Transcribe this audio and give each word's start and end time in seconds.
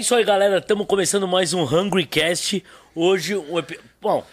isso 0.00 0.14
aí, 0.14 0.24
galera. 0.24 0.58
Estamos 0.58 0.86
começando 0.86 1.28
mais 1.28 1.52
um 1.52 1.62
Hungry 1.62 2.06
Cast. 2.06 2.64
Hoje, 2.94 3.36
um 3.36 3.58
epi... 3.58 3.78
Bom, 4.00 4.24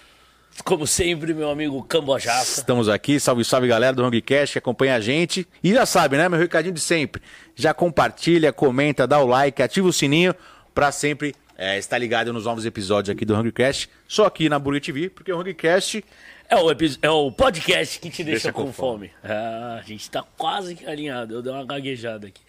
como 0.63 0.87
sempre, 0.87 1.33
meu 1.33 1.49
amigo 1.49 1.83
Cambojaça. 1.83 2.61
Estamos 2.61 2.87
aqui, 2.87 3.19
salve, 3.19 3.43
salve 3.43 3.67
galera 3.67 3.93
do 3.93 4.05
Hungrycast 4.05 4.53
que 4.53 4.59
acompanha 4.59 4.95
a 4.95 5.01
gente. 5.01 5.45
E 5.61 5.73
já 5.73 5.85
sabe, 5.85 6.15
né, 6.15 6.29
meu 6.29 6.39
recadinho 6.39 6.73
de 6.73 6.79
sempre. 6.79 7.21
Já 7.53 7.73
compartilha, 7.73 8.53
comenta, 8.53 9.05
dá 9.05 9.19
o 9.19 9.27
like, 9.27 9.61
ativa 9.61 9.85
o 9.89 9.91
sininho 9.91 10.33
pra 10.73 10.89
sempre 10.89 11.35
é, 11.57 11.77
estar 11.77 11.97
ligado 11.97 12.31
nos 12.31 12.45
novos 12.45 12.65
episódios 12.65 13.13
aqui 13.13 13.25
do 13.25 13.35
Hungrycast. 13.35 13.89
Só 14.07 14.25
aqui 14.25 14.47
na 14.47 14.57
Burger 14.57 14.81
TV, 14.81 15.09
porque 15.09 15.33
o 15.33 15.37
Hungrycast 15.37 16.01
É 16.47 16.55
o, 16.55 16.71
é 17.01 17.09
o 17.09 17.29
podcast 17.29 17.99
que 17.99 18.09
te 18.09 18.23
deixa, 18.23 18.43
Deixa 18.43 18.53
com, 18.53 18.67
com 18.67 18.71
fome. 18.71 19.11
Ah, 19.21 19.81
a 19.83 19.85
gente 19.85 20.09
tá 20.09 20.23
quase 20.37 20.75
que 20.75 20.85
alinhado. 20.85 21.33
Eu 21.33 21.41
dei 21.41 21.51
uma 21.51 21.65
gaguejada 21.65 22.27
aqui. 22.27 22.41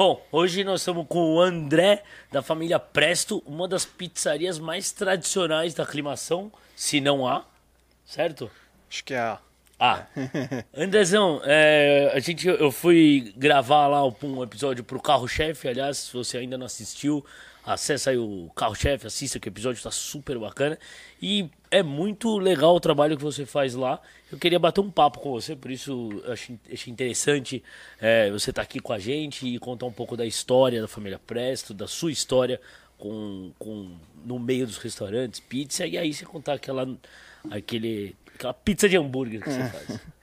Bom, 0.00 0.26
hoje 0.32 0.64
nós 0.64 0.80
estamos 0.80 1.04
com 1.06 1.34
o 1.34 1.42
André, 1.42 2.02
da 2.32 2.40
família 2.40 2.78
Presto, 2.78 3.42
uma 3.44 3.68
das 3.68 3.84
pizzarias 3.84 4.58
mais 4.58 4.90
tradicionais 4.90 5.74
da 5.74 5.82
aclimação, 5.82 6.50
se 6.74 7.02
não 7.02 7.28
há, 7.28 7.44
certo? 8.06 8.50
Acho 8.88 9.04
que 9.04 9.12
é 9.12 9.18
a. 9.18 9.38
Ah, 9.78 10.06
Andrezão, 10.74 11.42
é, 11.44 12.12
a 12.14 12.18
gente, 12.18 12.48
eu 12.48 12.72
fui 12.72 13.34
gravar 13.36 13.88
lá 13.88 14.02
um 14.06 14.42
episódio 14.42 14.82
pro 14.82 15.02
Carro-Chefe, 15.02 15.68
aliás, 15.68 15.98
se 15.98 16.14
você 16.14 16.38
ainda 16.38 16.56
não 16.56 16.64
assistiu, 16.64 17.22
acessa 17.72 18.10
aí 18.10 18.18
o 18.18 18.50
Carro-Chefe, 18.54 19.06
assista 19.06 19.38
que 19.38 19.48
o 19.48 19.50
episódio 19.50 19.82
tá 19.82 19.90
super 19.90 20.38
bacana. 20.38 20.78
E 21.20 21.48
é 21.70 21.82
muito 21.82 22.38
legal 22.38 22.74
o 22.74 22.80
trabalho 22.80 23.16
que 23.16 23.22
você 23.22 23.46
faz 23.46 23.74
lá. 23.74 24.00
Eu 24.30 24.38
queria 24.38 24.58
bater 24.58 24.80
um 24.80 24.90
papo 24.90 25.20
com 25.20 25.30
você, 25.30 25.54
por 25.54 25.70
isso 25.70 26.10
eu 26.24 26.32
achei, 26.32 26.58
achei 26.72 26.92
interessante 26.92 27.62
é, 28.00 28.30
você 28.30 28.50
estar 28.50 28.62
aqui 28.62 28.80
com 28.80 28.92
a 28.92 28.98
gente 28.98 29.46
e 29.46 29.58
contar 29.58 29.86
um 29.86 29.92
pouco 29.92 30.16
da 30.16 30.26
história 30.26 30.80
da 30.80 30.88
família 30.88 31.18
Presto, 31.18 31.72
da 31.72 31.86
sua 31.86 32.12
história 32.12 32.60
com, 32.98 33.52
com 33.58 33.96
no 34.24 34.38
meio 34.38 34.66
dos 34.66 34.76
restaurantes, 34.76 35.40
pizza, 35.40 35.86
e 35.86 35.96
aí 35.96 36.12
você 36.12 36.24
contar 36.24 36.54
aquela, 36.54 36.88
aquele, 37.50 38.14
aquela 38.34 38.52
pizza 38.52 38.88
de 38.88 38.96
hambúrguer 38.96 39.42
que 39.42 39.50
você 39.50 39.68
faz. 39.68 40.00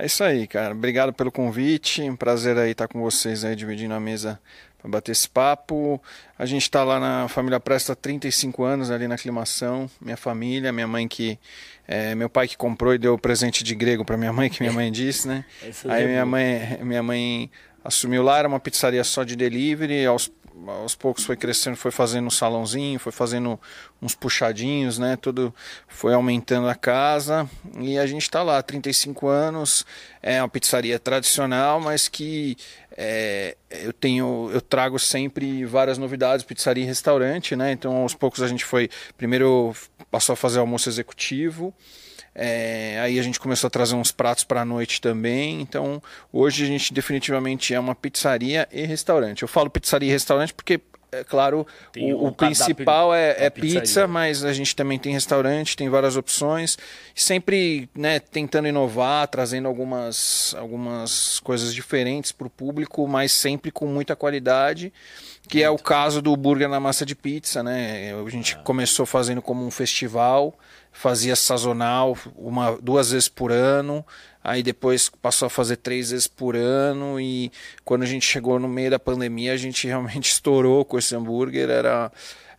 É 0.00 0.06
isso 0.06 0.22
aí, 0.22 0.46
cara. 0.46 0.76
Obrigado 0.76 1.12
pelo 1.12 1.32
convite. 1.32 2.02
Um 2.02 2.14
prazer 2.14 2.56
aí 2.56 2.70
estar 2.70 2.86
com 2.86 3.02
vocês 3.02 3.44
aí, 3.44 3.56
dividindo 3.56 3.92
a 3.92 3.98
mesa 3.98 4.40
bater 4.88 5.12
esse 5.12 5.28
papo. 5.28 6.02
A 6.38 6.46
gente 6.46 6.62
está 6.62 6.82
lá 6.82 6.98
na 6.98 7.28
família 7.28 7.60
Presta 7.60 7.92
há 7.92 7.96
35 7.96 8.64
anos, 8.64 8.90
ali 8.90 9.06
na 9.06 9.14
aclimação. 9.14 9.88
Minha 10.00 10.16
família, 10.16 10.72
minha 10.72 10.86
mãe 10.86 11.06
que. 11.06 11.38
é, 11.86 12.14
meu 12.14 12.28
pai 12.28 12.48
que 12.48 12.56
comprou 12.56 12.94
e 12.94 12.98
deu 12.98 13.18
presente 13.18 13.62
de 13.62 13.74
grego 13.74 14.04
para 14.04 14.16
minha 14.16 14.32
mãe, 14.32 14.48
que 14.48 14.60
minha 14.62 14.72
mãe 14.72 14.90
disse, 14.90 15.28
né? 15.28 15.44
Aí 15.88 16.04
é 16.04 16.06
minha 16.06 16.26
mãe, 16.26 16.78
minha 16.82 17.02
mãe 17.02 17.50
assumiu 17.84 18.22
lá, 18.22 18.38
era 18.38 18.48
uma 18.48 18.60
pizzaria 18.60 19.02
só 19.04 19.24
de 19.24 19.36
delivery. 19.36 20.04
Aos, 20.06 20.30
aos 20.66 20.94
poucos 20.94 21.24
foi 21.24 21.36
crescendo, 21.36 21.76
foi 21.76 21.90
fazendo 21.90 22.26
um 22.26 22.30
salãozinho, 22.30 22.98
foi 22.98 23.12
fazendo 23.12 23.58
uns 24.00 24.14
puxadinhos, 24.14 24.98
né? 24.98 25.16
Tudo 25.16 25.54
foi 25.86 26.14
aumentando 26.14 26.68
a 26.68 26.74
casa 26.74 27.48
e 27.78 27.98
a 27.98 28.06
gente 28.06 28.22
está 28.22 28.42
lá, 28.42 28.62
35 28.62 29.28
anos. 29.28 29.84
É 30.22 30.42
uma 30.42 30.48
pizzaria 30.48 30.98
tradicional, 30.98 31.80
mas 31.80 32.08
que 32.08 32.56
é, 32.96 33.56
eu 33.70 33.92
tenho, 33.92 34.50
eu 34.52 34.60
trago 34.60 34.98
sempre 34.98 35.64
várias 35.64 35.98
novidades, 35.98 36.44
pizzaria 36.44 36.84
e 36.84 36.86
restaurante, 36.86 37.54
né? 37.54 37.72
Então 37.72 37.96
aos 37.96 38.14
poucos 38.14 38.42
a 38.42 38.48
gente 38.48 38.64
foi, 38.64 38.90
primeiro 39.16 39.74
passou 40.10 40.32
a 40.32 40.36
fazer 40.36 40.58
almoço 40.58 40.88
executivo. 40.88 41.72
É, 42.40 43.00
aí 43.00 43.18
a 43.18 43.22
gente 43.22 43.40
começou 43.40 43.66
a 43.66 43.70
trazer 43.70 43.96
uns 43.96 44.12
pratos 44.12 44.44
para 44.44 44.60
a 44.60 44.64
noite 44.64 45.00
também. 45.00 45.60
Então, 45.60 46.00
hoje 46.32 46.62
a 46.62 46.66
gente 46.66 46.94
definitivamente 46.94 47.74
é 47.74 47.80
uma 47.80 47.96
pizzaria 47.96 48.68
e 48.70 48.86
restaurante. 48.86 49.42
Eu 49.42 49.48
falo 49.48 49.68
pizzaria 49.68 50.08
e 50.08 50.12
restaurante 50.12 50.54
porque, 50.54 50.80
é 51.10 51.24
claro, 51.24 51.66
Tem 51.92 52.12
o, 52.12 52.24
um 52.24 52.26
o 52.26 52.32
principal 52.32 53.14
é, 53.14 53.34
é 53.38 53.50
pizzaria. 53.50 53.80
pizza, 53.80 54.06
mas 54.06 54.44
a 54.44 54.52
gente 54.52 54.76
também 54.76 54.98
tem 54.98 55.12
restaurante, 55.12 55.76
tem 55.76 55.88
várias 55.88 56.16
opções. 56.16 56.76
Sempre 57.14 57.88
né, 57.94 58.20
tentando 58.20 58.68
inovar, 58.68 59.26
trazendo 59.28 59.68
algumas, 59.68 60.54
algumas 60.58 61.40
coisas 61.40 61.74
diferentes 61.74 62.30
para 62.30 62.46
o 62.46 62.50
público, 62.50 63.06
mas 63.08 63.32
sempre 63.32 63.70
com 63.70 63.86
muita 63.86 64.14
qualidade. 64.14 64.92
Que 65.48 65.62
é 65.62 65.70
o 65.70 65.78
caso 65.78 66.20
do 66.20 66.36
burger 66.36 66.68
na 66.68 66.78
massa 66.78 67.06
de 67.06 67.14
pizza, 67.14 67.62
né? 67.62 68.12
A 68.14 68.30
gente 68.30 68.58
começou 68.58 69.06
fazendo 69.06 69.40
como 69.40 69.64
um 69.64 69.70
festival, 69.70 70.54
fazia 70.92 71.34
sazonal 71.34 72.18
uma, 72.36 72.76
duas 72.82 73.12
vezes 73.12 73.28
por 73.28 73.50
ano, 73.50 74.04
aí 74.48 74.62
depois 74.62 75.08
passou 75.08 75.46
a 75.46 75.50
fazer 75.50 75.76
três 75.76 76.10
vezes 76.10 76.26
por 76.26 76.56
ano 76.56 77.20
e 77.20 77.52
quando 77.84 78.02
a 78.02 78.06
gente 78.06 78.24
chegou 78.24 78.58
no 78.58 78.68
meio 78.68 78.90
da 78.90 78.98
pandemia 78.98 79.52
a 79.52 79.56
gente 79.56 79.86
realmente 79.86 80.30
estourou 80.32 80.84
com 80.84 80.98
esse 80.98 81.14
hambúrguer, 81.14 81.68
era 81.70 82.10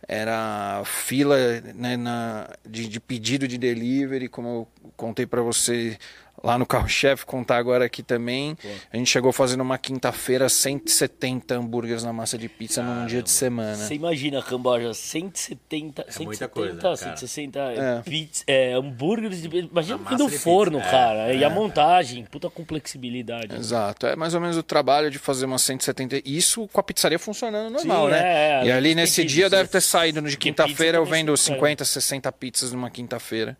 era 0.08 0.82
fila 0.84 1.36
né, 1.74 1.96
na, 1.96 2.48
de, 2.68 2.88
de 2.88 2.98
pedido 2.98 3.46
de 3.46 3.56
delivery, 3.56 4.28
como 4.28 4.48
eu 4.48 4.68
contei 4.96 5.24
para 5.24 5.40
você 5.40 5.96
lá 6.42 6.58
no 6.58 6.66
carro-chefe, 6.66 7.26
contar 7.26 7.56
agora 7.56 7.84
aqui 7.84 8.02
também. 8.02 8.56
A 8.92 8.96
gente 8.96 9.10
chegou 9.10 9.32
fazendo 9.32 9.60
uma 9.60 9.78
quinta-feira 9.78 10.48
170 10.48 11.54
hambúrgueres 11.54 12.02
na 12.02 12.12
massa 12.12 12.38
de 12.38 12.48
pizza 12.48 12.82
num 12.82 13.06
dia 13.06 13.22
de 13.22 13.30
semana. 13.30 13.76
Você 13.76 13.94
imagina, 13.94 14.42
Camboja, 14.42 14.92
170, 14.94 16.02
É 16.02 16.04
muita 16.22 16.48
170, 16.48 16.48
coisa, 16.48 16.80
cara. 16.80 16.96
160 16.96 17.58
É. 17.58 18.02
pizza, 18.02 18.44
é, 18.46 18.72
hambúrgueres, 18.72 19.42
de, 19.42 19.48
imagina 19.58 19.98
de 19.98 20.38
forno, 20.38 20.78
pizza, 20.78 20.88
é, 20.88 20.90
cara, 20.90 21.34
e 21.34 21.42
é, 21.42 21.46
a 21.46 21.50
montagem, 21.50 22.24
puta 22.24 22.48
complexibilidade. 22.48 23.54
Exato, 23.54 24.06
é 24.06 24.16
mais 24.16 24.34
ou 24.34 24.40
menos 24.40 24.56
o 24.56 24.62
trabalho 24.62 25.10
de 25.10 25.18
fazer 25.18 25.46
umas 25.46 25.62
170. 25.62 26.22
Isso 26.24 26.68
com 26.72 26.80
a 26.80 26.82
pizzaria 26.82 27.18
funcionando 27.18 27.70
normal, 27.72 28.06
Sim, 28.06 28.12
né? 28.12 28.20
é, 28.22 28.62
é, 28.62 28.66
e 28.66 28.72
ali 28.72 28.94
nesse 28.94 29.24
dia 29.24 29.48
deve 29.50 29.64
né? 29.64 29.68
ter 29.68 29.80
saído 29.80 30.22
de 30.22 30.36
quinta-feira 30.36 30.98
eu 30.98 31.04
vendo 31.04 31.36
sai. 31.36 31.54
50, 31.54 31.84
60 31.84 32.32
pizzas 32.32 32.72
numa 32.72 32.90
quinta-feira. 32.90 33.56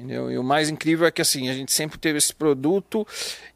Entendeu? 0.00 0.30
E 0.32 0.38
o 0.38 0.42
mais 0.42 0.70
incrível 0.70 1.06
é 1.06 1.10
que 1.10 1.20
assim, 1.20 1.50
a 1.50 1.52
gente 1.52 1.70
sempre 1.72 1.98
teve 1.98 2.16
esse 2.16 2.34
produto 2.34 3.06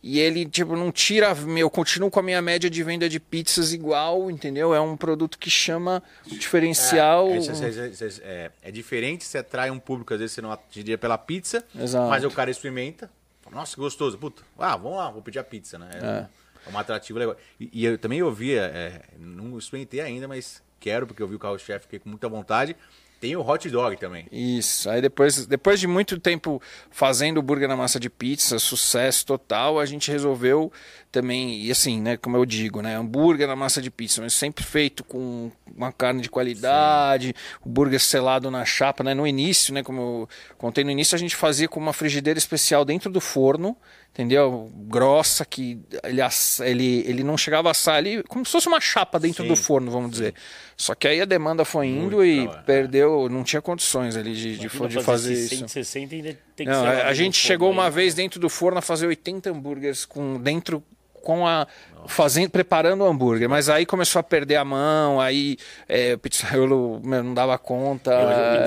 e 0.02 0.20
ele 0.20 0.44
tipo 0.44 0.76
não 0.76 0.92
tira, 0.92 1.34
eu 1.56 1.70
continuo 1.70 2.10
com 2.10 2.20
a 2.20 2.22
minha 2.22 2.42
média 2.42 2.68
de 2.68 2.82
venda 2.82 3.08
de 3.08 3.18
pizzas 3.18 3.72
igual, 3.72 4.30
entendeu? 4.30 4.74
É 4.74 4.80
um 4.80 4.94
produto 4.94 5.38
que 5.38 5.48
chama 5.48 6.02
o 6.30 6.34
diferencial. 6.36 7.28
É, 7.30 7.38
é, 7.38 7.38
é, 7.38 8.08
é, 8.22 8.50
é 8.64 8.70
diferente, 8.70 9.24
você 9.24 9.38
atrai 9.38 9.70
um 9.70 9.78
público, 9.78 10.12
às 10.12 10.20
vezes 10.20 10.34
você 10.34 10.42
não 10.42 10.52
atingiria 10.52 10.98
pela 10.98 11.16
pizza, 11.16 11.64
Exato. 11.74 12.10
mas 12.10 12.22
o 12.24 12.30
cara 12.30 12.50
experimenta, 12.50 13.10
fala, 13.40 13.56
nossa, 13.56 13.74
que 13.74 13.80
gostoso, 13.80 14.18
puta, 14.18 14.42
ah, 14.58 14.76
vamos 14.76 14.98
lá, 14.98 15.10
vou 15.10 15.22
pedir 15.22 15.38
a 15.38 15.44
pizza, 15.44 15.78
né? 15.78 15.88
É, 15.94 16.04
um- 16.04 16.70
é 16.70 16.74
um 16.74 16.78
atrativo 16.78 17.18
legal. 17.18 17.36
E, 17.58 17.70
e 17.72 17.84
eu 17.86 17.96
também 17.96 18.22
ouvia, 18.22 18.62
é, 18.74 19.00
não 19.18 19.56
experimentei 19.58 20.00
ainda, 20.00 20.28
mas 20.28 20.62
quero, 20.78 21.06
porque 21.06 21.22
eu 21.22 21.28
vi 21.28 21.36
o 21.36 21.38
carro-chefe, 21.38 21.84
fiquei 21.84 21.98
com 21.98 22.10
muita 22.10 22.28
vontade. 22.28 22.76
Tem 23.20 23.36
o 23.36 23.40
hot 23.40 23.68
dog 23.70 23.96
também. 23.96 24.26
Isso. 24.30 24.88
Aí 24.90 25.00
depois, 25.00 25.46
depois 25.46 25.80
de 25.80 25.86
muito 25.86 26.20
tempo 26.20 26.60
fazendo 26.90 27.40
burger 27.40 27.68
na 27.68 27.76
massa 27.76 27.98
de 27.98 28.10
pizza, 28.10 28.58
sucesso 28.58 29.24
total, 29.24 29.80
a 29.80 29.86
gente 29.86 30.10
resolveu 30.10 30.72
também, 31.14 31.60
e 31.60 31.70
assim, 31.70 32.00
né, 32.00 32.16
como 32.16 32.36
eu 32.36 32.44
digo, 32.44 32.82
né, 32.82 32.96
hambúrguer 32.96 33.46
na 33.46 33.54
massa 33.54 33.80
de 33.80 33.88
pizza, 33.88 34.20
mas 34.20 34.34
sempre 34.34 34.64
feito 34.64 35.04
com 35.04 35.48
uma 35.64 35.92
carne 35.92 36.20
de 36.20 36.28
qualidade, 36.28 37.32
o 37.64 37.68
burger 37.68 38.00
selado 38.00 38.50
na 38.50 38.64
chapa, 38.64 39.04
né, 39.04 39.14
no 39.14 39.24
início, 39.24 39.72
né, 39.72 39.84
como 39.84 40.00
eu 40.00 40.28
contei 40.58 40.82
no 40.82 40.90
início, 40.90 41.14
a 41.14 41.18
gente 41.18 41.36
fazia 41.36 41.68
com 41.68 41.78
uma 41.78 41.92
frigideira 41.92 42.36
especial 42.36 42.84
dentro 42.84 43.12
do 43.12 43.20
forno, 43.20 43.76
entendeu? 44.12 44.72
Grossa, 44.74 45.44
que 45.44 45.78
ele, 46.02 46.20
ele, 46.60 47.04
ele 47.06 47.22
não 47.22 47.36
chegava 47.36 47.68
a 47.68 47.70
assar 47.70 47.94
ali, 47.94 48.20
como 48.24 48.44
se 48.44 48.50
fosse 48.50 48.66
uma 48.66 48.80
chapa 48.80 49.20
dentro 49.20 49.44
Sim, 49.44 49.48
do 49.48 49.54
forno, 49.54 49.92
vamos 49.92 50.10
dizer. 50.10 50.34
Só 50.76 50.96
que 50.96 51.06
aí 51.06 51.20
a 51.20 51.24
demanda 51.24 51.64
foi 51.64 51.86
indo 51.86 52.16
Muito 52.16 52.24
e 52.24 52.44
é. 52.44 52.62
perdeu, 52.62 53.28
não 53.28 53.44
tinha 53.44 53.62
condições 53.62 54.16
ali 54.16 54.34
de, 54.34 54.58
de, 54.58 54.68
fazer 54.68 55.34
isso. 55.34 55.56
160 55.58 56.14
ainda 56.14 56.38
tem 56.56 56.66
que 56.66 56.72
Não, 56.72 56.82
ser 56.82 56.88
a, 56.88 57.08
a 57.08 57.14
gente 57.14 57.36
chegou 57.36 57.68
aí. 57.68 57.74
uma 57.74 57.88
vez 57.88 58.14
dentro 58.14 58.40
do 58.40 58.48
forno 58.48 58.78
a 58.78 58.82
fazer 58.82 59.06
80 59.06 59.50
hambúrgueres 59.50 60.04
com 60.04 60.40
dentro 60.40 60.82
com 61.24 61.46
a 61.46 61.66
fazendo 62.06 62.50
preparando 62.50 63.02
o 63.02 63.06
hambúrguer, 63.06 63.48
mas 63.48 63.68
aí 63.68 63.86
começou 63.86 64.20
a 64.20 64.22
perder 64.22 64.56
a 64.56 64.64
mão, 64.64 65.20
aí 65.20 65.56
é, 65.88 66.14
o 66.14 66.18
pizzaiolo 66.18 67.00
meu, 67.02 67.22
não 67.22 67.34
dava 67.34 67.56
conta. 67.58 68.12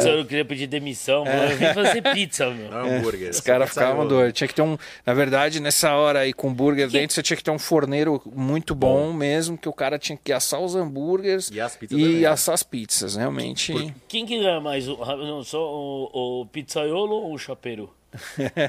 Eu, 0.03 0.19
eu 0.19 0.25
queria 0.25 0.45
pedir 0.45 0.67
demissão, 0.67 1.23
mano. 1.23 1.51
Eu 1.51 1.57
vim 1.57 1.73
fazer 1.73 2.01
pizza, 2.13 2.49
meu. 2.49 2.69
Não 2.69 2.85
é 2.85 2.97
hambúrguer. 2.97 3.29
Os 3.29 3.37
só 3.37 3.43
caras 3.43 3.69
ficavam 3.69 4.07
doidos. 4.07 4.33
Tinha 4.33 4.47
que 4.47 4.55
ter 4.55 4.61
um. 4.61 4.77
Na 5.05 5.13
verdade, 5.13 5.59
nessa 5.59 5.93
hora 5.95 6.19
aí 6.19 6.33
com 6.33 6.49
hambúrguer 6.49 6.89
dentro, 6.89 7.13
você 7.13 7.23
tinha 7.23 7.37
que 7.37 7.43
ter 7.43 7.51
um 7.51 7.59
forneiro 7.59 8.21
muito 8.25 8.73
bom, 8.73 9.13
mesmo, 9.13 9.57
que 9.57 9.69
o 9.69 9.73
cara 9.73 9.99
tinha 9.99 10.17
que 10.21 10.33
assar 10.33 10.59
os 10.59 10.75
hambúrgueres 10.75 11.49
E 11.51 11.61
as 11.61 11.75
pizzas 11.75 11.99
e 11.99 12.05
né? 12.21 12.27
assar 12.27 12.55
as 12.55 12.63
pizzas. 12.63 13.15
Realmente. 13.15 13.73
Quem 14.07 14.25
que 14.25 14.39
ganha 14.39 14.59
mais? 14.59 14.87
O, 14.87 14.97
não, 14.97 15.43
só 15.43 15.59
o, 15.59 16.41
o 16.41 16.45
pizzaiolo 16.47 17.15
ou 17.15 17.33
o 17.33 17.37
chapeiro? 17.37 17.96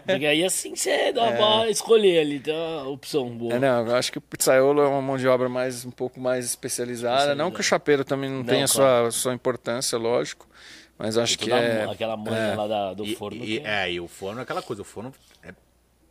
Porque 0.04 0.26
aí 0.26 0.44
assim 0.44 0.74
você 0.74 1.12
dá 1.12 1.32
pra 1.32 1.68
escolher 1.70 2.20
ali, 2.20 2.40
tem 2.40 2.54
uma 2.54 2.88
opção 2.88 3.28
boa. 3.30 3.54
É, 3.54 3.58
não, 3.58 3.86
eu 3.86 3.94
acho 3.96 4.10
que 4.12 4.18
o 4.18 4.20
pizzaiolo 4.20 4.80
é 4.82 4.86
uma 4.88 5.00
mão 5.02 5.16
de 5.16 5.26
obra 5.28 5.48
mais 5.48 5.84
um 5.84 5.90
pouco 5.90 6.20
mais 6.20 6.44
especializada. 6.44 7.34
Não 7.34 7.50
que 7.50 7.60
o 7.60 7.62
chapeiro 7.62 8.04
também 8.04 8.28
não, 8.30 8.44
tenha 8.44 8.66
claro. 8.66 9.10
sua, 9.10 9.10
sua 9.10 9.34
importância, 9.34 9.96
lógico. 9.98 10.46
Mas 10.98 11.16
acho 11.16 11.38
que 11.38 11.52
é. 11.52 11.84
aquela 11.84 12.16
manha 12.16 12.36
é. 12.52 12.56
lá 12.56 12.66
da- 12.66 12.94
do 12.94 13.04
E, 13.04 13.14
forno. 13.14 13.44
e- 13.44 13.60
que- 13.60 13.66
é, 13.66 13.92
e 13.92 14.00
o 14.00 14.08
forno 14.08 14.40
é 14.40 14.42
aquela 14.42 14.60
coisa, 14.60 14.82
o 14.82 14.84
forno 14.84 15.14
é 15.44 15.52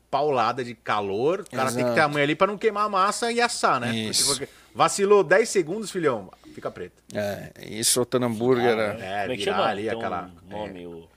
paulada 0.09 0.63
de 0.63 0.74
calor, 0.74 1.41
o 1.41 1.50
cara 1.51 1.65
tem 1.68 1.79
que 1.79 1.81
Exato. 1.81 1.95
ter 1.95 2.00
a 2.01 2.07
mãe 2.07 2.24
ali 2.24 2.33
pra 2.35 2.47
não 2.47 2.57
queimar 2.57 2.85
a 2.85 2.89
massa 2.89 3.29
e 3.29 3.41
assar, 3.41 3.81
né? 3.81 3.94
Isso. 3.94 4.25
Porque 4.27 4.47
Vacilou 4.74 5.24
10 5.24 5.50
segundos, 5.50 5.91
filhão, 5.91 6.31
fica 6.53 6.69
preto. 6.71 6.94
É, 7.13 7.51
e 7.62 7.83
soltando 7.83 8.27
hambúrguer. 8.27 8.77
Ah, 8.77 8.81
é. 8.81 8.85
É, 8.85 9.21
Como 9.24 9.33
é 9.33 9.35
que 9.38 9.44
virar 9.44 9.56
chama? 9.57 9.68
ali 9.68 9.88
um 9.89 9.91
aquela- 9.91 10.31
nome, 10.50 10.85
o- 10.88 11.09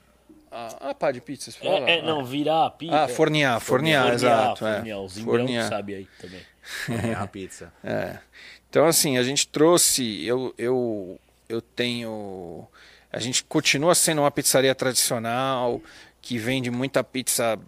Ah, 0.51 0.75
ah, 0.81 0.93
pá 0.93 1.11
de 1.11 1.21
pizza, 1.21 1.49
você 1.49 1.57
fala? 1.59 1.89
É, 1.89 1.99
é, 1.99 2.01
não, 2.01 2.25
virar 2.25 2.65
a 2.65 2.69
pizza. 2.69 3.03
Ah, 3.03 3.07
fornear, 3.07 3.59
fornear, 3.61 4.13
exato, 4.13 4.65
é. 4.67 4.75
Fornear, 4.77 4.99
os 4.99 5.13
Fornear. 5.17 5.39
fornear. 5.39 5.69
sabe 5.69 5.95
aí 5.95 6.07
também. 6.19 6.41
É 7.09 7.13
a 7.13 7.25
pizza. 7.25 7.73
É. 7.83 8.17
Então, 8.69 8.85
assim, 8.85 9.17
a 9.17 9.23
gente 9.23 9.47
trouxe. 9.47 10.23
Eu, 10.25 10.53
eu, 10.57 11.19
eu 11.49 11.61
tenho. 11.61 12.67
A 13.11 13.19
gente 13.19 13.43
continua 13.43 13.95
sendo 13.95 14.21
uma 14.21 14.31
pizzaria 14.31 14.73
tradicional, 14.75 15.81
que 16.21 16.37
vende 16.37 16.69
muita 16.69 17.03
pizza 17.03 17.59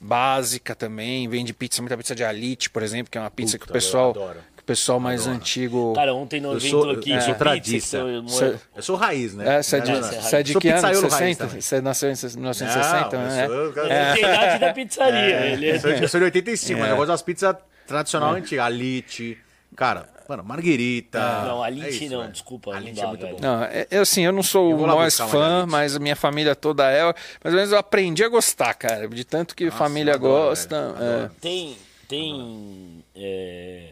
básica 0.00 0.74
também, 0.74 1.28
vende 1.28 1.52
pizza, 1.54 1.80
muita 1.80 1.96
pizza 1.96 2.14
de 2.14 2.22
alite, 2.22 2.68
por 2.68 2.82
exemplo, 2.82 3.10
que 3.10 3.16
é 3.16 3.20
uma 3.20 3.30
pizza 3.30 3.58
que 3.58 3.64
o 3.64 3.66
Puta, 3.66 3.78
eu 3.78 3.80
pessoal. 3.80 4.36
O 4.62 4.64
pessoal 4.64 5.00
mais 5.00 5.26
antigo. 5.26 5.92
Cara, 5.94 6.14
ontem 6.14 6.40
no 6.40 6.52
Eu 6.52 6.56
evento 6.56 6.70
sou- 6.70 6.90
aqui 6.90 7.10
eu 7.10 7.18
de 7.18 7.24
sou 7.24 7.34
pizza, 7.34 7.34
tradiça. 7.34 7.98
que 7.98 8.44
eu- 8.44 8.60
Eu 8.76 8.82
sou 8.82 8.96
raiz, 8.96 9.34
né? 9.34 9.58
É, 9.58 9.62
você 9.62 9.76
é 9.76 9.80
de, 9.80 9.92
Não, 9.92 10.00
não, 10.00 10.06
não. 10.12 10.20
você 10.22 10.36
é 10.36 10.42
de 10.42 10.52
Sou 10.52 10.60
que 10.60 10.68
ano? 10.68 10.76
pizzaiolo 10.76 11.08
raiz 11.08 11.14
60? 11.18 11.46
também. 11.46 11.60
Você 11.60 11.80
nasceu 11.80 12.08
em 12.10 12.12
1960, 12.12 13.18
Não, 13.18 13.24
né? 13.28 13.46
eu 13.46 13.72
sou- 13.74 13.82
Ele 13.84 14.14
tem 14.14 14.24
idade 14.24 14.58
da 14.60 14.72
pizzaria. 14.72 15.40
ele 15.46 15.68
é- 15.70 15.74
Eu 15.76 15.80
sou, 15.80 15.90
eu 15.90 16.08
sou 16.08 16.20
de 16.20 16.24
85, 16.24 16.78
mas 16.80 16.88
É. 16.88 16.92
eu 16.92 16.96
gosto 16.96 17.08
das 17.08 17.22
pizzas 17.22 17.56
tradicional 17.88 18.34
antigas. 18.34 18.64
Alite, 18.64 19.36
cara, 19.74 20.08
mano, 20.28 20.44
Marguerita. 20.44 21.18
Não, 21.18 21.64
É 21.64 21.66
Alite 21.66 21.88
isso, 22.04 22.12
não, 22.14 22.20
velho. 22.20 22.32
desculpa, 22.32 22.70
não 22.70 22.76
Alite 22.78 22.94
dá, 22.96 23.02
é 23.02 23.06
muito 23.08 23.20
velho. 23.20 23.34
bom. 23.34 23.40
Não, 23.42 23.64
é- 23.64 23.86
eu 23.90 24.02
assim, 24.02 24.22
eu 24.24 24.32
não 24.32 24.44
sou 24.44 24.70
Eu 24.70 24.76
o 24.78 24.84
uma 24.84 25.10
fã, 25.10 25.66
mas 25.68 25.96
a 25.96 25.98
minha 25.98 26.14
família 26.14 26.54
toda 26.54 26.88
é. 26.88 27.02
Mais 27.02 27.14
ou 27.46 27.52
menos 27.52 27.72
eu 27.72 27.78
aprendi 27.78 28.22
a 28.22 28.28
gostar, 28.28 28.74
cara. 28.74 29.08
De 29.08 29.24
tanto 29.24 29.56
que 29.56 29.66
a 29.66 29.72
família 29.72 30.12
eu 30.12 30.14
adoro, 30.14 30.44
gosta. 30.50 30.94
é. 31.00 31.30
Tem, 31.40 31.76
tem 32.08 33.02
é, 33.14 33.88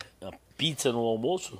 pizza 0.61 0.93
no 0.93 0.99
almoço? 0.99 1.59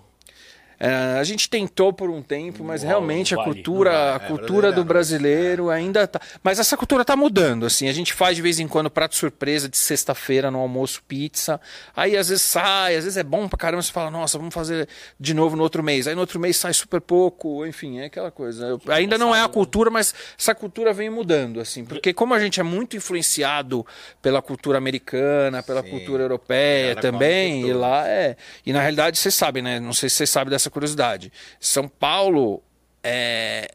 É, 0.83 1.19
a 1.19 1.25
gente 1.25 1.51
tentou 1.51 1.93
por 1.93 2.09
um 2.09 2.23
tempo, 2.23 2.65
mas 2.65 2.83
Não, 2.83 2.89
realmente 2.89 3.35
a 3.35 3.45
cultura, 3.45 4.15
a 4.15 4.17
É, 4.17 4.19
cultura 4.21 4.73
do 4.73 4.83
brasileiro, 4.83 5.65
brasileiro 5.65 5.71
ainda 5.71 6.07
tá. 6.07 6.19
Mas 6.43 6.59
essa 6.59 6.75
cultura 6.75 7.05
tá 7.05 7.15
mudando, 7.15 7.67
assim. 7.67 7.87
A 7.87 7.93
gente 7.93 8.15
faz 8.15 8.35
de 8.35 8.41
vez 8.41 8.59
em 8.59 8.67
quando 8.67 8.91
prato 8.91 9.15
surpresa 9.15 9.69
de 9.69 9.77
sexta-feira 9.77 10.51
no 10.51 10.59
almoço 10.59 11.03
pizza. 11.07 11.61
Aí 11.95 12.17
às 12.17 12.31
vezes 12.31 12.43
sai, 12.43 12.97
às 12.97 13.05
vezes 13.05 13.19
é 13.19 13.23
bom 13.23 13.47
pra 13.47 13.59
caramba. 13.59 13.83
Você 13.83 13.93
fala, 13.93 14.11
nossa, 14.11 14.39
vamos 14.39 14.55
fazer 14.55 14.89
de 15.19 15.35
novo 15.35 15.55
no 15.55 15.63
outro 15.63 15.83
mês. 15.83 16.07
Aí 16.07 16.15
no 16.15 16.23
outro 16.23 16.41
mês 16.41 16.57
sai 16.57 16.73
super 16.73 17.01
pouco, 17.03 17.67
enfim, 17.67 17.99
é 17.99 18.07
aquela 18.07 18.31
coisa. 18.31 18.65
Eu- 18.67 18.81
ainda 18.89 19.19
não 19.19 19.35
é 19.35 19.43
a 19.43 19.49
cultura, 19.49 19.91
mas 19.91 20.15
essa 20.39 20.55
cultura 20.55 20.95
vem 20.95 21.11
mudando, 21.11 21.61
assim. 21.61 21.85
Porque 21.85 22.15
como 22.15 22.33
a 22.33 22.41
gente 22.41 22.59
é 22.59 22.63
muito 22.63 22.97
influenciado 22.97 23.85
pela 24.23 24.41
cultura 24.41 24.79
americana, 24.79 25.63
pela 25.63 25.83
cultura 25.83 26.23
europeia 26.23 26.97
também, 26.97 27.67
e 27.69 27.73
lá 27.75 28.09
é. 28.09 28.35
E 28.65 28.73
na 28.73 28.81
realidade, 28.81 29.19
vocês 29.19 29.35
sabem, 29.35 29.63
né? 29.63 29.79
Não 29.79 29.93
sei 29.93 30.09
se 30.09 30.17
vocês 30.17 30.31
sabem 30.31 30.51
dessa 30.51 30.70
curiosidade. 30.71 31.33
São 31.59 31.89
Paulo 31.89 32.63
é, 33.03 33.71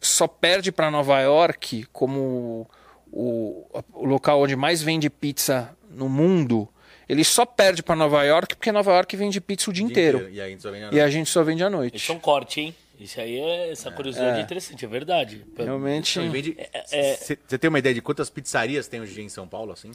só 0.00 0.26
perde 0.26 0.72
para 0.72 0.90
Nova 0.90 1.20
York 1.20 1.86
como 1.92 2.68
o, 3.10 3.66
o 3.92 4.04
local 4.06 4.42
onde 4.42 4.56
mais 4.56 4.82
vende 4.82 5.08
pizza 5.08 5.74
no 5.90 6.08
mundo. 6.08 6.68
Ele 7.08 7.24
só 7.24 7.44
perde 7.44 7.82
para 7.82 7.94
Nova 7.94 8.22
York 8.24 8.56
porque 8.56 8.72
Nova 8.72 8.92
York 8.92 9.16
vende 9.16 9.40
pizza 9.40 9.70
o 9.70 9.72
dia 9.72 9.84
inteiro. 9.84 10.28
E 10.30 10.40
aí, 10.40 10.46
a 10.46 10.48
gente 10.48 10.62
só 10.62 10.70
vem 10.70 10.82
E 10.92 11.00
a 11.00 11.10
gente 11.10 11.30
só 11.30 11.42
vende 11.42 11.62
à 11.62 11.70
noite. 11.70 11.96
Esse 11.96 12.10
é 12.10 12.14
um 12.14 12.18
corte, 12.18 12.60
hein? 12.60 12.74
Isso 12.98 13.20
aí 13.20 13.38
é 13.38 13.70
essa 13.72 13.90
curiosidade 13.90 14.38
é. 14.38 14.42
interessante, 14.42 14.84
é 14.84 14.88
verdade. 14.88 15.44
Realmente. 15.56 16.20
De- 16.28 16.56
é- 16.58 17.16
Você 17.16 17.38
você 17.46 17.58
tem 17.58 17.68
uma 17.68 17.78
ideia 17.78 17.94
de 17.94 18.00
quantas 18.00 18.30
pizzarias 18.30 18.86
tem 18.86 19.00
hoje 19.00 19.20
em 19.20 19.28
São 19.28 19.46
Paulo, 19.48 19.72
assim? 19.72 19.90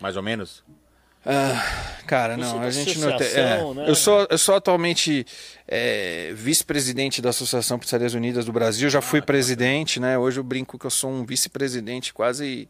Mais 0.00 0.16
ou 0.16 0.22
menos? 0.22 0.62
Ah, 1.30 1.62
cara, 2.06 2.38
não, 2.38 2.58
da 2.58 2.66
a 2.66 2.70
gente 2.70 2.98
não 2.98 3.14
tem. 3.18 3.26
é, 3.28 3.62
né? 3.74 3.84
eu, 3.86 3.94
sou, 3.94 4.26
eu 4.30 4.38
sou 4.38 4.54
atualmente 4.54 5.26
é, 5.66 6.32
vice-presidente 6.34 7.20
da 7.20 7.28
Associação 7.28 7.78
Pizzarias 7.78 8.14
Unidas 8.14 8.46
do 8.46 8.52
Brasil, 8.52 8.88
já 8.88 9.00
Ah, 9.00 9.02
fui 9.02 9.20
presidente, 9.20 10.00
né? 10.00 10.16
Hoje 10.16 10.40
eu 10.40 10.44
brinco 10.44 10.78
que 10.78 10.86
eu 10.86 10.90
sou 10.90 11.10
um 11.10 11.26
vice-presidente 11.26 12.14
quase 12.14 12.66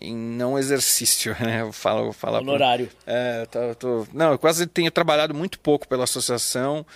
em 0.00 0.14
não 0.14 0.56
exercício, 0.56 1.34
né? 1.42 1.62
Eu 1.62 1.72
falo, 1.72 2.06
eu 2.06 2.12
falo 2.12 2.36
Honorário. 2.38 2.88
É, 3.04 3.40
eu 3.42 3.46
tô, 3.48 3.58
eu 3.58 3.74
tô- 3.74 4.06
não, 4.12 4.30
eu 4.32 4.38
quase 4.38 4.64
tenho 4.66 4.90
trabalhado 4.92 5.34
muito 5.34 5.58
pouco 5.58 5.88
pela 5.88 6.04
associação, 6.04 6.86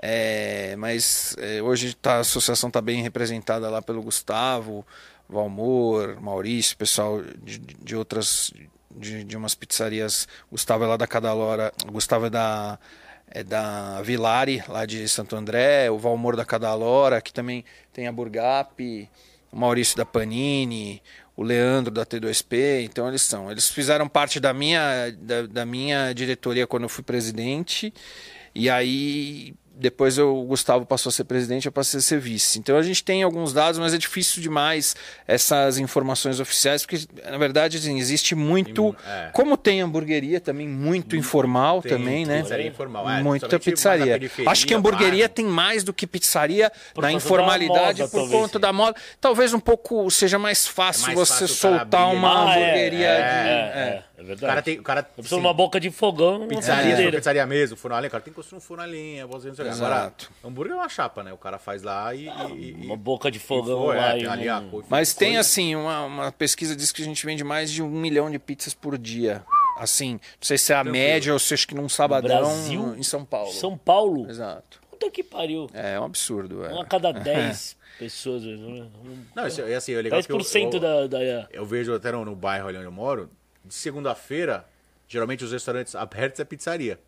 é, 0.00 0.76
mas 0.76 1.34
é, 1.38 1.60
hoje 1.60 1.92
tá, 1.94 2.18
a 2.18 2.20
associação 2.20 2.68
está 2.68 2.80
bem 2.80 3.02
representada 3.02 3.68
lá 3.68 3.82
pelo 3.82 4.00
Gustavo, 4.00 4.86
Valmor, 5.28 6.20
Maurício, 6.20 6.76
pessoal 6.76 7.20
de, 7.42 7.58
de 7.58 7.96
outras, 7.96 8.52
de, 8.96 9.24
de 9.24 9.36
umas 9.36 9.54
pizzarias. 9.54 10.26
Gustavo 10.50 10.84
é 10.84 10.86
lá 10.86 10.96
da 10.96 11.06
Cadalora, 11.06 11.72
Gustavo 11.90 12.26
é 12.26 12.30
da, 12.30 12.78
é 13.28 13.42
da 13.42 14.02
Vilari, 14.02 14.62
lá 14.68 14.86
de 14.86 15.08
Santo 15.08 15.36
André, 15.36 15.90
o 15.90 15.98
Valmor 15.98 16.36
da 16.36 16.44
Cadalora, 16.44 17.20
que 17.20 17.32
também 17.32 17.64
tem 17.92 18.06
a 18.06 18.12
Burgap, 18.12 19.08
o 19.50 19.56
Maurício 19.56 19.96
da 19.96 20.04
Panini, 20.04 21.02
o 21.36 21.42
Leandro 21.42 21.92
da 21.92 22.04
T2P, 22.04 22.84
então 22.84 23.08
eles 23.08 23.22
são. 23.22 23.50
Eles 23.50 23.68
fizeram 23.68 24.08
parte 24.08 24.38
da 24.38 24.52
minha, 24.52 25.10
da, 25.18 25.46
da 25.46 25.66
minha 25.66 26.12
diretoria 26.12 26.66
quando 26.66 26.84
eu 26.84 26.88
fui 26.88 27.02
presidente, 27.02 27.92
e 28.54 28.68
aí 28.68 29.54
depois 29.74 30.18
eu, 30.18 30.36
o 30.36 30.44
Gustavo 30.44 30.84
passou 30.86 31.08
a 31.10 31.12
ser 31.12 31.24
presidente, 31.24 31.66
eu 31.66 31.72
passei 31.72 31.98
a 31.98 32.02
ser 32.02 32.18
vice. 32.20 32.58
Então 32.58 32.76
a 32.76 32.82
gente 32.82 33.02
tem 33.02 33.22
alguns 33.22 33.52
dados, 33.52 33.78
mas 33.78 33.94
é 33.94 33.98
difícil 33.98 34.42
demais 34.42 34.94
essas 35.26 35.78
informações 35.78 36.40
oficiais, 36.40 36.84
porque 36.84 37.06
na 37.30 37.38
verdade 37.38 37.78
assim, 37.78 37.98
existe 37.98 38.34
muito, 38.34 38.94
É. 39.06 39.30
como 39.32 39.56
tem 39.56 39.80
hamburgueria 39.80 40.40
também, 40.40 40.68
muito 40.68 41.16
informal 41.16 41.80
Tem 41.82 41.92
também, 41.92 42.26
né? 42.26 42.42
pizzaria 42.42 42.66
informal, 42.66 43.08
é, 43.10 43.22
Muita 43.22 43.58
pizzaria. 43.58 44.18
Acho 44.46 44.66
que 44.66 44.74
hamburgueria 44.74 45.28
tem 45.28 45.44
mais 45.44 45.82
do 45.84 45.92
que 45.92 46.06
pizzaria 46.06 46.70
Por 46.94 47.02
na 47.02 47.12
informalidade 47.12 48.00
moda, 48.02 48.10
por 48.10 48.18
talvez. 48.20 48.40
conta 48.40 48.58
da 48.58 48.72
moda. 48.72 48.96
Talvez 49.20 49.52
um 49.54 49.60
pouco 49.60 50.10
seja 50.10 50.38
mais 50.38 50.66
fácil 50.66 51.04
É 51.10 51.14
mais 51.14 51.28
você 51.28 51.40
fácil 51.40 51.48
soltar 51.48 52.12
uma. 52.12 52.32
Ah, 52.52 52.58
é, 52.58 52.62
hamburgueria 52.64 53.06
é, 53.08 53.16
de. 53.16 53.48
é, 53.48 53.52
é. 53.52 53.82
é, 53.88 54.04
é 54.18 54.22
O 54.22 54.26
verdade. 54.26 54.46
cara 54.46 54.62
tem. 54.62 54.78
O 54.78 54.82
cara, 54.82 55.00
Eu 55.00 55.04
preciso 55.04 55.28
de 55.36 55.40
sim, 55.40 55.40
uma 55.40 55.54
boca 55.54 55.80
de 55.80 55.90
fogão, 55.90 56.46
Pizzaria, 56.48 57.10
pizzaria 57.12 57.46
mesmo, 57.46 57.76
forno 57.76 57.96
a 57.96 58.00
lenha, 58.00 58.08
o 58.08 58.10
cara 58.10 58.22
tem 58.22 58.32
que 58.32 58.36
construir 58.36 58.58
um 58.58 58.60
forno 58.60 58.82
a 58.82 58.86
lenha, 58.86 59.26
você 59.26 59.48
não 59.48 59.54
sei 59.64 59.72
o 59.72 59.76
que. 59.76 59.84
Agora, 59.84 59.96
Exato. 60.00 60.30
hambúrguer 60.44 60.72
é 60.72 60.76
uma 60.76 60.88
chapa, 60.88 61.22
né? 61.22 61.32
O 61.32 61.36
cara 61.38 61.58
faz 61.58 61.82
lá 61.82 62.14
e. 62.14 62.26
e- 62.28 62.70
e- 62.80 62.86
Uma 62.86 62.96
boca 62.96 63.30
de 63.30 63.38
fogão 63.38 63.84
foi, 63.86 63.96
lá 63.96 64.12
é, 64.14 64.16
e 64.16 64.20
tem 64.20 64.28
ali 64.28 64.48
a 64.48 64.58
um- 64.58 64.70
couve- 64.70 64.86
Mas 64.88 65.14
tem 65.14 65.28
coisa. 65.30 65.40
assim, 65.40 65.74
uma, 65.76 66.04
uma 66.04 66.32
pesquisa 66.32 66.74
diz 66.74 66.90
que 66.92 67.02
a 67.02 67.04
gente 67.04 67.24
vende 67.24 67.44
mais 67.44 67.70
de 67.70 67.82
um 67.82 67.88
milhão 67.90 68.30
de 68.30 68.38
pizzas 68.38 68.74
por 68.74 68.96
dia. 68.98 69.44
Assim, 69.78 70.12
não 70.14 70.20
sei 70.40 70.58
se 70.58 70.72
é 70.72 70.76
a 70.76 70.84
média 70.84 71.32
ou 71.32 71.38
se 71.38 71.54
acho 71.54 71.66
que 71.66 71.74
num 71.74 71.88
sabadão 71.88 72.40
Brasil? 72.40 72.94
em 72.96 73.02
São 73.02 73.24
Paulo. 73.24 73.52
São 73.52 73.76
Paulo? 73.76 74.28
Exato. 74.30 74.80
Puta 74.90 75.10
que 75.10 75.22
pariu. 75.24 75.68
É, 75.72 75.94
é 75.94 76.00
um 76.00 76.04
absurdo. 76.04 76.64
É. 76.64 76.72
Um 76.72 76.80
a 76.80 76.84
cada 76.84 77.10
10 77.12 77.76
pessoas. 77.98 78.42
né? 78.44 78.54
Um- 78.54 79.24
Não, 79.34 79.46
isso 79.46 79.60
é 79.62 79.74
assim, 79.74 79.92
é 79.94 80.02
legal 80.02 80.22
que 80.22 80.30
eu, 80.30 80.36
10% 80.38 80.74
eu, 80.74 80.80
da, 80.80 81.06
da. 81.06 81.48
eu 81.50 81.64
vejo 81.64 81.94
até 81.94 82.12
no, 82.12 82.24
no 82.24 82.36
bairro 82.36 82.68
ali 82.68 82.76
onde 82.76 82.86
eu 82.86 82.92
moro, 82.92 83.30
de 83.64 83.74
segunda-feira, 83.74 84.66
geralmente 85.08 85.42
os 85.44 85.52
restaurantes 85.52 85.94
abertos 85.94 86.38
é 86.38 86.44
pizzaria. 86.44 86.98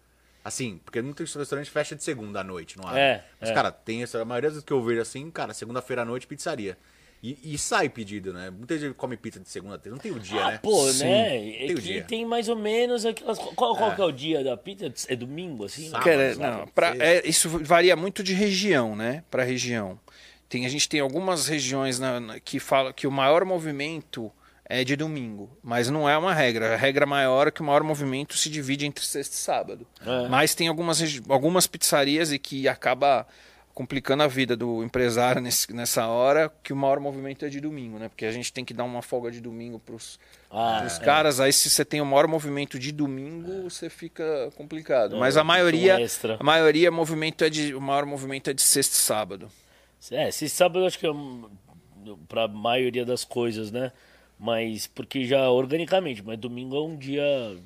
Assim, 0.45 0.79
porque 0.85 1.01
muitos 1.01 1.35
restaurantes 1.35 1.73
fecham 1.73 1.97
de 1.97 2.05
segunda 2.05 2.41
à 2.41 2.45
noite, 2.45 2.77
não 2.77 2.87
abre. 2.87 3.01
É, 3.01 3.25
Mas, 3.41 3.49
é. 3.51 3.55
cara, 3.55 3.73
tem 3.73 4.03
essa, 4.03 4.21
a 4.21 4.25
maioria 4.27 4.51
dos 4.51 4.63
que 4.63 4.73
eu 4.73 4.83
vejo 4.83 5.01
assim, 5.01 5.31
cara, 5.31 5.55
segunda-feira 5.55 6.03
à 6.03 6.05
noite, 6.05 6.27
pizzaria. 6.27 6.77
E, 7.23 7.55
e 7.55 7.57
sai 7.57 7.89
pedido, 7.89 8.35
né? 8.35 8.51
Muita 8.51 8.77
gente 8.79 8.93
come 8.93 9.17
pizza 9.17 9.41
de 9.41 9.49
segunda 9.49 9.77
a 9.77 9.79
terça, 9.79 9.97
não 9.97 10.03
tem 10.03 10.13
o 10.13 10.21
dia, 10.21 10.45
Ah, 10.45 10.51
né? 10.51 10.61
pô, 10.63 10.87
Sim, 10.93 11.05
né? 11.05 11.55
É 11.55 11.67
tem 11.69 11.73
o 11.73 11.77
que 11.77 11.83
dia. 11.83 12.05
tem 12.05 12.27
mais 12.27 12.51
ou 12.51 12.57
menos 12.57 13.07
aquelas. 13.07 13.39
Qual, 13.39 13.75
qual 13.75 13.95
que 13.95 14.01
é 14.03 14.05
o 14.05 14.13
dia 14.13 14.45
da 14.45 14.55
pizza? 14.59 14.93
É 15.09 15.17
domingo, 15.17 15.65
assim? 15.65 15.89
Sábado, 15.89 16.05
Cara, 16.05 16.35
sábado, 16.35 16.59
não, 16.59 16.67
pra- 16.69 16.95
é, 16.99 17.27
isso 17.27 17.49
varia 17.49 17.97
muito 17.97 18.23
de 18.23 18.35
região, 18.35 18.95
né? 18.95 19.25
Para 19.31 19.43
região. 19.43 19.99
Tem, 20.51 20.67
a 20.67 20.69
gente 20.69 20.87
tem 20.87 21.01
algumas 21.01 21.49
regiões 21.49 21.99
na- 21.99 22.21
na- 22.21 22.39
que 22.41 22.61
fala 22.61 22.93
que 22.93 23.07
o 23.07 23.11
maior 23.11 23.43
movimento 23.47 24.31
é 24.67 24.83
de 24.85 24.97
domingo, 24.97 25.57
mas 25.63 25.91
não 25.91 26.09
é 26.09 26.17
uma 26.17 26.33
regra. 26.35 26.75
A 26.75 26.77
regra 26.77 27.05
maior 27.07 27.49
é 27.49 27.51
que 27.51 27.61
o 27.61 27.65
maior 27.65 27.83
movimento 27.83 28.37
se 28.37 28.49
divide 28.49 28.87
entre 28.87 29.05
sexta 29.05 29.35
e 29.35 29.39
sábado. 29.39 29.87
É. 30.05 30.29
Mas 30.29 30.55
tem 30.55 30.69
algumas, 30.69 31.01
algumas 31.29 31.67
pizzarias 31.67 32.33
e 32.33 32.39
que 32.39 32.67
acaba 32.67 33.27
complicando 33.75 34.23
a 34.23 34.29
vida 34.29 34.57
do 34.57 34.85
empresário 34.85 35.43
nesse- 35.43 35.73
nessa 35.73 36.07
hora 36.07 36.51
que 36.63 36.73
o 36.73 36.77
maior 36.77 37.01
movimento 37.01 37.45
é 37.45 37.49
de 37.49 37.61
domingo, 37.61 37.99
né? 37.99 38.09
Porque 38.09 38.25
a 38.25 38.31
gente 38.31 38.53
tem 38.53 38.65
que 38.65 38.73
dar 38.73 38.85
uma 38.85 39.03
folga 39.03 39.33
de 39.33 39.41
domingo 39.41 39.81
pros 39.81 40.19
Ah, 40.49 40.85
os 40.87 40.99
é. 41.01 41.05
caras, 41.05 41.41
aí 41.41 41.53
se 41.53 41.69
você 41.69 41.85
tem 41.85 42.01
o 42.01 42.07
maior 42.07 42.29
movimento 42.29 42.79
de 42.79 42.93
domingo, 42.93 43.69
você 43.69 43.91
fica 43.91 44.49
complicado. 44.57 45.17
É, 45.17 45.19
Mas 45.19 45.37
a 45.37 45.43
maioria, 45.43 46.01
extra. 46.01 46.37
a 46.39 46.45
maioria 46.45 46.89
movimento 46.93 47.43
é 47.43 47.51
de, 47.51 47.75
o 47.75 47.81
maior 47.81 48.07
movimento 48.07 48.49
é 48.49 48.53
de 48.53 48.63
sexta 48.63 48.95
e 48.95 48.99
sábado. 48.99 49.51
É, 50.11 50.31
se 50.31 50.49
sábado 50.49 50.79
eu 50.79 50.87
acho 50.87 50.99
que 50.99 51.07
é 51.07 51.11
um- 51.11 51.51
pra 52.29 52.47
maioria 52.47 53.05
das 53.05 53.25
coisas, 53.25 53.73
né? 53.73 53.91
Mas 54.39 54.87
porque 54.87 55.25
já 55.25 55.49
organicamente, 55.51 56.23
mas 56.23 56.39
domingo 56.39 56.77
é 56.77 56.83
um 56.83 56.97
dia 56.97 57.57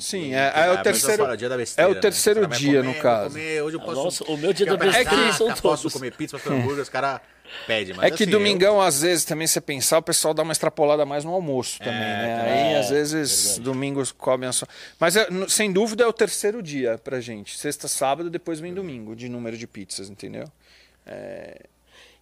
Sim, 0.00 0.34
é, 0.34 0.38
é 0.54 0.66
Ah, 0.68 0.72
o 0.74 0.82
terceiro, 0.82 1.22
fala 1.22 1.36
dia 1.36 1.48
da 1.48 1.54
é 1.54 1.58
besteira, 1.58 1.90
o 1.90 1.94
né? 1.94 2.00
terceiro 2.00 2.46
vai 2.48 2.58
dia, 2.58 2.82
comer, 2.82 2.94
no 2.96 3.02
caso. 3.02 3.30
comer, 3.30 3.62
hoje 3.62 3.76
eu 3.76 3.80
posso 3.80 4.04
Nossa, 4.04 4.24
o 4.24 4.36
meu 4.36 4.52
dia 4.52 4.66
da 4.66 4.76
besteira 4.76 5.10
taca, 5.10 5.32
são 5.32 5.46
Posso 5.48 5.62
todos. 5.62 5.92
comer 5.94 6.12
pizza, 6.12 6.32
posso 6.36 6.44
comer 6.44 6.60
hambúrguer, 6.60 6.82
os 6.82 6.88
caras 6.90 7.20
pedem. 7.66 7.94
Mas 7.94 8.04
É 8.06 8.10
que 8.10 8.24
assim, 8.24 8.24
eu- 8.32 8.38
domingão, 8.38 8.80
às 8.82 9.00
vezes, 9.00 9.24
também 9.24 9.46
você 9.46 9.62
pensar, 9.62 9.96
o 9.98 10.02
pessoal 10.02 10.34
dá 10.34 10.42
uma 10.42 10.52
extrapolada 10.52 11.06
mais 11.06 11.24
no 11.24 11.32
almoço 11.32 11.78
também, 11.78 12.00
né? 12.00 12.36
também. 12.36 12.52
Aí, 12.52 12.72
É, 12.74 12.78
às 12.78 12.90
vezes, 12.90 13.58
domingos 13.58 14.12
comem 14.12 14.52
só. 14.52 14.66
Mas, 15.00 15.16
é, 15.16 15.26
sem 15.48 15.72
dúvida, 15.72 16.04
é 16.04 16.06
o 16.06 16.12
terceiro 16.12 16.62
dia 16.62 16.98
pra 16.98 17.18
gente. 17.20 17.56
Sexta, 17.56 17.88
sábado, 17.88 18.28
depois 18.28 18.60
vem 18.60 18.74
domingo, 18.74 19.16
de 19.16 19.26
número 19.28 19.56
de 19.56 19.66
pizzas, 19.66 20.10
entendeu? 20.10 20.44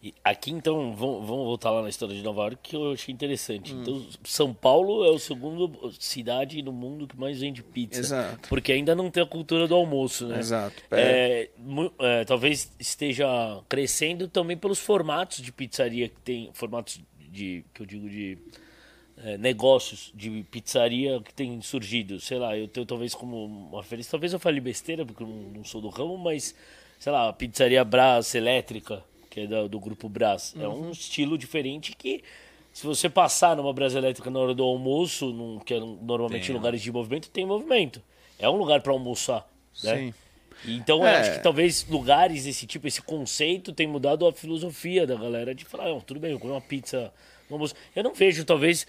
E 0.07 0.15
aqui, 0.23 0.53
então, 0.53 0.95
vamos, 0.95 1.27
vamos 1.27 1.45
voltar 1.47 1.71
lá 1.73 1.83
na 1.83 1.89
história 1.89 2.15
de 2.15 2.23
Nova 2.23 2.43
York, 2.43 2.59
que 2.63 2.77
eu 2.77 2.93
achei 2.93 3.13
interessante. 3.13 3.75
Hum. 3.75 3.83
Então, 3.83 4.07
São 4.23 4.55
Paulo 4.55 5.05
é 5.05 5.11
o 5.11 5.19
segundo 5.19 5.93
cidade 5.99 6.63
no 6.63 6.73
mundo 6.73 7.09
que 7.09 7.19
mais 7.19 7.41
vende 7.41 7.61
pizza. 7.63 7.99
Exato. 8.01 8.49
Porque 8.49 8.71
ainda 8.71 8.95
não 8.95 9.11
tem 9.11 9.23
a 9.23 9.27
cultura 9.27 9.67
do 9.67 9.75
almoço, 9.75 10.29
né? 10.29 10.39
Exato. 10.39 10.81
É, 10.93 11.49
mu- 11.59 11.93
é, 11.99 12.25
talvez 12.25 12.71
esteja 12.79 13.27
crescendo 13.69 14.29
também 14.29 14.57
pelos 14.57 14.79
formatos 14.79 15.43
de 15.43 15.51
pizzaria 15.51 16.09
que 16.09 16.21
tem, 16.21 16.51
formatos 16.53 17.01
de, 17.31 17.65
que 17.75 17.83
eu 17.83 17.87
digo 17.87 18.09
de 18.09 18.39
é, 19.19 19.37
negócios 19.39 20.13
de 20.15 20.45
pizzaria 20.53 21.21
que 21.21 21.35
tem 21.35 21.61
surgido. 21.63 22.21
Sei 22.21 22.39
lá, 22.39 22.57
eu 22.57 22.69
tenho 22.69 22.87
talvez 22.87 23.13
como 23.13 23.45
uma 23.45 23.81
referência, 23.83 24.11
talvez 24.13 24.33
eu 24.33 24.39
fale 24.39 24.61
besteira, 24.61 25.05
porque 25.05 25.25
eu 25.25 25.27
não, 25.27 25.37
não 25.57 25.65
sou 25.65 25.81
do 25.81 25.89
ramo, 25.89 26.17
mas, 26.17 26.55
sei 26.99 27.11
lá, 27.11 27.33
pizzaria 27.33 27.83
Brás 27.85 28.35
Elétrica, 28.37 29.03
que 29.37 29.41
é 29.43 29.47
da- 29.47 29.67
do 29.67 29.79
grupo 29.79 30.09
Brás, 30.09 30.55
é 30.59 30.67
um 30.67 30.91
estilo 30.91 31.37
diferente 31.37 31.95
que. 31.95 32.25
Se 32.73 32.87
você 32.87 33.09
passar 33.09 33.55
numa 33.57 33.73
Brás 33.73 33.95
Elétrica 33.95 34.29
na 34.31 34.39
hora 34.39 34.55
do 34.55 34.63
almoço, 34.63 35.27
num, 35.33 35.59
que 35.59 35.73
é 35.75 35.81
normalmente 35.81 36.43
Tem, 36.47 36.51
né? 36.55 36.59
lugares 36.59 36.81
de 36.83 36.91
movimento, 36.93 37.29
tem 37.31 37.47
movimento. 37.47 38.03
É 38.39 38.49
um 38.51 38.57
lugar 38.57 38.81
para 38.83 38.93
almoçar. 38.93 39.47
Né? 39.83 39.97
Sim. 39.97 40.15
Então 40.67 40.99
eu 41.01 41.07
É. 41.07 41.21
acho 41.21 41.33
que 41.35 41.43
talvez 41.43 41.87
lugares 41.89 42.45
desse 42.45 42.67
tipo, 42.67 42.87
esse 42.87 43.01
conceito, 43.01 43.73
tem 43.73 43.87
mudado 43.87 44.27
a 44.27 44.33
filosofia 44.33 45.07
da 45.07 45.15
galera 45.15 45.55
de 45.55 45.65
falar, 45.65 45.99
tudo 46.03 46.21
bem, 46.21 46.33
eu 46.33 46.39
comer 46.39 46.53
uma 46.53 46.61
pizza 46.61 47.11
no 47.49 47.57
almoço. 47.57 47.75
Eu 47.95 48.03
não 48.05 48.13
vejo, 48.15 48.45
talvez. 48.45 48.87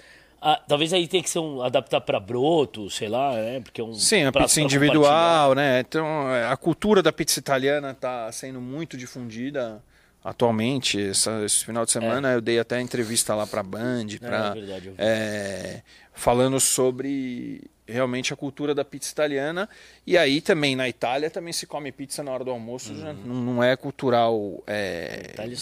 talvez 0.68 0.92
aí 0.94 1.08
tem 1.08 1.22
que 1.24 1.30
ser 1.30 1.40
um 1.40 1.62
adaptar 1.62 2.02
para 2.02 2.20
broto, 2.20 2.90
sei 2.90 3.08
lá, 3.08 3.34
né? 3.36 3.60
Porque 3.62 3.80
é 3.80 3.84
um 3.86 3.94
Sim, 3.94 4.24
a 4.26 4.32
pizza 4.34 4.62
individual, 4.62 5.56
né? 5.56 5.80
Então, 5.80 6.06
é, 6.34 6.46
a 6.46 6.58
cultura 6.58 7.02
da 7.02 7.12
pizza 7.14 7.40
italiana 7.40 7.92
está 7.92 8.30
sendo 8.34 8.60
muito 8.60 8.98
difundida 8.98 9.82
atualmente. 10.30 11.02
Essa- 11.10 11.44
esse 11.46 11.64
final 11.66 11.86
de 11.86 11.92
semana 11.92 12.32
eu 12.34 12.42
dei 12.42 12.60
até 12.60 12.80
entrevista 12.82 13.34
lá 13.34 13.48
para 13.48 13.64
Band, 13.64 14.08
pra, 14.20 14.54
é 14.58 14.94
é, 14.98 15.82
falando 16.14 16.60
sobre 16.60 17.62
realmente 17.88 18.34
a 18.34 18.36
cultura 18.36 18.76
da 18.76 18.84
pizza 18.84 19.12
italiana. 19.12 19.70
E 20.06 20.18
aí 20.18 20.42
também 20.42 20.76
na 20.76 20.90
Itália 20.90 21.30
também 21.30 21.54
se 21.54 21.66
come 21.66 21.92
pizza 21.92 22.22
na 22.22 22.32
hora 22.32 22.44
do 22.44 22.52
almoço, 22.52 22.94
já 23.00 23.14
não, 23.14 23.36
não 23.36 23.64
é 23.64 23.76
cultural 23.78 24.62
é, 24.68 25.28
Itália, 25.30 25.54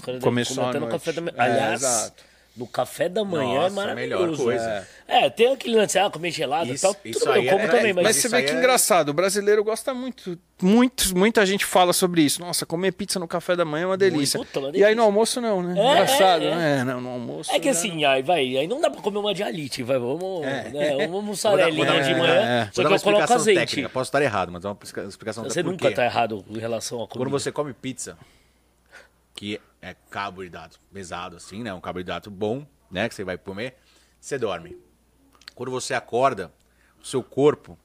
até 0.69 0.79
no 0.79 0.85
noite. 0.87 0.97
da 1.13 1.21
manhã. 1.21 1.33
É, 1.37 1.41
Aliás, 1.41 1.81
exato. 1.83 2.23
No 2.55 2.65
café 2.65 3.09
da 3.09 3.23
manhã 3.23 3.69
Nossa, 3.69 3.81
é 3.87 3.91
a 3.91 3.95
melhor 3.95 4.19
maravilhoso. 4.19 4.43
coisa. 4.43 4.87
É. 5.07 5.29
tem 5.29 5.51
aquele 5.53 5.75
lance, 5.75 5.99
ah, 5.99 6.09
comer 6.09 6.31
gelado 6.31 6.73
e 6.73 6.79
tal. 6.79 6.95
isso 7.05 7.19
Tudo 7.19 7.31
bem, 7.33 7.41
aí 7.41 7.47
eu 7.47 7.51
como 7.53 7.65
é- 7.65 7.67
também, 7.67 7.91
é- 7.91 7.93
mas, 7.93 8.03
Mas 8.05 8.15
você 8.15 8.29
vê 8.29 8.43
que 8.43 8.51
é- 8.51 8.55
engraçado, 8.57 9.09
o 9.09 9.13
brasileiro 9.13 9.63
gosta 9.63 9.93
muito, 9.93 10.39
muito, 10.61 11.15
muita 11.15 11.45
gente 11.45 11.65
fala 11.65 11.91
sobre 11.93 12.21
isso. 12.21 12.39
Nossa, 12.41 12.65
comer 12.65 12.93
pizza 12.93 13.19
no 13.19 13.27
café 13.27 13.55
da 13.57 13.65
manhã 13.65 13.83
é 13.83 13.85
uma 13.87 13.97
delícia. 13.97 14.39
Puta, 14.39 14.59
uma 14.59 14.67
E 14.67 14.69
aí 14.69 14.73
delícia. 14.73 14.95
no 14.95 15.03
almoço 15.03 15.41
não, 15.41 15.61
né? 15.61 15.77
É, 15.79 15.91
engraçado, 15.91 16.43
é, 16.43 16.47
é. 16.47 16.51
né? 16.55 16.83
Não, 16.85 17.01
no 17.01 17.09
almoço. 17.09 17.51
É 17.51 17.59
que 17.59 17.67
assim, 17.69 18.03
aí 18.05 18.23
vai, 18.23 18.39
aí 18.57 18.67
não 18.67 18.79
dá 18.79 18.89
pra 18.89 19.01
comer 19.01 19.19
uma 19.19 19.33
de 19.33 19.43
alite, 19.43 19.83
vai, 19.83 19.99
vamos, 19.99 20.43
É. 20.45 20.69
né, 20.69 21.05
uma 21.07 21.21
mussarelinha 21.21 21.85
dar- 21.85 22.01
de 22.03 22.11
é, 22.11 22.17
manhã, 22.17 22.33
é. 22.33 22.65
só 22.73 22.81
que 22.81 22.87
uma 22.87 22.95
eu 22.95 22.99
coloco 23.01 23.21
explicação 23.21 23.35
azeite. 23.35 23.59
técnica. 23.59 23.89
Posso 23.89 24.07
estar 24.07 24.21
errado, 24.21 24.51
mas 24.51 24.63
é 24.63 24.67
uma 24.69 24.77
explica- 24.81 25.07
explicação 25.07 25.43
Você 25.43 25.61
nunca 25.61 25.91
tá 25.91 26.05
errado 26.05 26.43
em 26.49 26.57
relação 26.57 26.97
a 27.03 27.07
comida. 27.07 27.19
Quando 27.19 27.31
você 27.31 27.51
come 27.51 27.73
pizza, 27.73 28.17
que 29.35 29.59
é 29.85 29.95
carboidrato 30.09 30.79
pesado 30.91 31.35
assim, 31.35 31.61
né? 31.61 31.71
Um 31.73 31.79
carboidrato 31.79 32.31
bom, 32.31 32.65
né? 32.89 33.07
Que 33.07 33.13
você 33.13 33.23
vai 33.23 33.37
comer, 33.37 33.75
você 34.19 34.37
dorme. 34.37 34.75
Quando 35.53 35.71
você 35.71 35.93
acorda, 35.93 36.51
o 36.99 37.05
seu 37.05 37.21
corpo, 37.21 37.77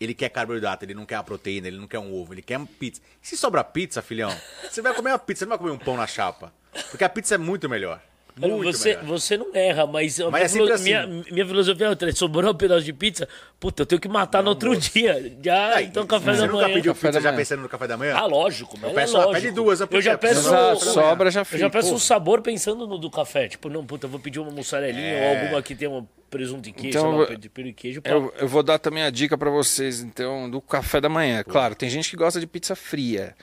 ele 0.00 0.14
quer 0.14 0.28
carboidrato, 0.28 0.84
ele 0.84 0.94
não 0.94 1.04
quer 1.04 1.16
a 1.16 1.22
proteína, 1.22 1.66
ele 1.66 1.78
não 1.78 1.88
quer 1.88 1.98
um 1.98 2.14
ovo, 2.14 2.32
ele 2.32 2.42
quer 2.42 2.58
uma 2.58 2.66
pizza. 2.66 3.02
E 3.20 3.26
se 3.26 3.36
sobra 3.36 3.64
pizza, 3.64 4.00
filhão, 4.00 4.30
você 4.70 4.80
vai 4.80 4.94
comer 4.94 5.10
uma 5.10 5.18
pizza, 5.18 5.40
você 5.40 5.44
não 5.44 5.50
vai 5.50 5.58
comer 5.58 5.72
um 5.72 5.78
pão 5.78 5.96
na 5.96 6.06
chapa. 6.06 6.52
Porque 6.90 7.02
a 7.02 7.08
pizza 7.08 7.34
é 7.34 7.38
muito 7.38 7.68
melhor. 7.68 8.00
Muito 8.34 8.62
você, 8.72 8.90
melhor. 8.96 9.04
você 9.04 9.36
não 9.36 9.54
erra, 9.54 9.86
mas, 9.86 10.18
a 10.20 10.30
Mas 10.30 10.32
minha, 10.32 10.44
é 10.44 10.48
filo- 10.48 10.72
assim. 10.72 10.84
minha, 10.84 11.06
minha 11.30 11.46
filosofia 11.46 11.86
é 11.86 11.88
outra. 11.90 12.12
Sobrou 12.12 12.50
um 12.50 12.54
pedaço 12.54 12.82
de 12.84 12.92
pizza, 12.92 13.28
puta, 13.60 13.82
eu 13.82 13.86
tenho 13.86 14.00
que 14.00 14.08
matar 14.08 14.42
no 14.42 14.48
outro 14.50 14.74
dia. 14.76 15.36
Já, 15.42 15.82
então 15.82 16.06
café 16.06 16.32
você 16.34 16.40
da 16.40 16.46
nunca 16.46 16.62
manhã. 16.62 16.74
pediu 16.74 16.94
Café 16.94 17.08
pizza 17.08 17.20
da 17.20 17.30
já 17.30 17.36
pensando 17.36 17.60
no 17.62 17.68
café 17.68 17.86
da 17.86 17.96
manhã? 17.96 18.14
Ah, 18.16 18.24
lógico, 18.26 18.78
mas 18.80 18.92
peço- 18.92 19.16
é 19.16 19.18
lógico. 19.18 19.34
pede 19.34 19.50
duas, 19.50 19.80
eu 19.80 19.88
eu 19.90 20.00
já 20.00 20.16
peço, 20.16 20.50
Pelo 20.50 20.76
sobra 20.76 21.30
já 21.30 21.40
eu 21.40 21.44
fica. 21.44 21.58
já 21.58 21.70
peço 21.70 21.88
Pô. 21.90 21.94
um 21.94 21.98
sabor 21.98 22.40
pensando 22.40 22.86
no 22.86 22.96
do 22.98 23.10
café. 23.10 23.48
Tipo, 23.48 23.68
não, 23.68 23.84
puta, 23.84 24.06
eu 24.06 24.10
vou 24.10 24.18
pedir 24.18 24.38
uma 24.40 24.50
mussarelinha 24.50 25.06
É. 25.12 25.28
ou 25.30 25.38
alguma 25.38 25.62
que 25.62 25.74
tenha 25.74 25.90
um 25.90 26.06
presunto 26.30 26.66
e 26.68 26.72
queijo, 26.72 26.88
Então, 26.98 27.10
sei 27.10 27.18
lá, 27.20 27.26
eu- 27.30 27.36
um 27.36 27.40
pepino 27.40 27.68
e 27.68 27.72
queijo. 27.74 28.00
Eu, 28.02 28.32
eu 28.38 28.48
vou 28.48 28.62
dar 28.62 28.78
também 28.78 29.02
a 29.02 29.10
dica 29.10 29.36
pra 29.36 29.50
vocês, 29.50 30.00
então, 30.00 30.48
do 30.50 30.60
café 30.62 30.98
da 31.02 31.08
manhã. 31.10 31.44
Claro, 31.44 31.74
tem 31.74 31.90
gente 31.90 32.08
que 32.08 32.16
gosta 32.16 32.40
de 32.40 32.46
pizza 32.46 32.74
fria. 32.74 33.34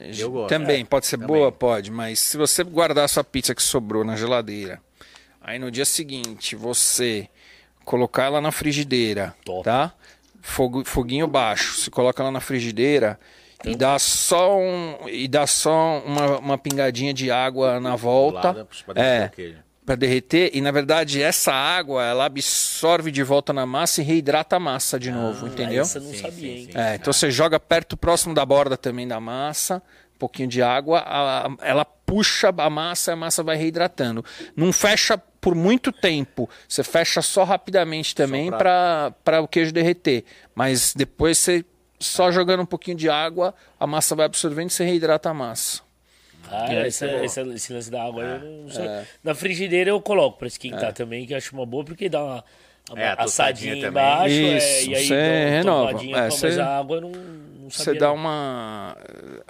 Eu 0.00 0.30
gosto. 0.30 0.48
Também, 0.48 0.84
pode 0.84 1.06
ser 1.06 1.18
também. 1.18 1.28
boa, 1.28 1.52
pode, 1.52 1.90
mas 1.90 2.18
se 2.18 2.36
você 2.36 2.64
guardar 2.64 3.04
a 3.04 3.08
sua 3.08 3.22
pizza 3.22 3.54
que 3.54 3.62
sobrou 3.62 4.04
na 4.04 4.16
geladeira, 4.16 4.80
aí 5.40 5.58
no 5.58 5.70
dia 5.70 5.84
seguinte 5.84 6.56
você 6.56 7.28
colocar 7.84 8.24
ela 8.24 8.40
na 8.40 8.50
frigideira, 8.50 9.34
Top. 9.44 9.62
tá? 9.62 9.92
Fogo, 10.40 10.84
foguinho 10.84 11.26
baixo, 11.26 11.80
você 11.80 11.90
coloca 11.90 12.22
ela 12.22 12.32
na 12.32 12.40
frigideira 12.40 13.18
e 13.64 13.74
dá 13.74 13.98
só 13.98 14.58
um 14.58 15.08
e 15.08 15.26
dá 15.26 15.46
só 15.46 16.02
uma, 16.04 16.38
uma 16.38 16.58
pingadinha 16.58 17.14
de 17.14 17.30
água 17.30 17.80
na 17.80 17.96
volta. 17.96 18.66
é. 18.96 19.30
Para 19.84 19.94
derreter 19.96 20.50
e 20.54 20.60
na 20.60 20.70
verdade 20.70 21.20
essa 21.22 21.52
água 21.52 22.02
ela 22.04 22.24
absorve 22.24 23.10
de 23.10 23.22
volta 23.22 23.52
na 23.52 23.66
massa 23.66 24.00
e 24.00 24.04
reidrata 24.04 24.56
a 24.56 24.60
massa 24.60 24.98
de 24.98 25.10
novo, 25.10 25.46
entendeu? 25.46 25.82
Essa 25.82 25.98
eu 25.98 26.02
não 26.02 26.10
Sim, 26.12 26.18
sabia, 26.22 26.32
sim, 26.38 26.48
hein? 26.48 26.68
sim. 26.72 26.78
É, 26.78 26.94
então 26.94 27.12
você 27.12 27.30
joga 27.30 27.60
perto, 27.60 27.96
próximo 27.96 28.34
da 28.34 28.44
borda 28.46 28.76
também 28.76 29.06
da 29.06 29.20
massa, 29.20 29.82
um 30.14 30.18
pouquinho 30.18 30.48
de 30.48 30.62
água, 30.62 31.00
a- 31.00 31.46
a- 31.48 31.56
ela 31.60 31.84
puxa 31.84 32.52
a 32.56 32.70
massa 32.70 33.10
e 33.10 33.14
a 33.14 33.16
massa 33.16 33.42
vai 33.42 33.56
reidratando. 33.56 34.24
Não 34.56 34.72
fecha 34.72 35.18
por 35.18 35.54
muito 35.54 35.92
tempo, 35.92 36.48
você 36.66 36.82
fecha 36.82 37.20
só 37.20 37.44
rapidamente 37.44 38.14
também 38.14 38.50
pra- 38.50 39.12
para 39.22 39.40
o 39.42 39.48
queijo 39.48 39.72
derreter. 39.72 40.24
Mas 40.54 40.94
depois 40.94 41.36
você 41.36 41.62
só 42.00 42.30
jogando 42.32 42.60
um 42.62 42.66
pouquinho 42.66 42.96
de 42.96 43.10
água, 43.10 43.54
a 43.78 43.86
massa 43.86 44.14
vai 44.14 44.24
absorvendo 44.26 44.70
e 44.70 44.72
você 44.72 44.84
reidrata 44.84 45.28
a 45.30 45.34
massa. 45.34 45.82
Cara, 46.60 46.74
É, 46.74 46.86
essa, 46.86 47.06
isso 47.06 47.06
é 47.06 47.24
essa- 47.24 47.54
esse 47.54 47.72
lance 47.72 47.90
da 47.90 48.02
água 48.04 48.22
eu 48.24 48.38
não 48.62 48.70
sei. 48.70 48.86
É. 48.86 49.04
Na 49.22 49.34
frigideira 49.34 49.90
eu 49.90 50.00
coloco 50.00 50.38
pra 50.38 50.48
esquentar 50.48 50.92
também, 50.92 51.26
que 51.26 51.32
eu 51.32 51.36
acho 51.36 51.54
uma 51.54 51.66
boa, 51.66 51.84
porque 51.84 52.08
dá 52.08 52.22
uma, 52.22 52.44
uma 52.90 53.00
É, 53.02 53.14
assadinha 53.18 53.86
embaixo, 53.88 54.34
é, 54.34 54.56
Isso, 54.58 54.90
e 54.90 54.94
aí 54.94 55.06
cê 55.06 55.14
dá 55.16 55.22
uma 55.22 55.50
renova. 55.50 55.90
É, 55.90 55.92
pá, 56.12 56.20
mas 56.20 56.34
cê- 56.34 56.60
a 56.60 56.78
água 56.78 56.96
eu 56.96 57.00
não, 57.00 57.10
não 57.10 57.70
sabia. 57.70 57.70
Você 57.70 57.94
dá 57.94 58.08
não. 58.08 58.14
uma 58.16 58.96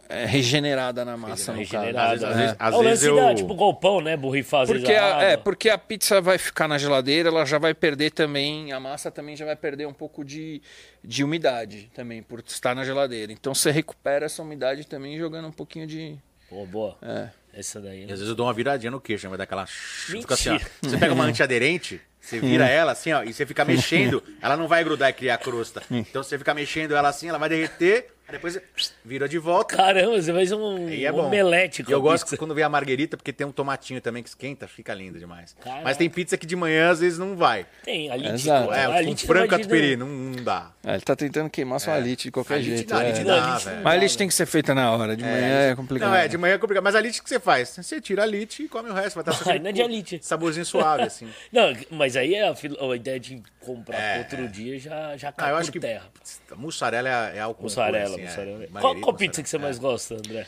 é, 0.08 0.25
regenerada 0.25 1.04
na 1.04 1.16
massa, 1.16 1.52
no 1.52 1.58
caso. 1.58 1.73
Regenerada. 1.75 2.12
Às 2.28 2.37
vezes- 2.37 2.52
né? 2.52 2.56
às 2.61 2.75
é 2.75 2.76
o 2.76 2.82
vezes 2.82 3.04
lance 3.08 3.20
da, 3.23 3.30
eu- 3.30 3.34
tipo 3.34 3.54
golpão, 3.54 4.00
né? 4.00 4.16
Borrifar 4.16 4.62
às 4.62 4.68
Porque 4.68 4.87
vezes 4.87 5.02
a 5.02 5.18
a, 5.18 5.23
é, 5.25 5.37
porque 5.37 5.68
a 5.68 5.76
pizza 5.76 6.20
vai 6.20 6.38
ficar 6.38 6.68
na 6.68 6.78
geladeira, 6.78 7.28
ela 7.28 7.44
já 7.44 7.58
vai 7.58 7.75
perder 7.75 8.11
também, 8.12 8.70
a 8.73 8.78
massa 8.78 9.11
também 9.11 9.34
já 9.34 9.44
vai 9.44 9.56
perder 9.56 9.87
um 9.87 9.92
pouco 9.92 10.25
de, 10.25 10.62
de 11.02 11.25
umidade 11.25 11.90
também, 11.92 12.23
por 12.23 12.38
estar 12.46 12.73
na 12.75 12.84
geladeira. 12.84 13.32
Então 13.32 13.52
você 13.52 13.73
recupera 13.73 14.26
essa 14.26 14.40
umidade 14.42 14.87
também 14.87 15.18
jogando 15.18 15.49
um 15.49 15.52
pouquinho 15.52 15.87
de. 15.87 16.16
Pô, 16.48 16.66
boa. 16.66 16.96
É. 17.02 17.30
Essa 17.52 17.80
daí. 17.80 18.02
E 18.02 18.06
né? 18.06 18.12
às 18.12 18.18
vezes 18.18 18.28
eu 18.28 18.34
dou 18.34 18.46
uma 18.46 18.52
viradinha 18.52 18.90
no 18.90 19.00
queixo, 19.00 19.26
né? 19.26 19.30
vai 19.30 19.38
dar 19.38 19.44
aquela. 19.44 19.66
Fica 19.66 20.34
assim, 20.34 20.50
ó. 20.50 20.58
Você 20.82 20.98
pega 20.98 21.12
uma 21.14 21.24
antiaderente, 21.24 22.00
você 22.25 22.40
vira 22.40 22.66
ela 22.66 22.93
assim, 22.93 23.12
ó, 23.12 23.23
e 23.23 23.33
você 23.33 23.45
fica 23.47 23.64
mexendo, 23.64 24.23
ela 24.40 24.57
não 24.57 24.66
vai 24.69 24.83
grudar 24.85 25.11
e 25.11 25.12
criar 25.12 25.38
crosta. 25.38 25.83
Então 25.90 26.23
você 26.23 26.38
fica 26.38 26.54
mexendo 26.54 26.95
ela 26.97 27.09
assim, 27.09 27.28
ela 27.28 27.38
vai 27.38 27.49
derreter, 27.49 28.07
aí 28.26 28.33
depois 28.33 28.54
você 28.54 28.62
vira 29.04 29.28
de 29.28 29.38
volta. 29.38 29.76
Caramba, 29.76 30.21
você 30.21 30.33
faz 30.33 30.50
um, 30.52 30.88
E 30.88 31.04
é 31.04 31.12
bom. 31.12 31.26
omelete 31.26 31.83
com 31.85 31.90
E 31.90 31.93
eu 31.93 31.99
a 31.99 32.00
gosto 32.00 32.25
pizza. 32.25 32.37
quando 32.38 32.54
vem 32.54 32.64
a 32.64 32.69
marguerita, 32.69 33.16
porque 33.16 33.33
tem 33.33 33.47
um 33.47 33.52
tomatinho 33.52 34.00
também 34.00 34.23
que 34.23 34.28
esquenta, 34.31 34.66
fica 34.66 34.95
lindo 34.95 35.19
demais. 35.19 35.54
Caraca. 35.62 35.83
Mas 35.85 35.97
tem 35.99 36.09
pizza 36.09 36.37
que 36.38 36.47
de 36.47 36.57
manhã 36.57 36.90
às 36.90 37.00
vezes 37.00 37.19
não 37.19 37.37
vai. 37.37 37.66
Tem, 37.85 38.11
ali 38.11 38.26
Exato. 38.28 38.73
É, 38.73 38.85
a 38.87 38.90
um 38.90 39.00
Lite 39.00 39.26
frango 39.26 39.49
vai 39.50 39.59
de- 39.59 39.64
catupiry, 39.64 39.97
não, 39.97 40.07
não 40.07 40.43
dá. 40.43 40.71
É, 40.83 40.93
ele 40.95 41.02
tá 41.02 41.14
tentando 41.14 41.50
queimar 41.50 41.78
sua 41.81 41.95
alite 41.95 42.25
de 42.25 42.31
qualquer 42.31 42.54
A 42.54 42.59
lite 42.59 42.69
jeito. 42.76 42.88
dá, 42.88 42.99
a 42.99 43.04
é. 43.04 43.09
lite 43.12 43.19
Não, 43.19 43.26
dá, 43.26 43.35
a 43.35 43.54
lite 43.54 43.64
velho. 43.64 43.76
não 43.76 43.85
Mas 43.85 43.93
a 43.95 43.97
lite 43.99 44.19
tem 44.19 44.28
que 44.28 44.35
ser 44.35 44.47
feita 44.47 44.75
na 44.75 44.90
hora, 44.93 45.16
de 45.16 45.23
manhã 45.23 45.71
é, 45.71 45.75
complicado. 45.76 46.09
Não, 46.09 46.16
é, 46.16 46.28
de 46.28 46.38
manhã 46.38 46.54
é 46.54 46.59
complicado. 46.59 46.85
Mas 46.85 46.95
a 46.95 47.00
lite 47.00 47.23
que 47.23 47.28
você 47.28 47.38
faz? 47.40 47.69
Você 47.76 48.00
tira 48.00 48.23
a 48.23 48.26
lite 48.26 48.62
e 48.64 48.69
come 48.69 48.88
o 48.88 48.95
resto. 48.95 49.23
Vai 49.23 49.33
estar 49.35 49.35
Ai, 49.52 49.59
não 49.59 49.69
é 49.69 49.73
de 49.73 49.83
alite. 49.83 50.19
Saborzinho 50.23 50.64
suave, 50.64 51.02
assim. 51.02 51.28
Não, 51.52 51.75
mas 51.90 52.13
aí 52.16 52.35
é 52.35 52.49
a, 52.49 52.52
a 52.54 52.97
ideia 52.97 53.18
de 53.21 53.42
comprar 53.61 53.99
É, 53.99 54.18
outro 54.18 54.49
dia 54.49 54.78
já, 54.78 55.16
já 55.16 55.28
Ah, 55.28 55.33
cai 55.33 55.52
por 55.52 55.61
acho 55.61 55.73
que 55.73 55.80
terra. 55.80 56.11
mussarela 56.56 57.09
é, 57.09 57.37
é 57.37 57.40
algo 57.40 57.62
Mussarela, 57.62 58.14
assim, 58.14 58.25
mussarela. 58.25 58.64
É. 58.64 58.66
Qual, 58.66 58.97
qual 59.00 59.14
pizza 59.14 59.42
que 59.42 59.49
você 59.49 59.59
mais 59.59 59.78
gosta, 59.78 60.14
André? 60.14 60.47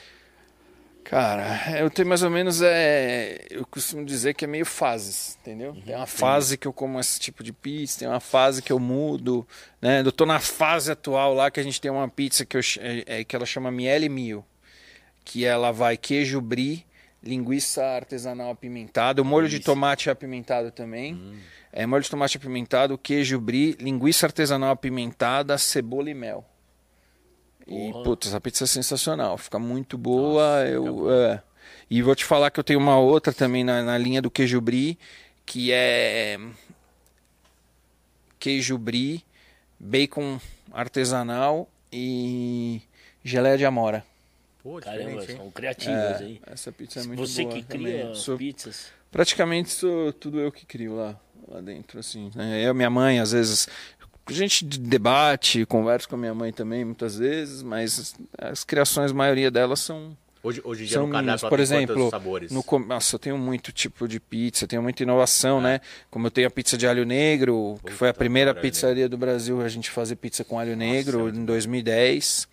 Cara, 1.05 1.79
eu 1.79 1.89
tenho 1.89 2.09
mais 2.09 2.25
ou 2.25 2.31
menos 2.31 2.61
é, 2.61 3.39
eu 3.49 3.65
costumo 3.65 4.05
dizer 4.05 4.35
que 4.35 4.45
é 4.45 4.49
meio 4.49 4.67
fases, 4.67 5.39
entendeu? 5.41 5.73
Tem 5.87 5.95
uma 5.95 6.05
fase 6.05 6.59
que 6.59 6.67
eu 6.67 6.73
como 6.73 6.99
esse 6.99 7.21
tipo 7.21 7.45
de 7.45 7.53
pizza, 7.53 8.01
tem 8.01 8.09
uma 8.09 8.19
fase 8.19 8.61
que 8.61 8.73
eu 8.73 8.81
mudo, 8.81 9.47
né? 9.81 10.01
Eu 10.05 10.11
tô 10.11 10.27
na 10.27 10.41
fase 10.41 10.91
atual 10.91 11.33
lá 11.33 11.49
que 11.49 11.61
a 11.61 11.63
gente 11.63 11.81
tem 11.81 11.93
uma 11.93 12.09
pizza 12.09 12.45
que 12.45 12.57
eu 12.57 12.61
é, 12.81 13.21
é, 13.21 13.25
que 13.25 13.37
ela 13.37 13.47
chama 13.47 13.71
miele 13.71 14.09
mil, 14.09 14.45
que 15.25 15.45
ela 15.45 15.71
vai 15.71 15.97
queijo 15.97 16.41
brie, 16.41 16.85
linguiça 17.27 17.85
artesanal 17.85 18.51
apimentada, 18.51 19.21
o 19.21 19.25
molho 19.25 19.49
de 19.49 19.61
tomate 19.61 20.09
apimentado 20.09 20.71
também. 20.71 21.35
É 21.73 21.85
molho 21.85 22.03
de 22.03 22.09
tomate 22.09 22.37
apimentado, 22.37 22.97
queijo 22.97 23.39
brie, 23.39 23.77
linguiça 23.81 24.27
artesanal 24.27 24.71
apimentada, 24.71 25.59
cebola 25.59 26.09
e 26.09 26.15
mel. 26.15 26.45
E, 27.67 27.91
Porra. 27.93 28.05
putz, 28.05 28.29
essa 28.29 28.41
pizza 28.41 28.65
é 28.65 28.67
sensacional. 28.67 29.37
Fica 29.37 29.59
muito 29.59 29.99
boa. 29.99 30.65
eu, 30.67 31.11
é. 31.11 31.43
E 31.91 32.01
vou 32.01 32.15
te 32.15 32.25
falar 32.25 32.51
que 32.51 32.61
eu 32.61 32.65
tenho 32.65 32.79
uma 32.79 32.99
outra 32.99 33.33
também 33.33 33.65
na, 33.65 33.83
na 33.83 33.99
linha 33.99 34.23
do 34.23 34.31
queijo 34.31 34.61
brie, 34.61 34.99
que 35.45 35.73
é 35.73 36.39
queijo 38.39 38.79
brie, 38.79 39.25
bacon 39.79 40.39
artesanal 40.73 41.69
e 41.93 42.81
geleia 43.25 43.59
de 43.59 43.65
amora. 43.65 44.05
Pô, 44.67 44.81
Caramba, 44.81 45.21
diferente, 45.21 45.37
são 45.37 45.49
criativas 45.53 46.21
aí. 46.21 46.41
Essa 46.45 46.73
pizza 46.73 46.99
é 46.99 47.05
muito 47.05 47.25
Você 47.25 47.43
boa 47.45 47.55
que 47.55 47.63
também. 47.63 47.87
cria 48.03 48.15
Sou- 48.17 48.37
pizzas. 48.37 48.87
praticamente 49.13 49.71
sou 49.71 50.13
tudo 50.13 50.41
eu 50.41 50.51
que 50.51 50.67
crio 50.67 50.97
lá, 50.97 51.15
lá 51.47 51.61
dentro, 51.61 52.01
assim. 52.01 52.33
né? 52.35 52.61
Eu, 52.67 52.75
minha 52.75 52.91
mãe, 52.91 53.21
às 53.21 53.31
vezes, 53.31 53.69
a 54.27 54.33
gente 54.33 54.65
debate, 54.65 55.65
conversa 55.67 56.09
com 56.09 56.17
a 56.17 56.19
minha 56.19 56.35
mãe 56.35 56.53
também, 56.53 56.85
muitas 56.85 57.17
vezes, 57.17 57.63
mas 57.63 58.17
as 58.37 58.65
criações, 58.65 59.13
a 59.13 59.15
maioria 59.15 59.53
delas 59.53 59.79
são 59.79 60.17
Hoje, 60.43 60.61
hoje 60.65 60.83
em 60.83 60.87
dia 60.87 60.95
são 60.99 61.07
no 61.07 61.13
cardápio 61.13 61.49
Por 61.49 61.61
exemplo, 61.61 62.11
sabores? 62.11 62.51
no 62.51 62.61
com- 62.65 62.81
nossa, 62.81 63.15
eu 63.15 63.19
tenho 63.21 63.39
muito 63.39 63.71
tipo 63.71 64.09
de 64.09 64.19
pizza, 64.19 64.67
tenho 64.67 64.83
muita 64.83 65.05
inovação, 65.05 65.61
né? 65.61 65.81
Como 66.11 66.27
eu 66.27 66.31
tenho 66.33 66.49
a 66.49 66.51
pizza 66.51 66.77
de 66.77 66.89
alho 66.89 67.05
negro, 67.07 67.79
que 67.87 67.93
foi 67.93 68.09
a 68.09 68.13
Puta, 68.13 68.19
primeira 68.19 68.51
alho 68.51 68.61
pizzaria 68.61 69.09
do 69.09 69.17
Brasil 69.17 69.61
a 69.61 69.69
gente 69.69 69.91
fazer 69.91 70.17
pizza 70.17 70.43
com 70.45 70.59
alho 70.59 70.77
negro 70.77 71.29
é 71.29 71.31
em 71.31 71.45
2010. 71.45 72.49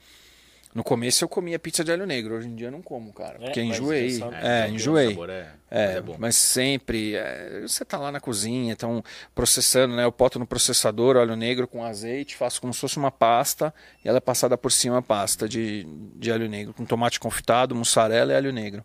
No 0.73 0.83
começo 0.83 1.23
eu 1.23 1.29
comia 1.29 1.59
pizza 1.59 1.83
de 1.83 1.91
alho 1.91 2.05
negro, 2.05 2.35
hoje 2.35 2.47
em 2.47 2.55
dia 2.55 2.67
eu 2.67 2.71
não 2.71 2.81
como, 2.81 3.13
cara, 3.13 3.37
É, 3.39 3.45
porque 3.45 3.61
enjoei. 3.61 4.19
É, 4.41 4.65
o 4.65 4.73
enjoei. 4.73 5.09
sabor 5.09 5.29
é, 5.29 5.51
mas 5.69 5.79
É, 5.79 5.97
é 5.97 6.03
mas 6.17 6.35
sempre, 6.35 7.15
é, 7.15 7.61
você 7.61 7.85
tá 7.85 7.97
lá 7.97 8.11
na 8.11 8.19
cozinha, 8.19 8.73
estão 8.73 9.03
processando, 9.35 9.95
né? 9.95 10.03
Eu 10.03 10.11
boto 10.11 10.39
no 10.39 10.47
processador 10.47 11.15
óleo 11.15 11.35
negro 11.35 11.67
com 11.67 11.83
azeite, 11.85 12.35
faço 12.35 12.59
como 12.59 12.73
se 12.73 12.79
fosse 12.79 12.97
uma 12.97 13.11
pasta 13.11 13.73
e 14.03 14.09
ela 14.09 14.17
é 14.17 14.21
passada 14.21 14.57
por 14.57 14.71
cima 14.71 14.97
a 14.97 15.01
pasta 15.01 15.47
de, 15.47 15.85
de 16.15 16.31
alho 16.31 16.49
negro, 16.49 16.73
com 16.73 16.85
tomate 16.85 17.19
confitado, 17.19 17.75
mussarela 17.75 18.33
e 18.33 18.35
alho 18.35 18.51
negro. 18.51 18.83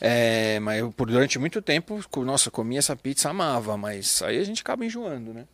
É, 0.00 0.58
mas 0.60 0.78
eu, 0.80 0.92
por 0.92 1.08
durante 1.08 1.38
muito 1.38 1.60
tempo, 1.60 2.00
nossa, 2.24 2.50
comia 2.50 2.78
essa 2.78 2.94
pizza, 2.96 3.30
amava, 3.30 3.76
mas 3.76 4.22
aí 4.22 4.38
a 4.38 4.44
gente 4.44 4.60
acaba 4.60 4.84
enjoando, 4.84 5.32
né? 5.32 5.44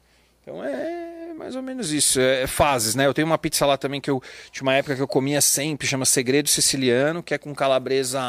Então 0.43 0.65
é 0.65 1.18
mais 1.39 1.55
ou 1.55 1.63
menos 1.63 1.93
isso, 1.93 2.21
é 2.21 2.47
fases, 2.49 2.97
né? 2.97 3.07
Eu 3.07 3.15
tenho 3.15 3.27
uma 3.27 3.39
pizza 3.39 3.65
lá 3.65 3.79
também 3.79 4.01
que 4.01 4.11
eu 4.11 4.21
tinha 4.51 4.65
uma 4.65 4.75
época 4.75 4.97
que 4.97 5.01
eu 5.01 5.07
comia 5.07 5.41
sempre, 5.41 5.87
chama 5.87 6.05
Segredo 6.05 6.49
Siciliano, 6.49 7.23
que 7.23 7.33
é 7.33 7.39
com 7.39 7.55
calabresa 7.55 8.21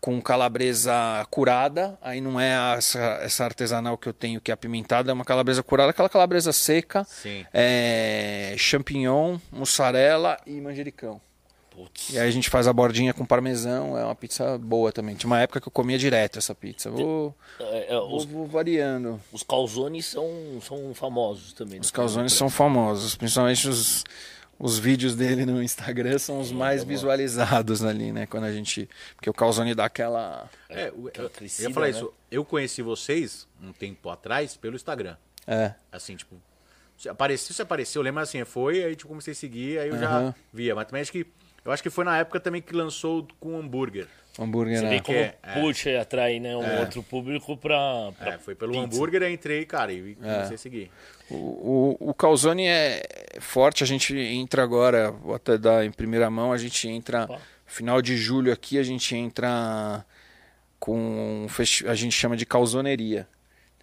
com 0.00 0.22
calabresa 0.22 0.94
curada, 1.28 1.98
aí 2.00 2.20
não 2.20 2.38
é 2.38 2.76
essa, 2.76 3.00
essa 3.20 3.44
artesanal 3.44 3.98
que 3.98 4.08
eu 4.08 4.12
tenho 4.12 4.40
que 4.40 4.52
é 4.52 4.54
apimentada, 4.54 5.10
é 5.10 5.12
uma 5.12 5.24
calabresa 5.24 5.64
curada, 5.64 5.90
aquela 5.90 6.08
calabresa 6.08 6.52
seca, 6.52 7.02
Sim. 7.02 7.44
é, 7.52 8.54
champignon, 8.56 9.36
mussarela 9.50 10.38
e 10.46 10.60
manjericão. 10.60 11.20
Putz. 11.76 12.08
E 12.14 12.18
aí 12.18 12.26
a 12.26 12.30
gente 12.30 12.48
faz 12.48 12.66
a 12.66 12.72
bordinha 12.72 13.12
com 13.12 13.26
parmesão, 13.26 13.98
é 13.98 14.02
uma 14.04 14.14
pizza 14.14 14.56
boa 14.56 14.90
também. 14.90 15.14
Tinha 15.14 15.28
uma 15.28 15.40
época 15.40 15.60
que 15.60 15.68
eu 15.68 15.72
comia 15.72 15.98
direto 15.98 16.38
essa 16.38 16.54
pizza. 16.54 16.90
Vou, 16.90 17.34
É, 17.60 17.92
é, 17.94 18.00
vou, 18.00 18.16
os, 18.16 18.24
vou 18.24 18.46
variando. 18.46 19.20
os 19.30 19.42
calzones 19.42 20.06
são, 20.06 20.26
são 20.62 20.94
famosos 20.94 21.52
também. 21.52 21.78
Os 21.78 21.92
né? 21.92 21.94
calzones 21.94 22.32
são 22.32 22.48
famosos, 22.48 23.14
principalmente 23.14 23.68
os, 23.68 24.04
os 24.58 24.78
vídeos 24.78 25.14
dele 25.14 25.44
no 25.44 25.62
Instagram 25.62 26.18
são 26.18 26.40
os 26.40 26.50
mais 26.50 26.82
visualizados 26.82 27.84
ali, 27.84 28.10
né? 28.10 28.24
Quando 28.24 28.44
a 28.44 28.52
gente. 28.52 28.88
Porque 29.14 29.28
o 29.28 29.34
calzone 29.34 29.74
dá 29.74 29.84
aquela. 29.84 30.48
É, 30.70 30.90
o- 30.96 31.08
Aquela 31.08 31.26
eu 31.26 31.30
crescida, 31.30 31.68
ia 31.68 31.74
falar 31.74 31.86
né? 31.88 31.92
isso. 31.92 32.10
Eu 32.30 32.42
conheci 32.42 32.80
vocês 32.80 33.46
um 33.62 33.70
tempo 33.74 34.08
atrás 34.08 34.56
pelo 34.56 34.76
Instagram. 34.76 35.16
É. 35.46 35.74
Assim, 35.92 36.16
tipo, 36.16 36.36
você 36.96 37.10
apareceu, 37.10 37.54
você 37.54 37.60
apareceu, 37.62 38.00
eu 38.00 38.04
lembro 38.04 38.22
assim, 38.22 38.42
foi, 38.46 38.82
aí 38.82 38.96
tipo, 38.96 39.08
comecei 39.10 39.32
a 39.32 39.36
seguir, 39.36 39.78
aí 39.78 39.88
eu 39.90 39.98
já 39.98 40.08
Aham. 40.08 40.34
via. 40.52 40.74
Mas 40.74 40.86
também 40.86 41.02
acho 41.02 41.12
que. 41.12 41.26
Eu 41.66 41.72
acho 41.72 41.82
que 41.82 41.90
foi 41.90 42.04
na 42.04 42.16
época 42.18 42.38
também 42.40 42.62
que 42.62 42.72
lançou 42.74 43.26
com 43.40 43.58
hambúrguer. 43.58 44.06
Hambúrguer, 44.38 44.78
Você 44.78 44.84
né? 44.84 44.90
vê 44.90 45.00
como 45.00 45.18
é, 45.18 45.34
é. 45.42 45.60
puxa 45.60 45.90
e 45.90 45.96
atrai 45.96 46.38
né, 46.38 46.54
um 46.56 46.78
outro 46.80 47.02
público 47.02 47.56
pra. 47.56 48.12
pra 48.18 48.34
É, 48.34 48.38
foi 48.38 48.54
pelo 48.54 48.72
pizza. 48.72 48.84
hambúrguer, 48.84 49.22
aí 49.22 49.32
entrei, 49.32 49.64
cara, 49.64 49.92
e 49.92 50.14
comecei 50.14 50.54
a 50.54 50.58
seguir. 50.58 50.90
O, 51.30 51.34
o, 52.00 52.10
o 52.10 52.14
calzone 52.14 52.66
é 52.66 53.02
forte, 53.40 53.82
a 53.82 53.86
gente 53.86 54.16
entra 54.16 54.62
agora, 54.62 55.10
vou 55.10 55.34
até 55.34 55.56
dar 55.58 55.84
em 55.84 55.90
primeira 55.90 56.28
mão, 56.30 56.52
a 56.52 56.58
gente 56.58 56.86
entra, 56.86 57.24
Opa. 57.24 57.40
final 57.64 58.00
de 58.02 58.16
julho 58.16 58.52
aqui, 58.52 58.78
a 58.78 58.82
gente 58.82 59.16
entra 59.16 60.04
com, 60.78 61.44
um 61.44 61.48
festi- 61.48 61.88
a 61.88 61.94
gente 61.94 62.12
chama 62.12 62.36
de 62.36 62.44
calzoneria, 62.46 63.26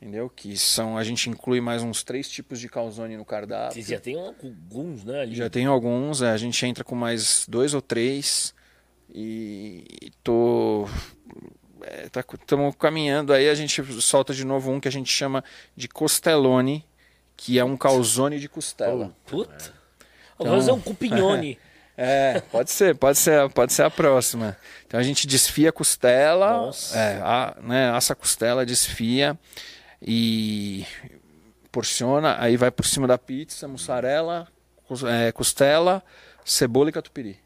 entendeu? 0.04 0.30
Que 0.30 0.58
são, 0.58 0.98
a 0.98 1.04
gente 1.04 1.30
inclui 1.30 1.62
mais 1.62 1.82
uns 1.82 2.04
três 2.04 2.30
tipos 2.30 2.60
de 2.60 2.68
calzone 2.68 3.16
no 3.16 3.24
cardápio. 3.24 3.74
Vocês 3.74 3.88
já 3.88 4.00
tem 4.00 4.20
alguns, 4.20 5.04
né? 5.06 5.22
Ali. 5.22 5.36
Já 5.36 5.50
tem 5.50 5.66
alguns, 5.66 6.22
é, 6.22 6.30
a 6.30 6.38
gente 6.38 6.66
entra 6.66 6.84
com 6.84 6.94
mais 6.94 7.46
dois 7.48 7.74
ou 7.74 7.82
três 7.82 8.54
e, 9.14 10.12
tô 10.22 10.88
estamos 12.34 12.76
caminhando 12.78 13.34
aí 13.34 13.50
a 13.50 13.56
gente 13.56 13.84
solta 14.02 14.34
de 14.34 14.46
novo 14.46 14.72
um 14.72 14.80
que 14.80 14.88
a 14.88 14.92
gente 14.92 15.12
chama 15.12 15.44
de 15.76 15.88
costelone 15.88 16.86
que 17.36 17.60
é 17.60 17.64
um 17.64 17.76
calzone 17.76 18.40
de 18.40 18.48
costela 18.48 19.14
Puta. 19.26 19.74
Vou 20.38 20.48
fazer 20.48 20.72
um 20.72 20.80
cupignone. 20.82 21.60
é 21.98 22.40
pode 22.52 22.72
ser 22.72 22.96
pode 22.96 23.20
ser 23.20 23.50
pode 23.50 23.74
ser 23.74 23.84
a 23.84 23.90
próxima 23.90 24.58
então 24.88 24.98
a 24.98 25.04
gente 25.04 25.28
desfia 25.28 25.70
a 25.70 25.74
costela 25.74 26.52
Nossa. 26.54 26.98
é, 26.98 27.20
a, 27.22 27.58
né, 27.62 27.90
assa 27.92 28.14
a 28.14 28.16
costela 28.16 28.66
desfia 28.66 29.38
e 30.06 30.86
porciona 31.72 32.36
aí 32.40 32.58
vai 32.58 32.70
por 32.72 32.86
cima 32.86 33.08
da 33.08 33.18
pizza 33.18 33.68
mussarela 33.68 34.48
é, 35.08 35.32
costela 35.32 36.04
cebola 36.46 36.90
e 36.90 36.92
catupiry 36.92 37.38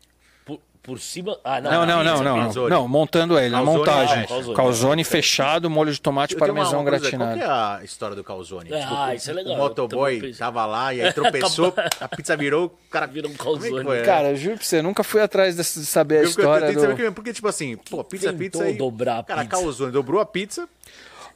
por, 0.45 0.59
por 0.81 0.99
cima. 0.99 1.37
Ah, 1.43 1.61
não. 1.61 1.71
Não, 1.71 1.85
não, 1.85 1.85
pizza, 1.85 2.23
não, 2.23 2.37
não, 2.37 2.47
pizza. 2.47 2.59
não, 2.61 2.69
não, 2.69 2.87
montando 2.87 3.37
ele, 3.39 3.49
na 3.49 3.57
Calzone, 3.57 3.77
montagem. 3.77 4.23
é, 4.23 4.27
calzone. 4.27 4.55
Calzone 4.55 5.03
fechado, 5.03 5.69
molho 5.69 5.91
de 5.93 6.01
tomate, 6.01 6.33
Eu 6.33 6.39
parmesão 6.39 6.83
gratinado. 6.83 7.31
Qual 7.31 7.37
que 7.37 7.43
é 7.43 7.47
a 7.47 7.81
história 7.83 8.15
do 8.15 8.23
calzone? 8.23 8.69
Ah, 8.73 9.13
isso 9.13 9.29
é 9.29 9.33
legal, 9.33 9.53
O 9.53 9.57
motoboy 9.57 10.33
tava 10.33 10.65
lá 10.65 10.93
e 10.93 11.01
aí 11.01 11.13
tropeçou, 11.13 11.73
a 12.01 12.07
pizza 12.07 12.35
virou, 12.35 12.65
o 12.65 12.89
cara 12.89 13.05
Virou 13.05 13.29
um 13.29 13.33
é 13.33 13.37
calzone. 13.37 13.83
foi? 13.83 14.01
Cara, 14.03 14.29
eu 14.31 14.35
juro 14.35 14.55
pra 14.55 14.65
você, 14.65 14.81
nunca 14.81 15.03
fui 15.03 15.21
atrás 15.21 15.55
desse- 15.55 15.79
de 15.81 15.85
saber 15.85 16.15
a 16.15 16.17
Eu- 16.19 16.23
eu 16.23 16.29
história 16.29 16.67
que 16.73 16.79
saber 16.79 16.93
do... 16.93 16.97
que- 16.97 17.11
Porque, 17.11 17.33
tipo 17.33 17.47
assim, 17.47 17.77
pô, 17.77 18.03
pizza, 18.03 18.27
Tentou 18.33 18.39
pizza 18.39 18.63
aí... 18.63 18.73
dobrar 18.77 19.19
a 19.19 19.23
Cara, 19.23 19.41
pizza. 19.45 19.61
calzone, 19.61 19.91
dobrou 19.91 20.19
a 20.19 20.25
pizza... 20.25 20.67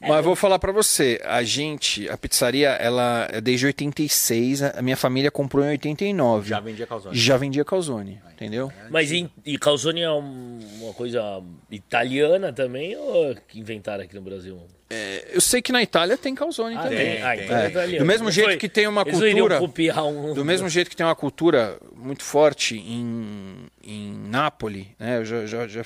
Mas 0.02 0.18
eu 0.18 0.24
vou 0.24 0.36
falar 0.36 0.58
pra 0.60 0.72
você, 0.72 1.22
a 1.24 1.44
gente, 1.44 2.10
a 2.10 2.18
pizzaria, 2.18 2.70
ela 2.70 3.28
é 3.32 3.40
desde 3.40 3.66
86, 3.68 4.64
a 4.64 4.82
minha 4.82 4.98
família 4.98 5.30
comprou 5.30 5.64
em 5.64 5.70
89. 5.70 6.50
Já 6.50 6.60
vendia 6.60 6.88
calzone. 6.88 7.16
Já 7.18 7.38
vendia 7.38 7.64
calzone, 7.66 8.22
entendeu? 8.34 8.72
Mas 8.90 9.12
e, 9.12 9.30
e 9.46 9.58
calzone 9.58 10.02
é 10.02 10.12
um- 10.12 10.60
uma 10.82 10.94
coisa 10.94 11.22
italiana 11.70 12.52
também 12.52 12.96
ou 12.96 13.36
que 13.48 13.60
inventaram 13.60 14.04
aqui 14.04 14.16
no 14.16 14.22
Brasil? 14.22 14.60
É, 14.94 15.30
Eu 15.34 15.40
sei 15.42 15.62
que 15.62 15.72
na 15.72 15.82
Itália 15.82 16.18
tem 16.18 16.36
calzone 16.36 16.76
Ah, 16.76 16.84
também. 16.84 16.98
tem. 16.98 17.22
Ah, 17.24 17.36
tem. 17.36 17.46
então 17.46 17.58
é 17.58 17.66
É. 17.66 17.70
italiano. 17.70 18.00
Do 18.00 18.06
mesmo 18.08 18.30
jeito 18.32 18.48
foi- 18.50 18.58
que 18.58 18.68
tem 18.70 18.88
uma 18.88 19.06
cultura- 19.06 19.62
um... 19.62 20.34
Do 20.34 20.44
mesmo 20.44 20.68
jeito 20.68 20.90
que 20.90 20.96
tem 20.96 21.06
uma 21.06 21.16
cultura 21.16 21.78
muito 21.96 22.24
forte 22.24 22.76
em, 22.78 23.68
em 23.84 24.14
Nápoles, 24.28 24.88
né? 25.00 25.18
Eu 25.20 25.26
já, 25.26 25.46
já, 25.46 25.68
já- 25.68 25.86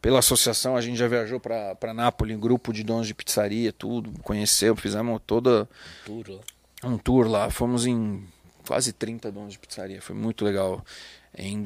pela 0.00 0.18
associação 0.18 0.76
a 0.76 0.80
gente 0.80 0.96
já 0.98 1.06
viajou 1.06 1.38
para 1.38 1.94
Nápoles, 1.94 2.34
em 2.36 2.40
grupo 2.40 2.72
de 2.72 2.82
donos 2.82 3.06
de 3.06 3.14
pizzaria, 3.14 3.72
tudo, 3.72 4.12
conheceu, 4.22 4.74
fizemos 4.76 5.20
toda 5.26 5.68
Puro. 6.04 6.40
um 6.84 6.98
tour 6.98 7.28
lá, 7.28 7.48
fomos 7.50 7.86
em 7.86 8.24
quase 8.66 8.92
30 8.92 9.30
donos 9.30 9.52
de 9.52 9.58
pizzaria, 9.58 10.02
foi 10.02 10.14
muito 10.16 10.44
legal. 10.44 10.84
Em 11.36 11.62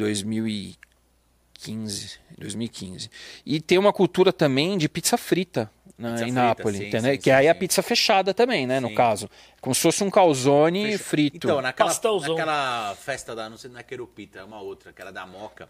2015, 1.58 2.18
2015. 2.38 3.10
E 3.44 3.60
tem 3.60 3.78
uma 3.78 3.92
cultura 3.92 4.32
também 4.32 4.76
de 4.76 4.88
pizza 4.88 5.16
frita 5.16 5.70
na, 5.98 6.10
Pizza 6.10 6.24
em 6.24 6.26
frita, 6.26 6.40
Nápoles, 6.40 6.76
sim, 6.78 6.86
entendeu? 6.88 7.12
sim, 7.12 7.18
que 7.18 7.24
sim, 7.24 7.30
aí 7.30 7.46
é 7.46 7.50
a 7.50 7.54
pizza 7.54 7.82
fechada 7.82 8.34
também, 8.34 8.66
né, 8.66 8.80
no 8.80 8.94
caso. 8.94 9.30
Como 9.60 9.74
se 9.74 9.80
fosse 9.80 10.04
um 10.04 10.10
calzone 10.10 10.98
frito. 10.98 11.36
Então, 11.46 11.60
naquela, 11.60 11.88
Pastelzão. 11.88 12.34
naquela 12.34 12.94
festa 12.96 13.34
da, 13.34 13.48
não 13.48 13.56
sei, 13.56 13.70
não 13.70 13.80
é 13.80 13.82
Querupita, 13.82 14.40
é 14.40 14.44
uma 14.44 14.60
outra, 14.60 14.92
que 14.92 15.00
era 15.00 15.10
da 15.10 15.26
Moca. 15.26 15.68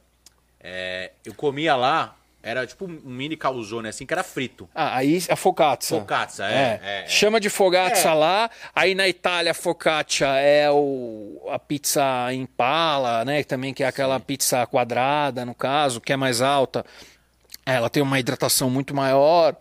é, 0.60 1.12
eu 1.24 1.34
comia 1.34 1.76
lá, 1.76 2.16
Era 2.46 2.64
tipo 2.64 2.84
um 2.84 3.00
mini 3.04 3.36
calzone, 3.36 3.88
assim, 3.88 4.06
que 4.06 4.14
era 4.14 4.22
frito. 4.22 4.68
Ah, 4.72 4.96
aí 4.98 5.20
a 5.28 5.34
focaccia. 5.34 5.98
Focaccia, 5.98 6.44
é, 6.44 6.80
é, 6.80 7.02
é. 7.04 7.08
Chama 7.08 7.40
de 7.40 7.50
focaccia 7.50 8.10
É. 8.12 8.14
lá. 8.14 8.48
Aí 8.72 8.94
na 8.94 9.08
Itália, 9.08 9.50
a 9.50 9.54
focaccia 9.54 10.28
é 10.28 10.70
o, 10.70 11.44
a 11.50 11.58
pizza 11.58 12.04
em 12.32 12.46
pala, 12.46 13.24
né? 13.24 13.42
Também 13.42 13.74
que 13.74 13.82
é 13.82 13.86
aquela 13.88 14.20
pizza 14.20 14.64
quadrada, 14.66 15.44
no 15.44 15.56
caso, 15.56 16.00
que 16.00 16.12
é 16.12 16.16
mais 16.16 16.40
alta. 16.40 16.86
Ela 17.66 17.90
tem 17.90 18.00
uma 18.00 18.20
hidratação 18.20 18.70
muito 18.70 18.94
maior. 18.94 19.56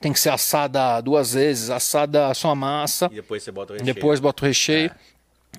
Tem 0.00 0.10
que 0.10 0.18
ser 0.18 0.30
assada 0.30 1.00
duas 1.02 1.34
vezes, 1.34 1.68
assada 1.68 2.32
só 2.32 2.50
a 2.50 2.54
massa. 2.54 3.10
E 3.12 3.16
depois 3.16 3.42
você 3.42 3.52
bota 3.52 3.74
o 3.74 3.76
recheio. 3.76 3.94
Depois 3.94 4.18
bota 4.18 4.44
o 4.44 4.46
recheio. 4.48 4.90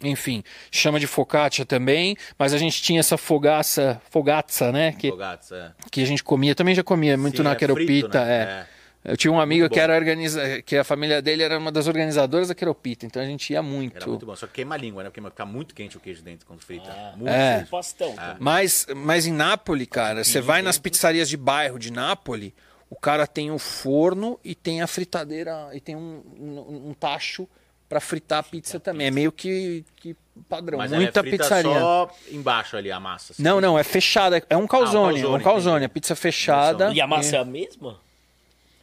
Enfim, 0.03 0.43
chama 0.71 0.99
de 0.99 1.07
focaccia 1.07 1.65
também, 1.65 2.15
mas 2.37 2.53
a 2.53 2.57
gente 2.57 2.81
tinha 2.81 2.99
essa 2.99 3.17
fogaça, 3.17 4.01
fogaça, 4.09 4.71
né? 4.71 4.91
Que, 4.91 5.09
Focaccia, 5.09 5.55
é. 5.57 5.71
que 5.89 6.01
a 6.01 6.05
gente 6.05 6.23
comia, 6.23 6.55
também 6.55 6.75
já 6.75 6.83
comia 6.83 7.17
muito 7.17 7.37
Sim, 7.37 7.43
na 7.43 7.51
é 7.51 7.55
Queropita, 7.55 7.85
frito, 7.85 8.17
né? 8.17 8.67
é. 8.71 8.75
Eu 9.07 9.15
tinha 9.15 9.31
um 9.31 9.39
amigo 9.39 9.61
Muito 9.61 9.73
que 9.73 9.79
era 9.79 9.95
organiza... 9.95 10.63
que 10.63 10.75
a 10.75 10.83
família 10.83 11.21
dele 11.21 11.43
era 11.43 11.59
uma 11.59 11.71
das 11.71 11.85
organizadoras 11.85 12.47
da 12.47 12.55
Queropita, 12.55 13.05
então 13.05 13.21
a 13.21 13.25
gente 13.25 13.53
ia 13.53 13.61
muito. 13.61 13.97
Era 13.97 14.07
muito 14.07 14.25
bom. 14.25 14.35
Só 14.35 14.47
que 14.47 14.53
queima 14.53 14.73
a 14.73 14.77
língua, 14.79 15.03
né? 15.03 15.11
Porque 15.11 15.21
fica 15.21 15.45
muito 15.45 15.75
quente 15.75 15.95
o 15.95 15.99
queijo 15.99 16.23
dentro 16.23 16.47
quando 16.47 16.61
frita. 16.61 16.91
muito 17.15 17.29
É. 17.29 17.59
quente. 17.59 17.69
Pastão. 17.69 18.15
também. 18.15 18.35
Mas, 18.39 18.87
mas 18.95 19.27
em 19.27 19.31
Nápoles, 19.31 19.87
cara, 19.91 20.23
você 20.23 20.41
vai 20.41 20.63
nas 20.63 20.79
pizzarias 20.79 21.29
de 21.29 21.37
bairro 21.37 21.77
de 21.77 21.93
Nápoles, 21.93 22.51
o 22.89 22.95
cara 22.95 23.27
tem 23.27 23.51
o 23.51 23.59
forno 23.59 24.39
e 24.43 24.55
tem 24.55 24.81
a 24.81 24.87
fritadeira 24.87 25.69
e 25.71 25.79
tem 25.79 25.95
um, 25.95 26.23
um, 26.39 26.89
um 26.89 26.93
tacho 26.95 27.47
pra 27.95 28.01
fritar 28.01 28.39
a 28.39 28.43
pizza 28.43 28.77
também. 28.77 29.07
É 29.07 29.11
meio 29.11 29.31
que, 29.31 29.85
que 29.95 30.15
padrão. 30.49 30.77
Mas 30.77 30.91
ela 30.91 31.01
Muita 31.01 31.21
é 31.21 31.23
frita 31.23 31.43
pizzaria. 31.43 31.79
só 31.79 32.11
embaixo 32.29 32.75
ali 32.75 32.91
a 32.91 32.99
massa. 32.99 33.31
assim. 33.31 33.41
Não, 33.41 33.61
não, 33.61 33.79
é 33.79 33.83
fechada. 33.83 34.43
É 34.49 34.57
um 34.57 34.67
calzone. 34.67 35.13
calzone, 35.21 35.21
é 35.21 35.37
um 35.37 35.41
calzone. 35.41 35.75
entendi. 35.77 35.85
A 35.85 35.89
pizza 35.89 36.15
fechada. 36.15 36.91
E 36.93 36.99
a 36.99 37.07
massa 37.07 37.37
é 37.37 37.39
a 37.39 37.45
mesma? 37.45 37.97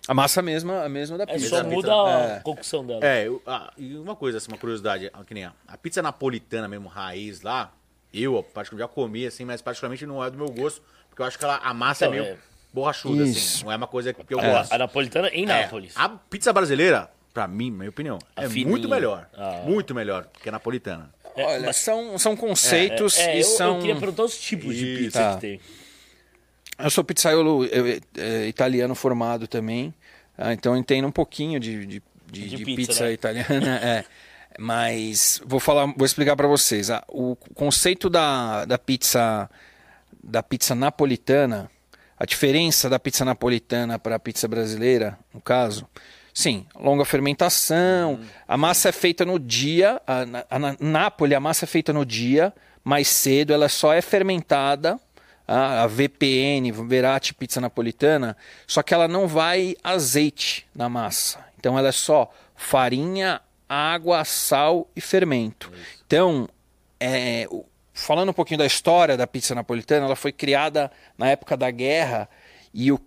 A 0.08 0.14
massa 0.14 0.40
mesma, 0.40 0.82
a 0.82 0.88
mesma 0.88 1.18
da 1.18 1.24
É 1.24 1.26
pizza. 1.34 1.48
só 1.50 1.56
Exato. 1.56 1.70
muda 1.70 1.88
É. 1.92 2.36
a 2.38 2.40
cocção 2.40 2.84
dela. 2.86 3.00
É, 3.04 3.26
eu- 3.28 3.42
ah, 3.46 3.70
e 3.76 3.94
uma 3.96 4.16
coisa, 4.16 4.38
assim, 4.38 4.48
uma 4.50 4.56
curiosidade, 4.58 5.10
ah, 5.12 5.22
que 5.24 5.34
nem 5.34 5.44
a, 5.44 5.52
a 5.68 5.76
pizza 5.76 6.00
napolitana 6.02 6.66
mesmo, 6.66 6.88
raiz 6.88 7.42
lá, 7.42 7.70
eu 8.14 8.42
particularmente 8.42 8.90
já 8.90 8.94
comi, 8.94 9.26
assim, 9.26 9.44
mas 9.44 9.60
particularmente 9.62 10.06
não 10.06 10.24
é 10.24 10.30
do 10.30 10.38
meu 10.38 10.48
gosto, 10.48 10.82
porque 11.10 11.20
eu 11.22 11.26
acho 11.26 11.38
que 11.38 11.44
ela, 11.44 11.58
a 11.58 11.72
massa 11.74 12.06
Então, 12.06 12.16
é 12.18 12.20
meio 12.22 12.32
é. 12.34 12.38
borrachuda, 12.72 13.22
Isso. 13.24 13.56
assim, 13.56 13.64
não 13.64 13.72
é 13.72 13.76
uma 13.76 13.86
coisa 13.86 14.12
que 14.12 14.34
eu 14.34 14.40
É, 14.40 14.50
gosto. 14.52 14.72
A 14.72 14.78
napolitana 14.78 15.28
em 15.28 15.44
É, 15.44 15.62
Nápoles. 15.64 15.92
a 15.96 16.08
pizza 16.08 16.52
brasileira, 16.52 17.08
pra 17.32 17.46
mim, 17.48 17.70
minha 17.70 17.88
opinião, 17.90 18.18
A 18.36 18.44
é 18.44 18.48
fininha. 18.48 18.68
muito 18.68 18.88
melhor, 18.88 19.28
Ah. 19.36 19.62
muito 19.64 19.94
melhor 19.94 20.28
que 20.42 20.48
a 20.48 20.52
napolitana. 20.52 21.10
É, 21.34 21.44
Olha, 21.44 21.66
mas- 21.66 21.76
são, 21.76 22.18
são 22.18 22.36
conceitos 22.36 23.18
É, 23.18 23.36
e 23.36 23.40
eu, 23.40 23.44
são. 23.44 23.74
eu 23.76 23.80
queria 23.80 23.96
perguntar 23.96 24.24
os 24.24 24.38
tipos 24.38 24.76
de 24.76 24.86
Isso. 24.86 24.98
pizza 25.04 25.18
Tá. 25.18 25.34
que 25.36 25.40
tem. 25.40 25.60
Eu 26.78 26.90
sou 26.90 27.02
pizzaiolo 27.04 27.64
eh, 27.64 28.00
eh, 28.16 28.46
italiano 28.48 28.94
formado 28.94 29.46
também, 29.46 29.94
ah, 30.36 30.52
então 30.52 30.76
entendo 30.76 31.06
um 31.06 31.12
pouquinho 31.12 31.58
de, 31.60 31.86
de, 31.86 31.86
de- 31.86 32.02
De 32.48 32.56
de 32.56 32.64
pizza, 32.64 32.92
pizza, 32.92 33.04
né? 33.04 33.12
italiana. 33.12 33.46
é. 33.82 34.04
Mas 34.58 35.40
vou 35.46 35.58
falar, 35.58 35.86
vou 35.96 36.04
explicar 36.04 36.36
para 36.36 36.46
vocês. 36.48 36.90
ah, 36.90 37.02
o 37.08 37.36
conceito 37.54 38.10
da, 38.10 38.64
da 38.66 38.78
pizza 38.78 39.48
da 40.22 40.42
pizza 40.42 40.74
napolitana, 40.74 41.70
a 42.18 42.24
diferença 42.24 42.88
da 42.88 42.98
pizza 42.98 43.24
napolitana 43.24 43.98
para 43.98 44.14
a 44.16 44.18
pizza 44.18 44.46
brasileira, 44.46 45.18
no 45.34 45.40
caso, 45.40 45.86
sim, 46.32 46.66
longa 46.74 47.04
fermentação, 47.04 48.20
a 48.46 48.56
massa 48.56 48.88
é 48.88 48.92
feita 48.92 49.24
no 49.24 49.38
dia, 49.38 50.00
a, 50.06 50.26
na, 50.26 50.44
a, 50.50 50.58
Nápoles 50.80 51.36
a 51.36 51.40
massa 51.40 51.64
é 51.64 51.68
feita 51.68 51.92
no 51.92 52.04
dia, 52.04 52.52
mais 52.84 53.08
cedo, 53.08 53.52
ela 53.52 53.68
só 53.68 53.92
é 53.92 54.00
fermentada, 54.00 54.98
a, 55.46 55.82
a 55.82 55.86
VPN, 55.86 56.70
Verati 56.72 57.34
Pizza 57.34 57.60
Napolitana, 57.60 58.36
só 58.66 58.82
que 58.82 58.94
ela 58.94 59.06
não 59.06 59.26
vai 59.26 59.76
azeite 59.82 60.66
na 60.74 60.88
massa. 60.88 61.44
Então 61.58 61.78
ela 61.78 61.88
é 61.88 61.92
só 61.92 62.32
farinha, 62.56 63.40
água, 63.68 64.24
sal 64.24 64.88
e 64.94 65.00
fermento. 65.00 65.72
Então, 66.06 66.48
é, 66.98 67.48
falando 67.92 68.30
um 68.30 68.34
pouquinho 68.34 68.58
da 68.58 68.66
história 68.66 69.16
da 69.16 69.26
pizza 69.26 69.54
napolitana, 69.54 70.06
ela 70.06 70.16
foi 70.16 70.32
criada 70.32 70.90
na 71.16 71.28
época 71.28 71.56
da 71.56 71.70
guerra 71.70 72.28
e 72.72 72.92
o, 72.92 73.00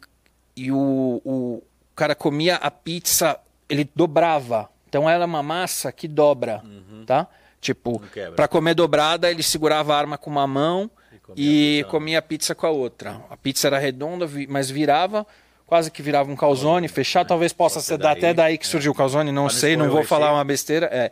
e 0.55 0.71
o, 0.71 1.21
o 1.23 1.63
cara 1.95 2.13
comia 2.15 2.55
a 2.55 2.69
pizza, 2.71 3.39
ele 3.69 3.89
dobrava. 3.95 4.69
Então 4.89 5.09
ela 5.09 5.23
é 5.23 5.27
uma 5.27 5.43
massa 5.43 5.91
que 5.91 6.07
dobra, 6.07 6.61
tá? 7.05 7.27
Tipo, 7.59 7.99
para 8.35 8.47
comer 8.47 8.73
dobrada, 8.75 9.29
ele 9.31 9.41
segurava 9.43 9.93
a 9.95 9.97
arma 9.97 10.17
com 10.17 10.29
uma 10.29 10.45
mão 10.45 10.89
comia 11.23 11.35
e 11.43 11.81
a 11.81 11.85
comia 11.85 12.19
a 12.19 12.21
pizza 12.21 12.53
com 12.53 12.67
a 12.67 12.69
outra. 12.69 13.21
A 13.29 13.35
pizza 13.35 13.67
era 13.67 13.79
redonda, 13.79 14.29
mas 14.47 14.69
virava, 14.69 15.25
quase 15.65 15.89
que 15.89 16.01
virava 16.03 16.31
um 16.31 16.35
calzone 16.35 16.87
fechado. 16.87 17.27
Talvez 17.27 17.51
possa 17.51 17.79
ser 17.79 17.87
ser 17.93 17.97
da- 17.97 18.09
daí, 18.13 18.17
até 18.19 18.33
daí 18.33 18.57
que 18.57 18.67
surgiu 18.67 18.91
o 18.91 18.95
calzone, 18.95 19.31
não 19.31 19.49
sei, 19.49 19.75
não 19.75 19.89
vou 19.89 20.01
o 20.01 20.05
falar 20.05 20.31
uma 20.33 20.43
besteira. 20.43 20.87
É. 20.91 21.11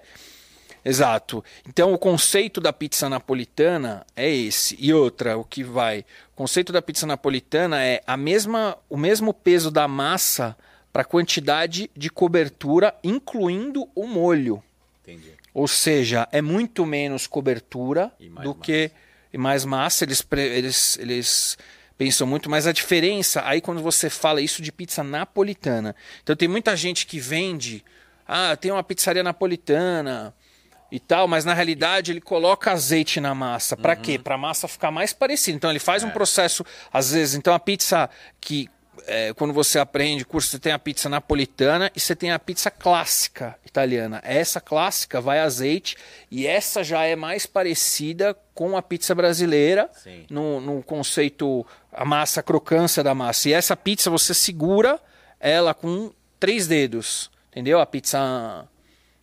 Exato. 0.85 1.43
Então 1.67 1.93
o 1.93 1.97
conceito 1.97 2.59
da 2.59 2.73
pizza 2.73 3.07
napolitana 3.09 4.05
é 4.15 4.29
esse. 4.29 4.77
E 4.79 4.93
outra, 4.93 5.37
o 5.37 5.43
que 5.43 5.63
vai? 5.63 5.99
O 6.33 6.35
conceito 6.35 6.73
da 6.73 6.81
pizza 6.81 7.07
napolitana 7.07 7.81
é 7.83 8.01
a 8.05 8.17
mesma, 8.17 8.77
o 8.89 8.97
mesmo 8.97 9.33
peso 9.33 9.71
da 9.71 9.87
massa 9.87 10.55
para 10.93 11.03
quantidade 11.03 11.89
de 11.97 12.09
cobertura, 12.09 12.95
incluindo 13.03 13.89
o 13.95 14.05
molho. 14.07 14.63
Entendi. 15.01 15.33
Ou 15.51 15.67
seja, 15.67 16.27
é 16.31 16.41
muito 16.41 16.85
menos 16.85 17.27
cobertura 17.27 18.11
do 18.19 18.29
massa. 18.29 18.59
que 18.61 18.91
e 19.33 19.37
mais 19.37 19.65
massa. 19.65 20.05
Eles, 20.05 20.25
eles, 20.31 20.97
eles 20.99 21.57
pensam 21.97 22.27
muito, 22.27 22.49
mas 22.49 22.67
a 22.67 22.71
diferença 22.71 23.41
aí 23.45 23.59
quando 23.59 23.81
você 23.81 24.09
fala 24.09 24.39
isso 24.39 24.61
de 24.61 24.71
pizza 24.71 25.03
napolitana. 25.03 25.95
Então 26.21 26.35
tem 26.35 26.47
muita 26.47 26.75
gente 26.77 27.07
que 27.07 27.19
vende, 27.19 27.83
ah, 28.27 28.55
tem 28.55 28.71
uma 28.71 28.83
pizzaria 28.83 29.23
napolitana 29.23 30.33
e 30.91 30.99
tal, 30.99 31.27
mas 31.27 31.43
na 31.43 31.55
realidade 31.55 32.11
ele 32.11 32.21
coloca 32.21 32.71
azeite 32.71 33.19
na 33.19 33.33
massa. 33.33 33.75
Para 33.75 33.95
quê? 33.95 34.19
Para 34.19 34.35
a 34.35 34.37
massa 34.37 34.67
ficar 34.67 34.91
mais 34.91 35.11
parecida. 35.11 35.57
Então 35.57 35.71
ele 35.71 35.79
faz 35.79 36.03
um 36.03 36.11
processo, 36.11 36.63
às 36.91 37.11
vezes, 37.11 37.33
então 37.33 37.53
a 37.53 37.59
pizza 37.59 38.07
que 38.39 38.69
é, 39.07 39.33
quando 39.33 39.53
você 39.53 39.79
aprende 39.79 40.25
curso, 40.25 40.49
você 40.49 40.59
tem 40.59 40.71
a 40.71 40.79
pizza 40.79 41.09
napolitana 41.09 41.91
e 41.95 41.99
você 41.99 42.15
tem 42.15 42.31
a 42.31 42.39
pizza 42.39 42.69
clássica 42.71 43.57
italiana. 43.65 44.21
Essa 44.23 44.61
clássica 44.61 45.19
vai 45.19 45.39
azeite 45.39 45.95
e 46.29 46.47
essa 46.47 46.83
já 46.83 47.03
é 47.03 47.15
mais 47.15 47.45
parecida 47.45 48.35
com 48.53 48.77
a 48.77 48.81
pizza 48.81 49.13
brasileira 49.13 49.89
Sim. 50.03 50.25
no, 50.29 50.61
no 50.61 50.83
conceito 50.83 51.65
a 51.91 52.05
massa, 52.05 52.39
a 52.39 52.43
crocância 52.43 53.03
da 53.03 53.13
massa. 53.13 53.49
E 53.49 53.53
essa 53.53 53.75
pizza 53.75 54.09
você 54.09 54.33
segura 54.33 54.99
ela 55.39 55.73
com 55.73 56.11
três 56.39 56.67
dedos, 56.67 57.29
entendeu? 57.51 57.79
A 57.79 57.85
pizza 57.85 58.67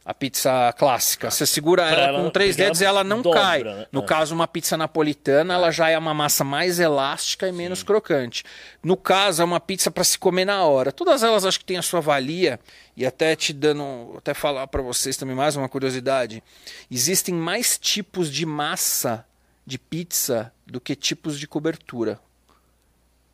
a 0.05 0.15
pizza 0.15 0.73
clássica. 0.79 1.31
Você 1.31 1.47
segura 1.47 1.83
ela, 1.89 2.03
ela- 2.03 2.23
com 2.23 2.31
três 2.31 2.57
dedos 2.57 2.81
e 2.81 2.85
ela 2.85 3.01
ela 3.01 3.05
não 3.05 3.23
dobra, 3.23 3.41
cai. 3.41 3.63
né? 3.63 3.87
No 3.93 4.01
É. 4.01 4.05
caso, 4.05 4.35
uma 4.35 4.49
pizza 4.49 4.77
napolitana, 4.77 5.55
ela 5.55 5.71
já 5.71 5.89
é 5.91 5.97
uma 5.99 6.13
massa 6.15 6.43
mais 6.43 6.81
elástica 6.81 7.47
e 7.47 7.53
menos 7.53 7.83
crocante. 7.83 8.43
No 8.83 8.97
caso, 8.97 9.43
é 9.43 9.45
uma 9.45 9.61
pizza 9.61 9.91
para 9.91 10.03
se 10.03 10.19
comer 10.19 10.45
na 10.45 10.65
hora. 10.65 10.91
Todas 10.91 11.23
elas 11.23 11.45
acho 11.45 11.59
que 11.59 11.65
têm 11.65 11.77
a 11.77 11.83
sua 11.83 12.01
valia. 12.01 12.59
E 12.97 13.07
até 13.07 13.35
te 13.37 13.53
dando, 13.53 14.15
até 14.19 14.35
falar 14.35 14.67
para 14.67 14.83
vocês 14.83 15.17
também 15.17 15.35
mais 15.37 15.55
uma 15.57 15.69
curiosidade. 15.69 16.43
Existem 16.91 17.35
mais 17.35 17.79
tipos 17.79 18.31
de 18.31 18.45
massa 18.45 19.25
de 19.67 19.79
pizza 19.79 20.53
do 20.67 20.81
que 20.81 20.97
tipos 20.97 21.39
de 21.39 21.47
cobertura. 21.47 22.19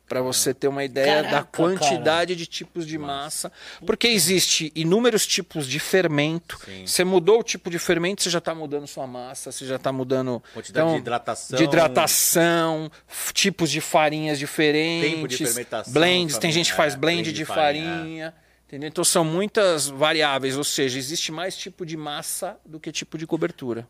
Para 0.07 0.21
você 0.21 0.53
ter 0.53 0.67
uma 0.67 0.83
ideia 0.83 1.21
da 1.23 1.29
Caraca, 1.29 1.49
quantidade 1.51 2.35
de 2.35 2.45
tipos 2.45 2.87
de 2.87 2.97
massa. 2.97 3.51
Porque 3.85 4.07
existe 4.07 4.71
inúmeros 4.73 5.25
tipos 5.25 5.67
de 5.67 5.79
fermento. 5.79 6.57
Sim. 6.63 6.85
Você 6.85 7.03
mudou 7.03 7.39
o 7.39 7.43
tipo 7.43 7.69
de 7.69 7.77
fermento, 7.77 8.23
você 8.23 8.29
já 8.29 8.37
está 8.37 8.55
mudando 8.55 8.87
sua 8.87 9.05
massa, 9.05 9.51
você 9.51 9.65
já 9.65 9.75
está 9.75 9.91
mudando. 9.91 10.41
Quantidade 10.53 10.91
de 10.91 10.97
hidratação. 10.97 11.57
De 11.57 11.63
hidratação, 11.63 12.91
tipos 13.33 13.69
de 13.69 13.81
farinhas 13.81 14.39
diferentes. 14.39 15.11
Tempo 15.11 15.27
de 15.27 15.37
fermentação 15.37 15.93
Blends, 15.93 16.37
tem 16.37 16.51
gente 16.51 16.71
que 16.71 16.77
faz 16.77 16.93
é, 16.93 16.97
blend, 16.97 17.15
blend 17.23 17.31
de 17.31 17.37
de 17.37 17.45
farinha. 17.45 17.97
farinha, 17.97 18.33
Entendeu? 18.67 18.89
Então 18.89 19.03
são 19.03 19.23
muitas 19.23 19.87
variáveis, 19.87 20.57
ou 20.57 20.63
seja, 20.63 20.99
existe 20.99 21.31
mais 21.31 21.55
tipo 21.55 21.85
de 21.85 21.95
massa 21.95 22.57
do 22.65 22.81
que 22.81 22.91
tipo 22.91 23.17
de 23.17 23.25
cobertura. 23.25 23.87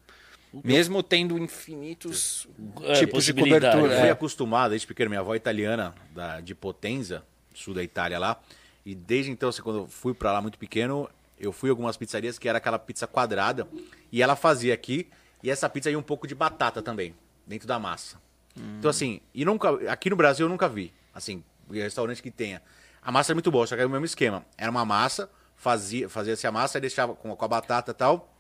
Mesmo 0.64 1.04
tendo 1.04 1.38
infinitos 1.38 2.48
É, 2.84 2.94
tipos 2.94 3.26
de 3.26 3.34
cobertura. 3.34 3.94
Eu 3.94 4.00
fui 4.00 4.08
é. 4.08 4.12
acostumado 4.12 4.72
desde 4.72 4.88
pequeno, 4.88 5.10
minha 5.10 5.20
avó 5.20 5.34
é 5.34 5.38
italiana, 5.38 5.94
da, 6.12 6.40
de 6.40 6.56
Potenza, 6.56 7.24
sul 7.54 7.74
da 7.74 7.84
Itália 7.84 8.18
lá. 8.18 8.40
E 8.86 8.96
desde 8.96 9.32
então, 9.32 9.50
assim, 9.50 9.62
quando 9.62 9.80
eu 9.80 9.88
fui 9.88 10.14
pra 10.14 10.32
lá 10.32 10.42
muito 10.42 10.58
pequeno, 10.58 11.10
eu 11.40 11.52
fui 11.52 11.70
a 11.70 11.72
algumas 11.72 11.98
pizzarias 11.98 12.40
que 12.40 12.48
era 12.48 12.58
aquela 12.58 12.80
pizza 12.80 13.06
quadrada. 13.06 13.68
E 14.12 14.22
ela 14.22 14.36
fazia 14.36 14.74
aqui, 14.74 15.08
e 15.44 15.50
essa 15.50 15.70
pizza 15.70 15.92
ia 15.92 16.00
um 16.00 16.04
pouco 16.04 16.26
de 16.26 16.34
batata 16.34 16.82
também, 16.82 17.14
dentro 17.46 17.68
da 17.68 17.78
massa. 17.78 18.18
Então, 18.80 18.90
assim, 18.90 19.22
e 19.34 19.46
nunca, 19.46 19.70
aqui 19.92 20.10
no 20.10 20.16
Brasil 20.16 20.46
eu 20.46 20.50
nunca 20.50 20.68
vi, 20.68 20.92
assim, 21.14 21.44
restaurante 21.70 22.24
que 22.24 22.32
tenha. 22.32 22.62
A 23.02 23.12
massa 23.12 23.34
é 23.34 23.36
muito 23.36 23.52
boa, 23.52 23.68
só 23.68 23.76
que 23.76 23.82
é 23.82 23.86
o 23.86 23.90
mesmo 23.90 24.06
esquema. 24.06 24.46
Era 24.58 24.72
uma 24.72 24.84
massa, 24.84 25.30
fazia, 25.56 26.10
fazia-se 26.10 26.48
a 26.48 26.52
massa 26.52 26.78
e 26.78 26.82
deixava 26.82 27.14
com, 27.14 27.36
com 27.36 27.46
a 27.46 27.48
batata 27.48 27.92
e 27.92 27.94
tal. 27.94 28.34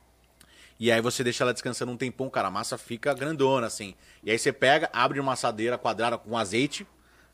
E 0.79 0.91
aí 0.91 1.01
você 1.01 1.23
deixa 1.23 1.43
ela 1.43 1.53
descansando 1.53 1.91
um 1.91 1.97
tempão, 1.97 2.29
cara, 2.29 2.49
a 2.49 2.51
massa 2.51 2.77
fica 2.77 3.13
grandona, 3.13 3.65
assim. 3.67 3.95
E 4.23 4.29
aí 4.31 4.37
você 4.37 4.51
pega, 4.53 4.89
abre 4.93 5.19
uma 5.19 5.33
assadeira 5.33 5.77
quadrada 5.77 6.17
com 6.17 6.37
azeite, 6.37 6.85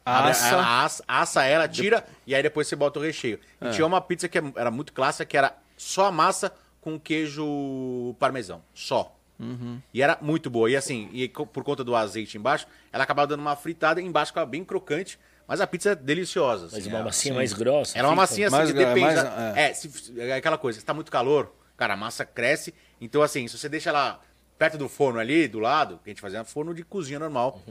Abre- 0.05 0.31
Assa. 0.31 0.47
Ela 0.49 0.83
assa, 0.83 1.03
assa 1.07 1.43
ela, 1.45 1.65
tira 1.65 2.05
e 2.27 2.35
aí 2.35 2.43
depois 2.43 2.67
você 2.67 2.75
bota 2.75 2.99
o 2.99 3.01
recheio. 3.01 3.39
E 3.61 3.69
tinha 3.69 3.85
uma 3.87 4.01
pizza 4.01 4.27
que 4.27 4.37
era 4.57 4.69
muito 4.69 4.91
clássica, 4.91 5.23
que 5.25 5.37
era 5.37 5.55
só 5.77 6.07
a 6.07 6.11
massa 6.11 6.51
com 6.81 6.99
queijo 6.99 8.15
parmesão. 8.19 8.61
Só. 8.73 9.15
E 9.93 10.01
era 10.01 10.17
muito 10.21 10.49
boa. 10.49 10.69
E 10.69 10.75
assim, 10.75 11.09
e 11.13 11.27
por 11.27 11.63
conta 11.63 11.83
do 11.83 11.95
azeite 11.95 12.37
embaixo, 12.37 12.67
ela 12.91 13.03
acabava 13.03 13.27
dando 13.27 13.39
uma 13.41 13.55
fritada 13.55 14.01
e 14.01 14.05
embaixo 14.05 14.31
ficava 14.31 14.45
bem 14.45 14.63
crocante. 14.63 15.17
Mas 15.47 15.59
a 15.59 15.67
pizza 15.67 15.91
é 15.91 15.95
deliciosa. 15.95 16.65
Mas 16.71 16.75
assim, 16.75 16.89
uma 16.89 16.99
é- 16.99 17.03
massinha 17.03 17.33
mais 17.33 17.53
grossa. 17.53 17.97
Era 17.97 18.07
uma 18.07 18.13
fica. 18.13 18.21
massinha 18.21 18.47
assim, 18.47 18.55
Mais 18.57 18.71
que 18.71 18.77
depende. 18.77 18.99
mais- 19.01 19.23
da- 19.23 19.53
é, 19.57 19.73
se- 19.73 20.19
é 20.19 20.33
aquela 20.35 20.57
coisa, 20.57 20.79
se 20.79 20.85
tá 20.85 20.93
muito 20.93 21.11
calor, 21.11 21.53
cara, 21.75 21.93
a 21.93 21.97
massa 21.97 22.25
cresce. 22.25 22.73
Então, 23.03 23.21
assim, 23.21 23.47
se 23.47 23.57
você 23.57 23.67
deixa 23.67 23.89
ela 23.89 24.21
perto 24.57 24.77
do 24.77 24.87
forno 24.87 25.19
ali, 25.19 25.47
do 25.47 25.59
lado, 25.59 25.99
que 26.03 26.09
a 26.09 26.11
gente 26.11 26.21
fazia 26.21 26.41
um 26.41 26.45
forno 26.45 26.73
de 26.73 26.83
cozinha 26.83 27.19
normal. 27.19 27.61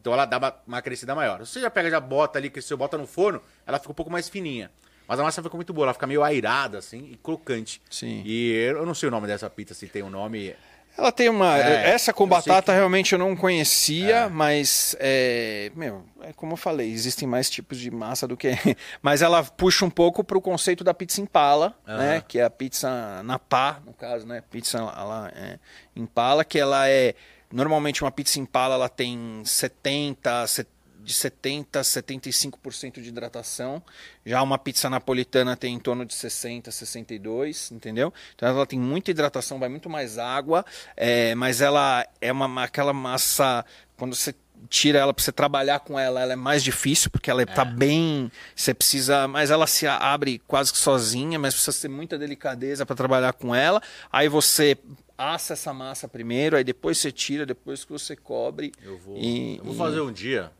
Então 0.00 0.12
ela 0.12 0.24
dá 0.24 0.38
uma, 0.38 0.56
uma 0.66 0.82
crescida 0.82 1.14
maior. 1.14 1.44
Se 1.46 1.52
você 1.52 1.60
já 1.60 1.70
pega, 1.70 1.90
já 1.90 2.00
bota 2.00 2.38
ali, 2.38 2.50
que 2.50 2.60
você 2.60 2.74
bota 2.74 2.98
no 2.98 3.06
forno, 3.06 3.40
ela 3.66 3.78
fica 3.78 3.92
um 3.92 3.94
pouco 3.94 4.10
mais 4.10 4.28
fininha. 4.28 4.70
Mas 5.06 5.20
a 5.20 5.22
massa 5.22 5.42
fica 5.42 5.54
muito 5.54 5.72
boa, 5.72 5.86
ela 5.86 5.92
fica 5.92 6.06
meio 6.06 6.22
airada, 6.22 6.78
assim, 6.78 7.10
e 7.12 7.16
crocante. 7.16 7.82
Sim. 7.90 8.22
E 8.24 8.52
eu 8.52 8.78
eu 8.78 8.86
não 8.86 8.94
sei 8.94 9.08
o 9.08 9.12
nome 9.12 9.26
dessa 9.26 9.48
pizza, 9.50 9.74
se 9.74 9.86
tem 9.86 10.02
um 10.02 10.10
nome. 10.10 10.54
Ela 11.00 11.10
tem 11.10 11.28
uma. 11.30 11.58
É, 11.58 11.90
essa 11.90 12.12
com 12.12 12.26
batata 12.26 12.72
que- 12.72 12.76
realmente 12.78 13.12
eu 13.14 13.18
não 13.18 13.34
conhecia, 13.34 14.28
mas. 14.28 14.94
É, 15.00 15.72
meu, 15.74 16.04
é 16.22 16.32
como 16.34 16.52
eu 16.52 16.56
falei, 16.58 16.90
existem 16.90 17.26
mais 17.26 17.48
tipos 17.48 17.78
de 17.78 17.90
massa 17.90 18.28
do 18.28 18.36
que. 18.36 18.50
Mas 19.00 19.22
ela 19.22 19.42
puxa 19.42 19.84
um 19.84 19.90
pouco 19.90 20.22
pro 20.22 20.40
conceito 20.40 20.84
da 20.84 20.92
pizza 20.92 21.20
impala, 21.20 21.74
né? 21.86 22.22
Que 22.28 22.38
é 22.38 22.44
a 22.44 22.50
pizza 22.50 23.22
na 23.24 23.38
pá, 23.38 23.80
no 23.86 23.94
caso, 23.94 24.26
né? 24.26 24.42
Pizza 24.50 24.78
é 25.34 25.58
impala, 25.96 26.44
que 26.44 26.58
ela 26.58 26.86
é. 26.88 27.14
Normalmente 27.50 28.02
uma 28.04 28.10
pizza 28.12 28.38
impala 28.38 28.74
ela 28.74 28.88
tem 28.88 29.42
70, 29.44 30.46
se- 30.46 30.66
de 31.10 31.16
70 31.16 31.80
a 31.80 31.82
75% 31.82 33.00
de 33.00 33.08
hidratação. 33.08 33.82
Já 34.24 34.40
uma 34.42 34.56
pizza 34.58 34.88
napolitana 34.88 35.56
tem 35.56 35.74
em 35.74 35.78
torno 35.80 36.04
de 36.06 36.14
60, 36.14 36.70
62, 36.70 37.70
entendeu? 37.72 38.12
Então 38.34 38.48
ela 38.48 38.66
tem 38.66 38.78
muita 38.78 39.10
hidratação, 39.10 39.58
vai 39.58 39.68
muito 39.68 39.90
mais 39.90 40.18
água, 40.18 40.64
é, 40.96 41.34
mas 41.34 41.60
ela 41.60 42.06
é 42.20 42.30
uma 42.32 42.62
aquela 42.64 42.92
massa 42.92 43.64
quando 43.96 44.14
você 44.14 44.34
tira 44.68 44.98
ela 44.98 45.12
para 45.14 45.24
você 45.24 45.32
trabalhar 45.32 45.80
com 45.80 45.98
ela, 45.98 46.20
ela 46.20 46.34
é 46.34 46.36
mais 46.36 46.62
difícil 46.62 47.10
porque 47.10 47.30
ela 47.30 47.44
tá 47.46 47.64
bem, 47.64 48.30
você 48.54 48.74
precisa, 48.74 49.26
mas 49.26 49.50
ela 49.50 49.66
se 49.66 49.86
abre 49.86 50.38
quase 50.46 50.70
que 50.70 50.78
sozinha, 50.78 51.38
mas 51.38 51.54
precisa 51.54 51.80
ter 51.80 51.88
muita 51.88 52.18
delicadeza 52.18 52.84
para 52.84 52.94
trabalhar 52.94 53.32
com 53.32 53.54
ela. 53.54 53.80
Aí 54.12 54.28
você 54.28 54.76
assa 55.16 55.54
essa 55.54 55.72
massa 55.72 56.06
primeiro, 56.08 56.56
aí 56.56 56.64
depois 56.64 56.98
você 56.98 57.10
tira, 57.10 57.46
depois 57.46 57.84
que 57.84 57.92
você 57.92 58.14
cobre. 58.14 58.72
Eu 58.82 58.98
vou, 58.98 59.16
e- 59.16 59.56
eu 59.58 59.64
vou 59.64 59.74
fazer 59.74 60.00
um 60.02 60.12
dia, 60.12 60.50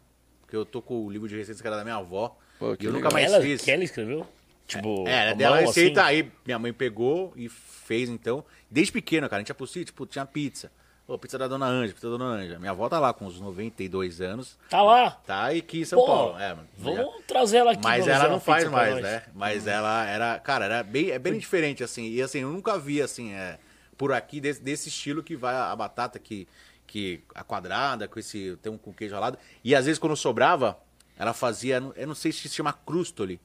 porque 0.50 0.56
eu 0.56 0.64
tô 0.66 0.82
com 0.82 1.06
o 1.06 1.10
livro 1.10 1.28
de 1.28 1.36
receitas 1.36 1.60
que 1.62 1.66
era 1.66 1.76
da 1.76 1.84
minha 1.84 1.94
avó. 1.96 2.36
Pô, 2.58 2.74
e 2.74 2.76
que 2.76 2.84
eu 2.86 2.90
legal. 2.90 3.04
nunca 3.04 3.14
mais 3.14 3.32
ela, 3.32 3.40
fiz. 3.40 3.62
que 3.62 3.70
ela 3.70 3.84
escreveu? 3.84 4.26
Tipo, 4.66 5.06
É, 5.06 5.12
era 5.12 5.30
a 5.30 5.34
dela 5.34 5.56
a 5.56 5.58
mão, 5.60 5.68
receita, 5.68 6.00
assim? 6.02 6.10
aí 6.10 6.32
minha 6.44 6.58
mãe 6.58 6.72
pegou 6.72 7.32
e 7.36 7.48
fez 7.48 8.08
então. 8.08 8.44
Desde 8.68 8.92
pequeno, 8.92 9.28
cara, 9.28 9.38
a 9.38 9.40
gente 9.42 9.48
ia 9.50 9.54
pro 9.54 9.66
sítio, 9.66 9.86
tipo, 9.86 10.06
tinha 10.06 10.26
pizza. 10.26 10.70
Pô, 11.06 11.16
pizza 11.18 11.38
da 11.38 11.46
Dona 11.48 11.66
Anja, 11.66 11.92
pizza 11.94 12.10
da 12.10 12.16
Dona 12.16 12.24
Anja. 12.36 12.58
Minha 12.58 12.72
avó 12.72 12.88
tá 12.88 12.98
lá 12.98 13.12
com 13.12 13.26
uns 13.26 13.40
92 13.40 14.20
anos, 14.20 14.58
Tá 14.68 14.82
lá. 14.82 15.10
tá 15.24 15.48
aqui 15.50 15.80
em 15.80 15.84
São 15.84 15.98
Pô, 16.00 16.06
Paulo. 16.06 16.38
É. 16.38 16.56
Vamos 16.78 17.24
trazer 17.28 17.58
ela 17.58 17.72
aqui. 17.72 17.82
Mas 17.82 18.08
ela 18.08 18.28
não 18.28 18.40
faz 18.40 18.68
mais, 18.68 19.00
né? 19.00 19.22
Mas 19.34 19.66
ela 19.68 20.04
era, 20.06 20.38
cara, 20.40 20.64
era 20.64 20.82
bem, 20.82 21.10
é 21.10 21.18
bem 21.18 21.38
diferente, 21.38 21.82
assim. 21.84 22.08
E 22.08 22.20
assim, 22.22 22.40
eu 22.40 22.50
nunca 22.50 22.76
vi, 22.78 23.00
assim, 23.02 23.32
é, 23.32 23.58
por 23.96 24.12
aqui, 24.12 24.40
desse, 24.40 24.60
desse 24.62 24.88
estilo 24.88 25.22
que 25.22 25.34
vai 25.36 25.54
a, 25.54 25.72
a 25.72 25.76
batata 25.76 26.18
que, 26.18 26.46
que 26.90 27.22
a 27.34 27.44
quadrada, 27.44 28.08
com 28.08 28.18
esse, 28.18 28.58
tem 28.60 28.72
um 28.72 28.76
com 28.76 28.92
queijo 28.92 29.14
ralado. 29.14 29.38
E 29.62 29.76
às 29.76 29.84
vezes 29.86 29.96
quando 29.98 30.16
sobrava, 30.16 30.76
ela 31.16 31.32
fazia, 31.32 31.80
eu 31.94 32.06
não 32.06 32.14
sei 32.16 32.32
se 32.32 32.48
se 32.48 32.54
chama 32.56 32.72
crustoli. 32.72 33.40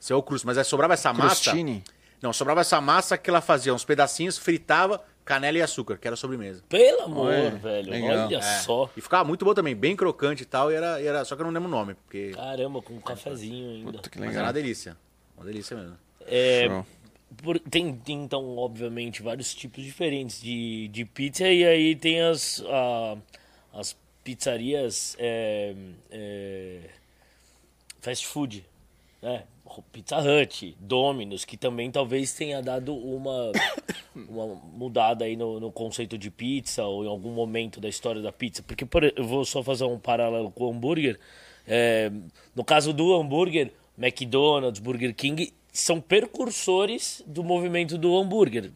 Se 0.00 0.12
é 0.12 0.16
o 0.16 0.22
crusto, 0.22 0.44
mas 0.46 0.58
aí 0.58 0.64
sobrava 0.64 0.94
essa 0.94 1.12
massa. 1.12 1.50
Crostini? 1.52 1.84
Não, 2.20 2.32
sobrava 2.32 2.62
essa 2.62 2.80
massa 2.80 3.16
que 3.16 3.30
ela 3.30 3.40
fazia 3.40 3.72
uns 3.72 3.84
pedacinhos, 3.84 4.36
fritava, 4.36 5.00
canela 5.24 5.56
e 5.58 5.62
açúcar, 5.62 5.98
que 5.98 6.08
era 6.08 6.14
a 6.14 6.16
sobremesa. 6.16 6.62
Pelo 6.68 7.02
amor, 7.02 7.26
Ué, 7.28 7.50
velho. 7.50 7.90
legal. 7.90 8.26
Olha 8.26 8.38
É. 8.38 8.42
só. 8.60 8.90
E 8.96 9.00
ficava 9.00 9.24
muito 9.24 9.44
bom 9.44 9.54
também, 9.54 9.76
bem 9.76 9.94
crocante 9.94 10.42
e 10.42 10.46
tal, 10.46 10.72
e 10.72 10.74
era, 10.74 11.00
e 11.00 11.06
era 11.06 11.24
só 11.24 11.36
que 11.36 11.42
eu 11.42 11.46
não 11.46 11.52
lembro 11.52 11.68
o 11.68 11.70
nome, 11.70 11.94
porque 11.94 12.32
Caramba, 12.34 12.82
com 12.82 12.94
um 12.94 13.00
cafezinho 13.00 13.70
ainda. 13.70 13.92
Puta, 13.92 14.10
que 14.10 14.18
mas 14.18 14.28
legal. 14.28 14.40
era 14.40 14.46
uma 14.48 14.52
delícia. 14.52 14.96
Uma 15.36 15.46
delícia 15.46 15.76
mesmo. 15.76 15.96
É, 16.26 16.66
Show. 16.68 16.86
Por- 17.42 17.58
tem, 17.60 17.94
tem, 17.96 18.22
então, 18.22 18.56
obviamente, 18.56 19.22
vários 19.22 19.54
tipos 19.54 19.84
diferentes 19.84 20.40
de, 20.40 20.88
de 20.88 21.04
pizza. 21.04 21.48
E 21.48 21.64
aí 21.64 21.96
tem 21.96 22.20
as, 22.20 22.62
as 23.72 23.96
pizzarias 24.22 25.16
é, 25.18 25.74
é, 26.10 26.80
fast 28.00 28.26
food, 28.26 28.64
né? 29.22 29.44
Pizza 29.92 30.18
Hut, 30.18 30.76
Domino's, 30.80 31.44
que 31.44 31.56
também 31.56 31.92
talvez 31.92 32.32
tenha 32.34 32.60
dado 32.60 32.92
uma, 32.92 33.52
uma 34.28 34.46
mudada 34.46 35.24
aí 35.24 35.36
no, 35.36 35.60
no 35.60 35.70
conceito 35.70 36.18
de 36.18 36.28
pizza 36.28 36.84
ou 36.84 37.04
em 37.04 37.08
algum 37.08 37.30
momento 37.30 37.80
da 37.80 37.88
história 37.88 38.20
da 38.20 38.32
pizza. 38.32 38.64
Porque 38.64 38.84
por, 38.84 39.04
eu 39.04 39.24
vou 39.24 39.44
só 39.44 39.62
fazer 39.62 39.84
um 39.84 39.98
paralelo 39.98 40.50
com 40.50 40.64
o 40.64 40.70
hambúrguer. 40.70 41.20
É, 41.68 42.10
no 42.54 42.64
caso 42.64 42.92
do 42.92 43.14
hambúrguer, 43.14 43.72
McDonald's, 43.96 44.80
Burger 44.80 45.14
King 45.14 45.52
são 45.72 46.00
precursores 46.00 47.22
do 47.26 47.42
movimento 47.44 47.96
do 47.98 48.16
hambúrguer. 48.16 48.70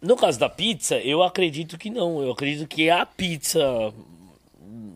No 0.00 0.16
caso 0.16 0.38
da 0.38 0.48
pizza, 0.48 0.98
eu 0.98 1.22
acredito 1.22 1.78
que 1.78 1.90
não. 1.90 2.22
Eu 2.22 2.32
acredito 2.32 2.66
que 2.68 2.88
a 2.90 3.04
pizza 3.04 3.62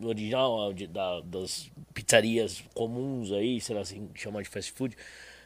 original 0.02 0.72
da- 0.72 1.20
das 1.20 1.70
pizzarias 1.92 2.62
comuns 2.74 3.32
aí, 3.32 3.60
sei 3.60 3.74
lá 3.74 3.82
assim, 3.82 4.08
chamar 4.14 4.42
de 4.42 4.48
fast 4.48 4.72
food, 4.72 4.96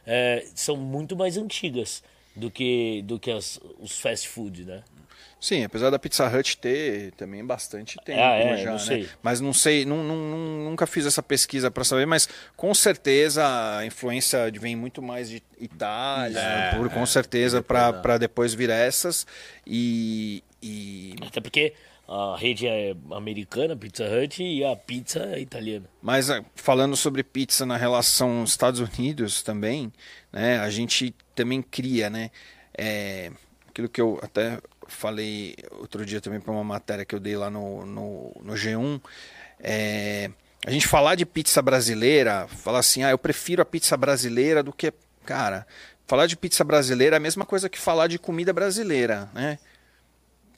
é, 0.05 0.45
são 0.55 0.75
muito 0.77 1.15
mais 1.15 1.37
antigas 1.37 2.03
do 2.35 2.49
que, 2.51 3.01
do 3.03 3.19
que 3.19 3.31
as, 3.31 3.59
os 3.79 3.99
fast 3.99 4.27
food, 4.27 4.65
né? 4.65 4.83
Sim, 5.39 5.63
apesar 5.63 5.89
da 5.89 5.99
Pizza 5.99 6.25
Hut 6.27 6.57
ter 6.57 7.11
também 7.13 7.45
bastante 7.45 7.97
tempo 8.03 8.19
Ah, 8.21 8.35
é, 8.35 8.57
já, 8.57 8.71
não 8.71 8.77
né? 8.77 8.83
sei. 8.83 9.09
Mas 9.21 9.39
não 9.41 9.53
sei, 9.53 9.85
não, 9.85 10.03
não- 10.03 10.15
não- 10.15 10.69
nunca 10.69 10.87
fiz 10.87 11.05
essa 11.05 11.21
pesquisa 11.21 11.69
para 11.69 11.83
saber, 11.83 12.05
mas 12.07 12.27
com 12.55 12.73
certeza 12.73 13.43
a 13.77 13.85
influência 13.85 14.51
vem 14.59 14.75
muito 14.75 15.01
mais 15.01 15.29
de 15.29 15.43
Itália, 15.59 16.39
É, 16.39 16.75
por, 16.75 16.89
com 16.89 17.03
é, 17.03 17.05
certeza 17.05 17.61
da- 17.61 17.93
para 17.93 18.17
depois 18.17 18.53
vir 18.53 18.69
essas 18.69 19.27
e, 19.67 20.43
e 20.61 21.15
Até 21.21 21.39
porque 21.41 21.73
a 22.07 22.35
rede 22.37 22.67
é 22.67 22.95
americana, 23.11 23.75
Pizza 23.75 24.05
Hut, 24.05 24.43
e 24.43 24.63
a 24.63 24.75
pizza 24.75 25.19
é 25.33 25.39
italiana. 25.39 25.85
Mas 26.01 26.29
ah, 26.29 26.43
falando 26.55 26.95
sobre 26.95 27.23
pizza 27.23 27.65
na 27.65 27.77
relação 27.77 28.43
Estados 28.43 28.79
Unidos 28.79 29.41
também, 29.41 29.91
né? 30.31 30.59
A 30.59 30.69
gente 30.69 31.13
também 31.33 31.61
cria, 31.61 32.09
né? 32.09 32.29
É, 32.77 33.31
aquilo 33.67 33.89
que 33.89 33.99
eu 33.99 34.19
até 34.21 34.59
falei 34.87 35.55
outro 35.71 36.05
dia 36.05 36.21
também 36.21 36.39
para 36.39 36.51
uma 36.51 36.63
matéria 36.63 37.05
que 37.05 37.15
eu 37.15 37.19
dei 37.19 37.35
lá 37.35 37.49
no, 37.49 37.85
no, 37.85 38.35
no 38.41 38.53
G1. 38.53 39.01
É, 39.59 40.29
a 40.65 40.71
gente 40.71 40.87
falar 40.87 41.15
de 41.15 41.25
pizza 41.25 41.61
brasileira, 41.61 42.47
falar 42.47 42.79
assim, 42.79 43.03
ah, 43.03 43.11
eu 43.11 43.17
prefiro 43.17 43.61
a 43.61 43.65
pizza 43.65 43.95
brasileira 43.95 44.63
do 44.63 44.73
que. 44.73 44.93
Cara, 45.25 45.65
falar 46.07 46.27
de 46.27 46.35
pizza 46.35 46.63
brasileira 46.63 47.15
é 47.15 47.17
a 47.17 47.19
mesma 47.19 47.45
coisa 47.45 47.69
que 47.69 47.79
falar 47.79 48.07
de 48.07 48.19
comida 48.19 48.53
brasileira, 48.53 49.29
né? 49.33 49.57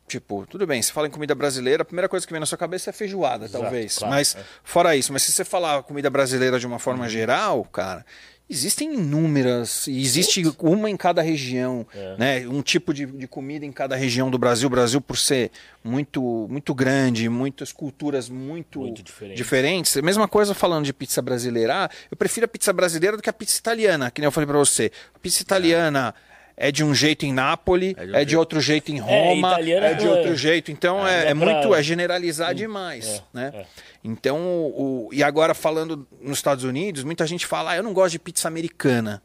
Tipo, 0.07 0.45
tudo 0.45 0.65
bem, 0.65 0.81
se 0.81 0.91
fala 0.93 1.07
em 1.07 1.11
comida 1.11 1.35
brasileira, 1.35 1.81
a 1.81 1.85
primeira 1.85 2.07
coisa 2.07 2.25
que 2.25 2.31
vem 2.31 2.39
na 2.39 2.45
sua 2.45 2.57
cabeça 2.57 2.89
é 2.89 2.93
feijoada, 2.93 3.43
Exato, 3.43 3.61
talvez. 3.61 3.97
claro, 3.97 4.13
mas, 4.13 4.35
é. 4.35 4.43
fora 4.63 4.95
isso, 4.95 5.11
mas 5.11 5.23
se 5.23 5.33
você 5.33 5.43
falar 5.43 5.83
comida 5.83 6.09
brasileira 6.09 6.57
de 6.57 6.65
uma 6.65 6.79
forma 6.79 7.09
geral, 7.09 7.65
cara, 7.65 8.05
existem 8.49 8.93
inúmeras, 8.93 9.87
e 9.87 10.01
existe 10.01 10.41
uma 10.59 10.89
em 10.89 10.95
cada 10.97 11.21
região, 11.21 11.85
É. 11.93 12.15
né? 12.17 12.47
Um 12.47 12.61
tipo 12.61 12.93
de, 12.93 13.05
de 13.05 13.27
comida 13.27 13.65
em 13.65 13.71
cada 13.71 13.95
região 13.95 14.29
do 14.31 14.37
Brasil. 14.37 14.67
O 14.67 14.69
Brasil, 14.69 15.01
por 15.01 15.17
ser 15.17 15.51
muito, 15.83 16.47
muito 16.49 16.73
grande, 16.73 17.27
muitas 17.29 17.71
culturas 17.71 18.29
muito, 18.29 18.79
Muito 18.79 19.03
diferentes. 19.03 19.37
diferentes. 19.37 19.95
Mesma 19.97 20.27
coisa 20.27 20.53
falando 20.53 20.85
de 20.85 20.93
pizza 20.93 21.21
brasileira. 21.21 21.85
Ah, 21.85 21.89
eu 22.09 22.15
prefiro 22.17 22.45
a 22.45 22.47
pizza 22.47 22.71
brasileira 22.71 23.17
do 23.17 23.23
que 23.23 23.29
a 23.29 23.33
pizza 23.33 23.59
italiana, 23.59 24.09
que 24.11 24.21
nem 24.21 24.27
eu 24.27 24.31
falei 24.31 24.47
pra 24.47 24.57
você. 24.57 24.91
A 25.15 25.19
pizza 25.19 25.41
italiana. 25.41 26.13
É 26.23 26.27
de 26.71 26.83
um 26.83 26.93
jeito 26.93 27.25
em 27.25 27.31
Nápoles, 27.31 27.93
É 27.95 28.05
de 28.05 28.11
um 28.11 28.15
é 28.15 28.25
de 28.25 28.31
jeito. 28.31 28.39
outro 28.39 28.59
jeito 28.61 28.91
em 28.91 28.97
Roma, 28.99 29.51
italiana 29.51 29.85
é 29.87 29.93
de 29.93 30.05
é- 30.05 30.09
outro 30.09 30.35
jeito. 30.35 30.71
Então 30.71 31.07
é, 31.07 31.25
é, 31.25 31.29
é 31.29 31.33
muito, 31.33 31.73
é 31.75 31.83
generalizar 31.83 32.53
demais, 32.55 33.07
é, 33.07 33.21
né? 33.31 33.51
é. 33.53 33.65
Então, 34.03 34.39
o, 34.39 35.09
e 35.11 35.21
agora 35.23 35.53
falando 35.53 36.07
nos 36.21 36.37
Estados 36.37 36.63
Unidos, 36.63 37.03
muita 37.03 37.27
gente 37.27 37.45
fala, 37.45 37.71
ah, 37.71 37.75
eu 37.77 37.83
não 37.83 37.93
gosto 37.93 38.13
de 38.13 38.19
pizza 38.19 38.47
americana, 38.47 39.21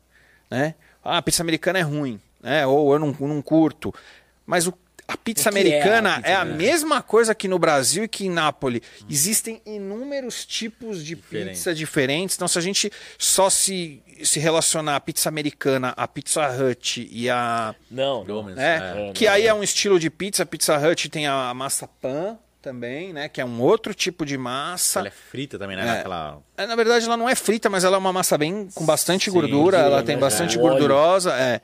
né? 0.50 0.74
Ah, 1.02 1.18
a 1.18 1.22
pizza 1.22 1.42
americana 1.42 1.78
é 1.78 1.82
ruim, 1.82 2.20
né? 2.42 2.66
Ou 2.66 2.92
eu 2.92 2.98
não, 2.98 3.16
não 3.20 3.40
curto. 3.40 3.94
Mas 4.44 4.66
o, 4.66 4.74
a 5.06 5.16
pizza 5.16 5.50
O 5.50 5.52
que 5.52 5.58
é 5.58 5.62
a 5.62 5.64
americana 5.64 6.16
pizza 6.16 6.28
é 6.28 6.34
a, 6.34 6.40
americana? 6.42 6.64
mesma 6.64 7.02
coisa 7.02 7.34
que 7.34 7.48
no 7.48 7.58
Brasil 7.58 8.04
e 8.04 8.08
que 8.08 8.26
em 8.26 8.30
Nápoles. 8.30 8.80
Existem 9.10 9.60
inúmeros 9.66 10.44
tipos 10.46 11.04
de 11.04 11.14
Diferente. 11.14 11.50
pizza 11.50 11.74
diferentes. 11.74 12.36
Então, 12.36 12.48
se 12.48 12.58
a 12.58 12.62
gente 12.62 12.90
só 13.18 13.50
se, 13.50 14.02
se 14.22 14.38
relacionar 14.40 14.96
a 14.96 15.00
pizza 15.00 15.28
americana, 15.28 15.92
a 15.96 16.06
Pizza 16.08 16.48
Hut 16.48 17.08
e 17.10 17.28
a 17.28 17.74
Não. 17.90 18.24
Domino's, 18.24 18.56
né? 18.56 19.08
É, 19.08 19.12
que 19.12 19.26
não, 19.26 19.32
aí 19.32 19.44
é. 19.44 19.48
é 19.48 19.54
um 19.54 19.62
estilo 19.62 19.98
de 19.98 20.08
pizza. 20.10 20.46
Pizza 20.46 20.76
Hut 20.78 21.08
tem 21.08 21.26
a 21.26 21.52
massa 21.54 21.88
pan, 22.00 22.38
também, 22.62 23.12
né? 23.12 23.28
Que 23.28 23.40
é 23.40 23.44
um 23.44 23.60
outro 23.60 23.92
tipo 23.92 24.24
de 24.24 24.38
massa. 24.38 25.00
Ela 25.00 25.08
é 25.08 25.10
frita 25.10 25.58
também, 25.58 25.76
né? 25.76 25.84
É. 25.86 25.98
Aquela... 25.98 26.38
É, 26.56 26.66
na 26.66 26.76
verdade, 26.76 27.04
ela 27.04 27.16
não 27.16 27.28
é 27.28 27.34
frita, 27.34 27.68
mas 27.68 27.82
ela 27.82 27.96
é 27.96 27.98
uma 27.98 28.12
massa 28.12 28.38
bem 28.38 28.68
com 28.72 28.86
bastante 28.86 29.24
Sim, 29.26 29.32
gordura. 29.32 29.78
Ela 29.78 30.02
tem 30.02 30.14
né? 30.14 30.20
bastante 30.20 30.56
É. 30.56 30.60
Gordurosa, 30.60 31.32
é. 31.32 31.60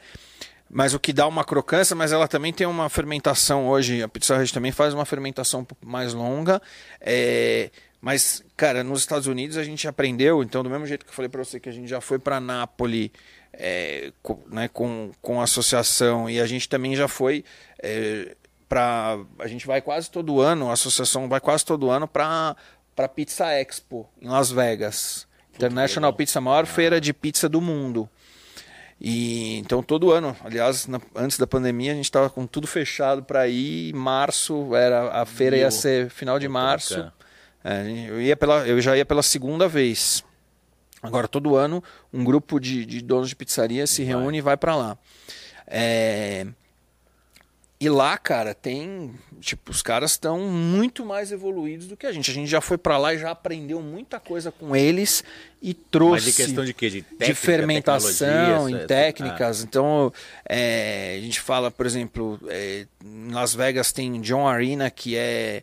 Mas 0.70 0.92
o 0.92 1.00
que 1.00 1.12
dá 1.12 1.26
uma 1.26 1.44
crocância, 1.44 1.96
mas 1.96 2.12
ela 2.12 2.28
também 2.28 2.52
tem 2.52 2.66
uma 2.66 2.88
fermentação 2.88 3.66
hoje. 3.66 4.02
A 4.02 4.09
Pizza 4.09 4.37
Hut 4.37 4.52
também 4.52 4.70
faz 4.70 4.92
uma 4.92 5.04
fermentação 5.04 5.61
um 5.61 5.64
pouco 5.64 5.87
mais 5.87 6.12
longa. 6.12 6.61
É, 7.00 7.70
mas, 8.00 8.44
cara, 8.57 8.85
nos 8.85 9.00
Estados 9.00 9.26
Unidos 9.26 9.57
a 9.57 9.64
gente 9.64 9.88
aprendeu, 9.88 10.42
então, 10.42 10.62
do 10.62 10.70
mesmo 10.70 10.87
jeito 10.87 11.04
que 11.04 11.11
eu 11.11 11.14
falei 11.14 11.28
para 11.28 11.42
você 11.42 11.59
que 11.59 11.68
a 11.68 11.72
gente 11.72 11.88
já 11.88 12.00
foi 12.00 12.18
para 12.18 12.38
Nápoles 12.38 13.11
é, 13.52 14.12
com, 14.22 14.42
né, 14.48 14.68
com, 14.68 15.11
com 15.20 15.40
a 15.40 15.44
associação 15.44 16.28
e 16.28 16.40
a 16.40 16.46
gente 16.46 16.68
também 16.68 16.94
já 16.94 17.09
foi 17.09 17.44
é, 17.83 18.37
para. 18.68 19.18
A 19.38 19.46
gente 19.46 19.66
vai 19.66 19.81
quase 19.81 20.11
todo 20.11 20.40
ano, 20.40 20.70
a 20.70 20.74
associação 20.74 21.28
vai 21.28 21.40
quase 21.40 21.64
todo 21.64 21.90
ano 21.90 22.07
para 22.07 22.54
para 22.94 23.09
Pizza 23.09 23.52
Expo 23.52 24.09
em 24.20 24.28
Las 24.28 24.50
Vegas. 24.50 25.26
International 25.54 26.12
Pizza, 26.12 26.38
a 26.38 26.42
maior 26.42 26.66
feira 26.66 27.00
de 27.00 27.12
pizza 27.12 27.48
do 27.48 27.61
mundo. 27.61 28.09
E 29.01 29.57
então 29.59 29.83
todo 29.83 30.11
ano, 30.11 30.37
aliás, 30.45 30.87
na- 30.89 31.01
antes 31.15 31.39
da 31.39 31.47
pandemia 31.47 31.93
a 31.93 31.95
gente 31.95 32.05
estava 32.07 32.29
com 32.29 32.47
tudo 32.47 32.67
fechado 32.67 33.23
para 33.23 33.47
ir. 33.47 33.95
Março 33.95 34.75
era 34.75 35.11
a 35.23 35.25
feira 35.25 35.57
ia 35.57 35.63
Meu, 35.63 35.71
ser 35.71 36.11
final 36.11 36.39
de 36.39 36.49
março. 36.49 37.11
É, 37.63 38.07
eu 38.09 38.21
ia 38.21 38.37
pela, 38.37 38.67
eu 38.67 38.81
já 38.81 38.97
ia 38.97 39.05
pela 39.05 39.23
segunda 39.23 39.69
vez. 39.69 40.25
Agora 41.01 41.29
todo 41.29 41.55
ano 41.55 41.83
um 42.13 42.25
grupo 42.25 42.59
de, 42.59 42.85
de 42.85 43.01
donos 43.01 43.29
de 43.29 43.37
pizzaria 43.37 43.87
se 43.87 44.03
Vai. 44.05 44.15
reúne 44.15 44.39
e 44.39 44.41
vai 44.41 44.57
para 44.57 44.75
lá. 44.75 44.99
É, 45.65 46.47
e 47.81 47.88
lá, 47.88 48.19
cara, 48.19 48.55
tem. 48.55 49.14
Tipo, 49.41 49.71
os 49.71 49.83
caras 49.83 50.12
estão 50.12 50.41
muito 50.41 51.05
mais 51.05 51.31
evoluídos 51.31 51.87
do 51.87 51.97
que 51.97 52.07
a 52.07 52.12
gente. 52.12 52.29
A 52.29 52.35
gente 52.35 52.51
já 52.51 52.61
foi 52.61 52.77
pra 52.77 52.99
lá 52.99 53.14
e 53.14 53.19
já 53.19 53.31
aprendeu 53.31 53.81
muita 53.81 54.19
coisa 54.19 54.51
com 54.51 54.75
eles 54.75 55.23
e 55.62 55.73
trouxe. 55.73 56.25
Mas 56.27 56.37
de 56.37 56.45
questão 56.45 56.64
de 56.64 56.75
quê? 56.75 56.91
De 56.91 57.03
técnica, 57.03 57.27
de 57.27 57.35
fermentação, 57.35 58.69
em 58.69 58.85
técnicas. 58.85 59.62
Então, 59.62 60.12
é, 60.49 61.14
a 61.19 61.21
gente 61.21 61.41
fala, 61.41 61.71
por 61.71 61.87
exemplo, 61.87 62.41
é, 62.49 62.85
em 63.05 63.31
Las 63.31 63.55
Vegas 63.55 63.93
tem 63.93 64.21
John 64.23 64.49
Arena, 64.49 64.91
que 64.91 65.17
é, 65.17 65.62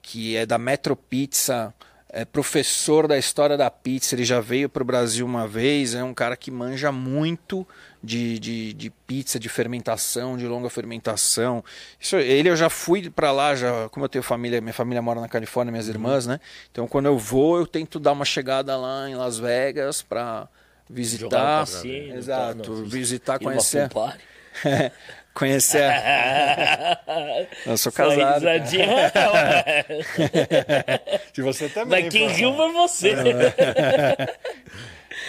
que 0.00 0.36
é 0.36 0.46
da 0.46 0.56
Metro 0.56 0.96
Pizza, 0.96 1.74
é 2.12 2.24
professor 2.24 3.06
da 3.06 3.16
história 3.16 3.56
da 3.56 3.70
pizza. 3.70 4.14
Ele 4.14 4.24
já 4.24 4.40
veio 4.40 4.68
para 4.68 4.82
o 4.82 4.86
Brasil 4.86 5.24
uma 5.24 5.46
vez, 5.46 5.94
é 5.94 6.02
um 6.02 6.12
cara 6.12 6.36
que 6.36 6.50
manja 6.50 6.90
muito 6.90 7.66
de, 8.02 8.38
de, 8.38 8.72
de 8.72 8.90
pizza, 8.90 9.38
de 9.38 9.48
fermentação, 9.48 10.36
de 10.36 10.46
longa 10.46 10.68
fermentação. 10.68 11.64
Isso, 11.98 12.16
ele 12.16 12.48
eu 12.48 12.56
já 12.56 12.68
fui 12.68 13.08
para 13.08 13.30
lá, 13.30 13.54
já, 13.54 13.88
como 13.90 14.04
eu 14.04 14.08
tenho 14.08 14.22
família, 14.22 14.60
minha 14.60 14.72
família 14.72 15.00
mora 15.00 15.20
na 15.20 15.28
Califórnia, 15.28 15.70
minhas 15.70 15.88
irmãs, 15.88 16.26
né? 16.26 16.40
Então 16.70 16.88
quando 16.88 17.06
eu 17.06 17.16
vou, 17.16 17.58
eu 17.58 17.66
tento 17.66 18.00
dar 18.00 18.12
uma 18.12 18.24
chegada 18.24 18.76
lá 18.76 19.08
em 19.08 19.14
Las 19.14 19.38
Vegas 19.38 20.02
para 20.02 20.48
um 20.90 20.94
visitar, 20.94 21.60
cassino, 21.60 22.16
exato, 22.16 22.62
tal, 22.62 22.76
não, 22.76 22.84
visitar, 22.84 23.38
conhecer. 23.38 23.88
conhecer. 25.34 25.90
Eu 27.66 27.76
sou 27.76 27.90
casado. 27.92 28.44
De 31.32 31.42
você 31.42 31.68
também. 31.68 32.02
Mas 32.04 32.12
quem 32.12 32.28
pô. 32.28 32.34
riu 32.34 32.54
foi 32.56 32.72
você. 32.72 33.14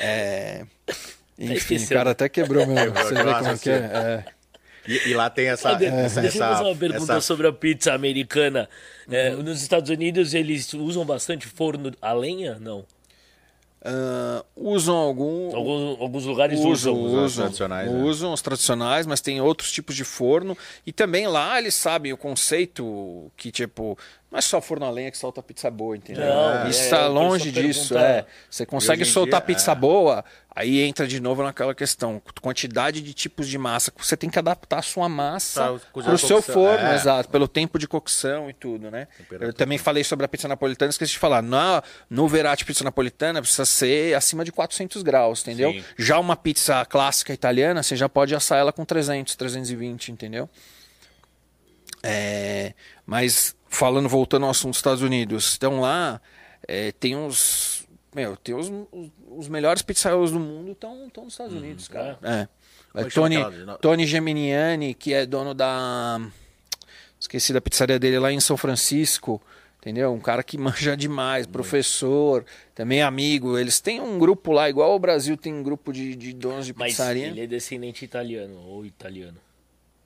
É, 0.02 0.64
Enfim, 1.40 1.78
o 1.78 1.88
cara 1.90 2.12
até 2.12 2.30
quebrou 2.30 2.66
meu. 2.68 2.92
Quebrou, 2.94 3.04
Você 3.04 3.14
vê 3.16 3.24
como 3.34 3.48
é 3.48 3.58
que 3.58 3.70
é? 3.70 3.74
é. 3.74 4.24
E, 4.88 5.10
e 5.10 5.14
lá 5.14 5.30
tem 5.30 5.48
essa. 5.48 5.74
Deixa 5.76 5.96
essa, 5.96 6.22
deixa 6.22 6.38
eu 6.38 6.44
essa- 6.44 6.54
fazer 6.58 6.70
uma 6.70 6.76
pergunta 6.76 7.14
essa- 7.14 7.22
sobre 7.22 7.48
a 7.48 7.54
pizza 7.54 7.94
americana. 7.94 8.68
É, 9.12 9.32
Uhum. 9.32 9.44
nos 9.44 9.62
Estados 9.62 9.90
Unidos 9.90 10.34
eles 10.34 10.74
usam 10.74 11.06
bastante 11.06 11.48
forno 11.48 11.92
a 12.02 12.14
lenha? 12.14 12.58
Não. 12.60 12.86
Ah, 13.84 14.46
usam 14.56 14.96
algum. 14.96 15.56
Alguns, 15.56 16.00
alguns 16.00 16.26
lugares 16.26 16.60
usam, 16.60 16.72
usam. 16.72 16.94
usam 16.94 17.16
os 17.16 17.32
usam, 17.32 17.44
tradicionais, 17.46 17.92
né? 17.92 18.04
usam 18.04 18.34
os 18.34 18.42
tradicionais, 18.42 19.08
mas 19.08 19.22
tem 19.22 19.42
outros 19.42 19.72
tipos 19.72 19.96
de 19.96 20.04
forno. 20.04 20.56
E 20.86 20.92
também 20.92 21.28
lá 21.28 21.58
eles 21.58 21.74
sabem 21.74 22.14
o 22.14 22.18
conceito 22.18 23.32
que, 23.36 23.52
tipo, 23.52 23.98
não 24.32 24.38
é 24.38 24.42
só 24.42 24.62
forno 24.62 24.86
a 24.86 24.90
lenha 24.90 25.12
que 25.12 25.18
solta 25.18 25.44
pizza 25.44 25.70
boa, 25.70 25.98
entendeu? 25.98 26.26
Não, 26.26 26.70
Isso 26.70 26.80
é, 26.80 26.84
está 26.86 26.96
o 26.96 27.00
pessoal 27.00 27.12
longe 27.12 27.52
disso. 27.52 27.98
É. 27.98 28.26
Você 28.50 28.66
consegue 28.66 29.04
soltar 29.04 29.42
dia, 29.42 29.48
pizza 29.48 29.74
é. 29.74 29.76
boa, 29.76 30.24
aí 30.56 30.80
entra 30.80 31.06
de 31.06 31.20
novo 31.20 31.44
naquela 31.44 31.76
questão: 31.76 32.22
quantidade 32.42 33.02
de 33.02 33.14
tipos 33.14 33.50
de 33.50 33.58
massa. 33.58 33.92
Você 33.98 34.16
tem 34.16 34.30
que 34.30 34.40
adaptar 34.40 34.80
a 34.80 34.82
sua 34.82 35.10
massa 35.10 35.78
para 35.92 36.14
o 36.14 36.18
seu 36.18 36.42
forno, 36.42 36.88
é. 36.88 36.96
exato, 36.96 37.28
pelo 37.28 37.46
tempo 37.46 37.78
de 37.78 37.90
cocção 37.90 38.50
e 38.50 38.54
tudo, 38.54 38.90
né? 38.90 39.06
Eu 39.30 39.52
também 39.52 39.78
falei 39.78 40.06
sobre 40.06 40.26
a 40.26 40.30
pizza 40.30 40.48
napolitana, 40.48 40.90
esqueci 40.92 41.12
de 41.12 41.20
falar. 41.20 41.42
Na, 41.42 41.84
no 42.10 42.26
Verati 42.26 42.64
pizza 42.64 42.86
napolitana 42.86 43.42
precisa 43.42 43.66
ser 43.66 44.16
acima 44.16 44.46
de 44.46 44.52
400 44.54 45.04
graus, 45.04 45.42
entendeu? 45.42 45.74
Sim. 45.74 45.84
Já 45.98 46.18
uma 46.18 46.38
pizza 46.38 46.86
clássica 46.86 47.34
italiana, 47.34 47.84
você 47.84 47.98
já 47.98 48.08
pode 48.08 48.34
assar 48.34 48.60
ela 48.60 48.72
com 48.72 48.86
300, 48.86 49.36
320, 49.36 50.14
entendeu? 50.14 50.50
É, 52.02 52.74
mas 53.06 53.56
falando, 53.72 54.08
voltando 54.08 54.44
ao 54.46 54.52
assunto 54.52 54.72
dos 54.74 54.78
Estados 54.78 55.02
Unidos, 55.02 55.56
então 55.58 55.80
lá 55.82 56.22
é, 56.68 56.92
tem 56.92 57.16
uns. 57.16 57.88
Meu, 58.14 58.36
tem 58.38 58.54
os, 58.54 58.68
os, 58.92 59.10
os 59.38 59.48
melhores 59.48 59.82
pizzaiolo 59.82 60.30
do 60.30 60.40
mundo 60.40 60.74
estão 60.74 61.08
nos 61.24 61.34
Estados 61.34 61.54
Unidos, 61.54 61.88
cara. 61.88 62.20
É. 62.22 62.48
É 62.94 63.02
É, 63.02 63.06
Tony, 63.06 63.38
no- 63.38 63.78
Tony 63.78 64.06
Geminiani, 64.06 64.94
que 64.94 65.14
é 65.14 65.26
dono 65.26 65.54
da. 65.54 66.20
Esqueci 67.20 67.54
da 67.54 67.62
pizzaria 67.62 67.98
dele 68.00 68.20
lá 68.20 68.32
em 68.32 68.40
São 68.40 68.58
Francisco. 68.58 69.42
Entendeu? 69.80 70.14
Um 70.14 70.20
cara 70.20 70.44
que 70.44 70.58
manja 70.60 70.96
demais, 70.96 71.48
professor, 71.48 72.46
também 72.76 73.02
amigo. 73.02 73.58
Eles 73.58 73.80
têm 73.80 74.00
um 74.02 74.20
grupo 74.20 74.52
lá, 74.52 74.70
igual 74.70 74.94
o 74.96 75.00
Brasil 75.00 75.36
tem 75.38 75.52
um 75.54 75.64
grupo 75.64 75.92
de, 75.94 76.16
de 76.16 76.34
donos 76.34 76.66
de 76.68 76.74
Mas 76.74 76.92
pizzaria. 76.92 77.28
ele 77.28 77.42
é 77.42 77.48
descendente 77.48 78.04
italiano 78.06 78.60
ou 78.68 78.86
italiano? 78.86 79.38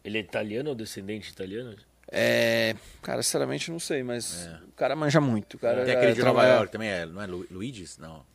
Ele 0.04 0.18
é 0.18 0.22
italiano 0.22 0.70
ou 0.70 0.76
descendente 0.76 1.30
italiano? 1.32 1.76
É, 2.18 2.76
cara, 3.02 3.22
sinceramente 3.22 3.70
não 3.70 3.80
sei, 3.80 4.02
mas 4.02 4.48
o 4.70 4.72
cara 4.72 4.96
manja 4.96 5.20
muito. 5.20 5.56
O 5.56 5.60
cara 5.60 5.84
Tem 5.84 5.94
aquele 5.96 6.12
é, 6.12 6.16
de 6.16 6.22
Nova 6.24 6.40
trabalha- 6.40 6.58
York 6.60 6.72
também, 6.72 6.90
é, 6.90 7.06
não 7.06 7.22
é 7.22 7.26
Lu- 7.28 7.46
Luigi's? 7.52 7.98
Não. 7.98 8.26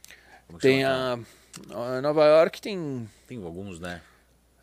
Como 0.46 0.58
que 0.58 0.68
Tem 0.68 0.82
chama? 0.82 1.24
a, 1.72 1.96
a 1.96 2.00
Nova 2.02 2.24
York 2.26 2.60
tem. 2.60 3.08
Tem 3.26 3.42
alguns, 3.42 3.80
né? 3.80 4.02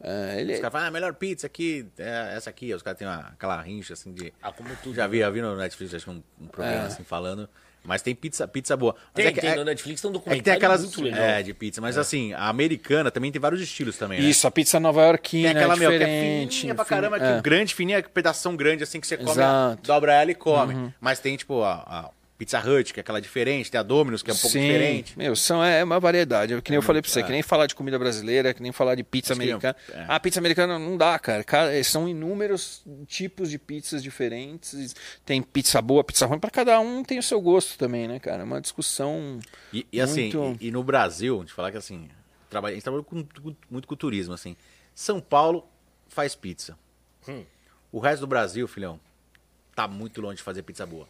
é, 0.01 0.39
ele, 0.39 0.53
Os 0.53 0.59
caras 0.59 0.71
falam, 0.71 0.85
ah, 0.85 0.89
a 0.89 0.91
melhor 0.91 1.13
pizza 1.15 1.47
aqui 1.47 1.87
é 1.97 2.33
essa 2.35 2.49
aqui. 2.51 2.71
Os 2.73 2.83
caras 2.83 2.99
têm 2.99 3.07
uma, 3.07 3.19
aquela 3.29 3.59
rincha 3.61 3.93
assim 3.93 4.13
de. 4.13 4.31
Ah, 4.41 4.51
como 4.51 4.69
tudo. 4.83 4.95
Já 4.95 5.07
vi, 5.07 5.19
já 5.19 5.29
vi 5.31 5.41
no 5.41 5.55
Netflix, 5.55 5.93
acho 5.95 6.05
que 6.05 6.11
um, 6.11 6.23
um 6.39 6.47
programa 6.47 6.83
assim 6.85 7.03
falando. 7.03 7.49
Mas 7.83 8.01
tem 8.01 8.13
pizza, 8.13 8.45
pizza 8.47 8.75
boa. 8.75 8.93
Mas 9.05 9.13
Tem, 9.13 9.25
é 9.27 9.31
que- 9.31 9.39
tem 9.39 9.49
é- 9.51 9.55
no 9.55 9.63
Netflix, 9.63 10.01
tem 10.01 10.09
um 10.09 10.11
É 10.11 10.13
que 10.13 10.19
documentário 10.19 10.43
tem 10.43 10.53
aquelas 10.53 10.81
muito 10.81 11.01
legal. 11.01 11.19
é, 11.21 11.41
de 11.41 11.53
pizza, 11.53 11.79
mas 11.79 11.97
assim, 11.97 12.33
a 12.33 12.49
americana 12.49 13.09
também 13.09 13.31
tem 13.31 13.39
vários 13.39 13.61
estilos 13.61 13.95
também, 13.97 14.19
né? 14.21 14.27
Isso, 14.27 14.45
a 14.45 14.51
pizza 14.51 14.77
nova 14.79 15.01
iorquina 15.05 15.47
Tem 15.53 15.57
aquela, 15.57 15.73
é 15.73 15.77
meu, 15.77 15.89
que 15.91 15.95
é 15.95 15.99
diferente. 15.99 16.57
fininha 16.59 16.75
pra 16.75 16.83
fin- 16.83 16.89
caramba, 16.89 17.15
é. 17.17 17.35
que 17.37 17.41
grande, 17.41 17.73
fininha, 17.73 18.03
pedação 18.03 18.55
grande, 18.57 18.83
assim, 18.83 18.99
que 18.99 19.07
você 19.07 19.15
come, 19.15 19.31
Exato. 19.31 19.77
Uhum. 19.77 19.83
dobra 19.87 20.13
ela 20.13 20.31
e 20.31 20.35
come. 20.35 20.93
Mas 20.99 21.19
tem, 21.19 21.37
tipo, 21.37 21.63
a, 21.63 21.75
a 21.75 22.09
Pizza 22.37 22.59
Hut, 22.59 22.93
que 22.93 22.99
é 22.99 23.01
aquela 23.01 23.19
diferente, 23.19 23.71
tem 23.71 23.79
a 23.79 23.83
Domino's, 23.83 24.21
que 24.21 24.29
é 24.29 24.33
um 24.33 24.37
pouco 24.37 24.51
Sim, 24.53 24.61
diferente. 24.61 25.17
Meu, 25.17 25.35
são, 25.35 25.63
é 25.63 25.83
uma 25.83 25.99
variedade. 25.99 26.53
É 26.53 26.61
que 26.61 26.69
nem 26.69 26.75
eu 26.75 26.83
falei 26.83 27.01
pra 27.01 27.09
você, 27.09 27.23
que 27.23 27.31
nem 27.31 27.41
falar 27.41 27.65
de 27.65 27.73
comida 27.73 27.97
brasileira, 27.97 28.53
que 28.53 28.61
nem 28.61 28.71
falar 28.71 28.93
de 28.93 29.03
pizza 29.03 29.33
Acho 29.33 29.41
americana. 29.41 29.75
é. 29.91 30.05
A 30.07 30.19
pizza 30.19 30.39
americana 30.39 30.77
não 30.77 30.95
dá, 30.95 31.17
cara. 31.17 31.43
Cara, 31.43 31.83
São 31.83 32.07
inúmeros 32.07 32.83
tipos 33.07 33.49
de 33.49 33.57
pizzas 33.57 34.03
diferentes. 34.03 34.95
Tem 35.25 35.41
pizza 35.41 35.81
boa, 35.81 36.03
pizza 36.03 36.27
ruim. 36.27 36.37
Pra 36.37 36.51
cada 36.51 36.79
um 36.79 37.03
tem 37.03 37.17
o 37.17 37.23
seu 37.23 37.41
gosto 37.41 37.75
também, 37.77 38.07
né, 38.07 38.19
cara? 38.19 38.41
É 38.41 38.45
uma 38.45 38.61
discussão. 38.61 39.39
E, 39.73 39.87
e 39.91 39.99
assim, 39.99 40.31
Muito- 40.31 40.57
e, 40.63 40.67
e 40.67 40.71
no 40.71 40.83
Brasil, 40.83 41.43
te 41.43 41.51
falar 41.53 41.71
que 41.71 41.77
assim, 41.77 42.07
trabalha, 42.51 42.73
a 42.73 42.75
gente 42.75 42.83
trabalha 42.83 43.03
com, 43.03 43.23
com- 43.23 43.55
muito 43.69 43.87
com 43.87 43.95
turismo, 43.95 44.35
assim. 44.35 44.55
São 44.93 45.19
Paulo 45.19 45.67
faz 46.07 46.35
pizza. 46.35 46.77
Hum. 47.27 47.43
O 47.91 47.99
resto 47.99 48.21
do 48.21 48.27
Brasil, 48.27 48.67
filhão, 48.67 48.99
tá 49.75 49.87
muito 49.87 50.21
longe 50.21 50.37
de 50.37 50.43
fazer 50.43 50.61
pizza 50.61 50.85
boa. 50.85 51.07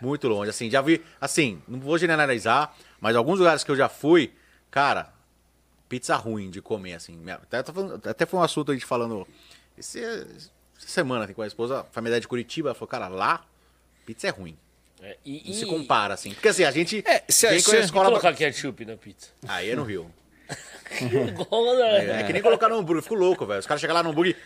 Muito 0.00 0.28
longe, 0.28 0.50
assim, 0.50 0.70
já 0.70 0.80
vi, 0.80 1.02
assim, 1.20 1.60
não 1.66 1.80
vou 1.80 1.98
generalizar, 1.98 2.74
mas 3.00 3.16
alguns 3.16 3.38
lugares 3.38 3.64
que 3.64 3.70
eu 3.70 3.76
já 3.76 3.88
fui, 3.88 4.32
cara, 4.70 5.12
pizza 5.88 6.14
ruim 6.16 6.50
de 6.50 6.60
comer, 6.62 6.94
assim. 6.94 7.18
Até, 7.30 7.58
até 8.10 8.26
foi 8.26 8.38
um 8.38 8.42
assunto 8.42 8.70
a 8.70 8.74
gente 8.74 8.86
falando, 8.86 9.26
esse, 9.76 10.00
essa 10.02 10.50
semana 10.78 11.24
assim, 11.24 11.32
com 11.34 11.42
a 11.42 11.46
esposa, 11.46 11.84
família 11.92 12.20
de 12.20 12.28
Curitiba, 12.28 12.68
ela 12.68 12.74
falou, 12.74 12.88
cara, 12.88 13.08
lá, 13.08 13.44
pizza 14.06 14.26
é 14.28 14.30
ruim. 14.30 14.56
É, 15.00 15.16
e, 15.24 15.42
Não 15.44 15.50
e, 15.52 15.54
se 15.54 15.64
compara, 15.66 16.14
assim. 16.14 16.34
Porque 16.34 16.48
assim, 16.48 16.64
a 16.64 16.70
gente 16.72 17.04
É, 17.06 17.22
se- 17.28 17.46
a 17.46 17.50
se- 17.60 17.76
e 17.76 17.80
escola... 17.80 18.06
colocar 18.08 18.34
ketchup 18.34 18.84
na 18.84 18.96
pizza. 18.96 19.28
Aí 19.46 19.70
é 19.70 19.76
no 19.76 19.84
Rio. 19.84 20.10
Né? 20.98 22.20
É, 22.20 22.22
que 22.24 22.32
nem 22.32 22.40
colocar 22.42 22.68
no 22.68 22.76
hambúrguer, 22.76 22.98
eu 22.98 23.02
fico 23.02 23.14
louco, 23.14 23.44
velho. 23.46 23.60
Os 23.60 23.66
caras 23.66 23.80
chegam 23.80 23.94
lá 23.94 24.02
no 24.02 24.10
hambúrguer. 24.10 24.36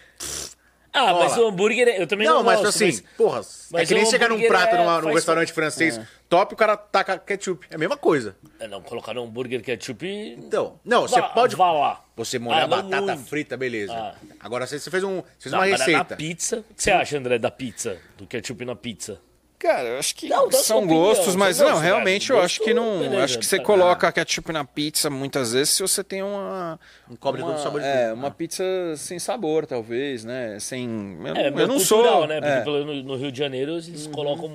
Ah, 0.94 1.14
mas 1.14 1.36
o 1.38 1.46
hambúrguer, 1.48 1.88
eu 1.88 2.06
também 2.06 2.26
não, 2.26 2.36
Não, 2.36 2.42
mas 2.42 2.60
gosto, 2.60 2.68
assim, 2.68 3.02
porra, 3.16 3.40
é 3.40 3.42
mas 3.70 3.88
que 3.88 3.94
nem 3.94 4.04
chegar 4.04 4.28
num 4.28 4.40
prato 4.46 4.74
é- 4.74 4.78
numa- 4.78 4.96
num 4.98 5.02
faz- 5.04 5.14
restaurante 5.14 5.52
francês 5.52 5.98
top 6.28 6.52
e 6.52 6.54
o 6.54 6.56
cara 6.58 6.76
taca 6.76 7.16
ketchup. 7.18 7.66
É 7.70 7.76
a 7.76 7.78
mesma 7.78 7.96
coisa. 7.96 8.36
É, 8.60 8.68
Não, 8.68 8.82
colocar 8.82 9.14
no 9.14 9.22
hambúrguer 9.24 9.62
ketchup... 9.62 10.06
Então, 10.38 10.78
não, 10.84 11.02
você 11.08 11.20
vá- 11.20 11.28
pode. 11.30 11.56
Vá 11.56 11.72
lá. 11.72 12.04
Você 12.14 12.38
molhar 12.38 12.64
Ah, 12.64 12.66
batata 12.66 13.00
muito. 13.14 13.26
frita, 13.28 13.56
beleza. 13.56 13.94
Ah. 13.94 14.14
Agora 14.40 14.66
você, 14.66 14.78
você 14.78 14.90
fez, 14.90 15.02
um, 15.02 15.22
fez 15.38 15.50
Não, 15.50 15.60
uma 15.60 15.64
receita. 15.64 15.98
Na 15.98 16.04
pizza, 16.04 16.58
o 16.58 16.74
que 16.74 16.82
você 16.82 16.90
acha, 16.90 17.16
André, 17.16 17.38
da 17.38 17.50
pizza? 17.50 17.96
Do 18.18 18.26
ketchup 18.26 18.62
na 18.66 18.76
pizza? 18.76 19.18
Cara, 19.62 19.90
eu 19.90 19.98
acho 20.00 20.16
que 20.16 20.28
Não, 20.28 20.50
são 20.50 20.78
opinião, 20.78 21.00
gostos, 21.04 21.36
mas 21.36 21.60
não, 21.60 21.66
gosta, 21.68 21.80
realmente 21.82 22.26
cara. 22.28 22.40
eu 22.40 22.44
acho 22.44 22.60
que 22.62 22.74
não. 22.74 22.98
Beleza, 22.98 23.22
acho 23.24 23.38
que 23.38 23.46
você 23.46 23.58
tá. 23.58 23.64
coloca 23.64 24.10
ketchup 24.10 24.52
na 24.52 24.64
pizza 24.64 25.08
muitas 25.08 25.52
vezes 25.52 25.70
se 25.70 25.82
você 25.82 26.02
tem 26.02 26.20
uma. 26.20 26.80
Um 27.08 27.14
cobre 27.14 27.42
uma, 27.42 27.56
sabor 27.58 27.80
de 27.80 27.86
É, 27.86 28.08
tudo. 28.08 28.18
uma 28.18 28.30
pizza 28.32 28.64
sem 28.96 29.20
sabor, 29.20 29.64
talvez, 29.64 30.24
né? 30.24 30.58
Sem. 30.58 31.16
Eu, 31.24 31.36
É, 31.36 31.46
eu 31.46 31.68
não 31.68 31.76
cultural, 31.76 32.18
sou. 32.18 32.26
né? 32.26 32.40
Porque 32.40 32.68
é. 32.70 32.72
Uhum. 32.72 32.84
no, 32.86 33.02
no 33.04 33.16
Rio 33.16 33.30
de 33.30 33.38
Janeiro 33.38 33.74
eles 33.76 34.08
colocam 34.08 34.48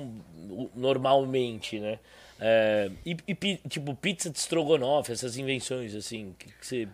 o- 0.50 0.68
normalmente, 0.76 1.78
né? 1.80 1.98
É, 2.38 2.90
e, 3.06 3.16
e 3.26 3.34
tipo, 3.68 3.94
pizza 3.94 4.28
de 4.28 4.38
estrogonofe, 4.38 5.10
essas 5.10 5.38
invenções, 5.38 5.94
assim, 5.94 6.34
que, 6.38 6.46
que 6.52 6.66
você... 6.66 6.88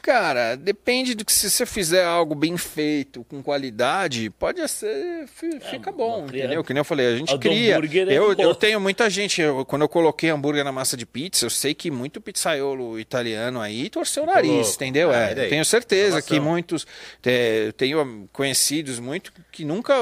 Cara, 0.00 0.54
depende 0.56 1.14
do 1.14 1.24
que 1.24 1.32
se 1.32 1.50
você 1.50 1.66
fizer 1.66 2.04
algo 2.04 2.34
bem 2.34 2.56
feito, 2.56 3.24
com 3.24 3.42
qualidade, 3.42 4.30
pode 4.30 4.66
ser, 4.68 5.26
fi- 5.26 5.58
fica 5.60 5.90
bom, 5.90 6.20
uma 6.20 6.28
cria- 6.28 6.44
entendeu? 6.44 6.64
Que 6.64 6.72
nem 6.72 6.80
eu 6.80 6.84
falei, 6.84 7.06
a 7.08 7.16
gente 7.16 7.34
A 7.34 7.38
cria. 7.38 7.74
é 7.76 8.12
Eu, 8.12 8.32
eu 8.34 8.54
tenho 8.54 8.80
muita 8.80 9.10
gente, 9.10 9.40
eu- 9.42 9.64
quando 9.66 9.82
eu 9.82 9.88
coloquei 9.88 10.30
hambúrguer 10.30 10.64
na 10.64 10.72
massa 10.72 10.96
de 10.96 11.04
pizza, 11.04 11.44
eu 11.44 11.50
sei 11.50 11.74
que 11.74 11.90
muito 11.90 12.20
pizzaiolo 12.20 12.98
italiano 12.98 13.60
aí 13.60 13.90
torceu 13.90 14.22
o 14.22 14.26
nariz, 14.26 14.50
louco. 14.50 14.70
entendeu? 14.74 15.10
Ah, 15.10 15.16
É, 15.16 15.48
tenho 15.48 15.64
certeza 15.64 16.22
que 16.22 16.38
muitos, 16.40 16.86
é, 17.26 17.66
eu 17.66 17.72
tenho 17.72 18.28
conhecidos 18.32 18.98
muito 19.00 19.32
que 19.50 19.64
nunca 19.64 19.94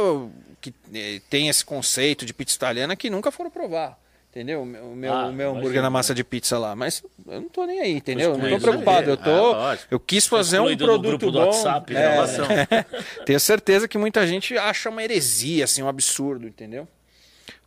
que 0.61 0.73
eh, 0.93 1.21
tem 1.31 1.49
esse 1.49 1.65
conceito 1.65 2.27
de 2.27 2.35
pizza 2.35 2.57
italiana 2.57 2.95
que 2.97 3.09
nunca 3.09 3.31
foram 3.31 3.51
provar. 3.51 3.99
Entendeu? 4.37 4.61
O 4.61 4.67
meu, 4.67 5.11
Ah, 5.15 5.29
o 5.29 5.33
meu 5.33 5.57
hambúrguer 5.57 5.81
na 5.81 5.89
massa 5.89 6.15
de 6.15 6.23
pizza 6.23 6.59
lá. 6.59 6.77
Mas 6.77 7.03
eu 7.27 7.41
não 7.41 7.49
tô 7.49 7.65
nem 7.65 7.81
aí, 7.81 7.93
entendeu? 7.93 8.33
Eu 8.33 8.37
não 8.37 8.41
tô 8.51 8.57
excluído, 8.57 8.83
preocupado. 8.83 9.09
Eu 9.09 9.15
Ah, 9.15 9.17
tô. 9.17 9.53
lógico. 9.53 9.89
Eu 9.91 9.99
quis 9.99 10.27
fazer 10.27 10.61
um 10.61 10.77
produto 10.77 11.33
bom. 11.33 11.39
WhatsApp, 11.39 11.95
né? 11.95 12.67
É, 12.71 12.85
tenho 13.25 13.41
certeza 13.41 13.89
que 13.89 13.97
muita 13.97 14.27
gente 14.27 14.59
acha 14.59 14.91
uma 14.91 15.03
heresia, 15.03 15.65
assim, 15.65 15.83
um 15.83 15.89
absurdo, 15.89 16.47
entendeu? 16.47 16.87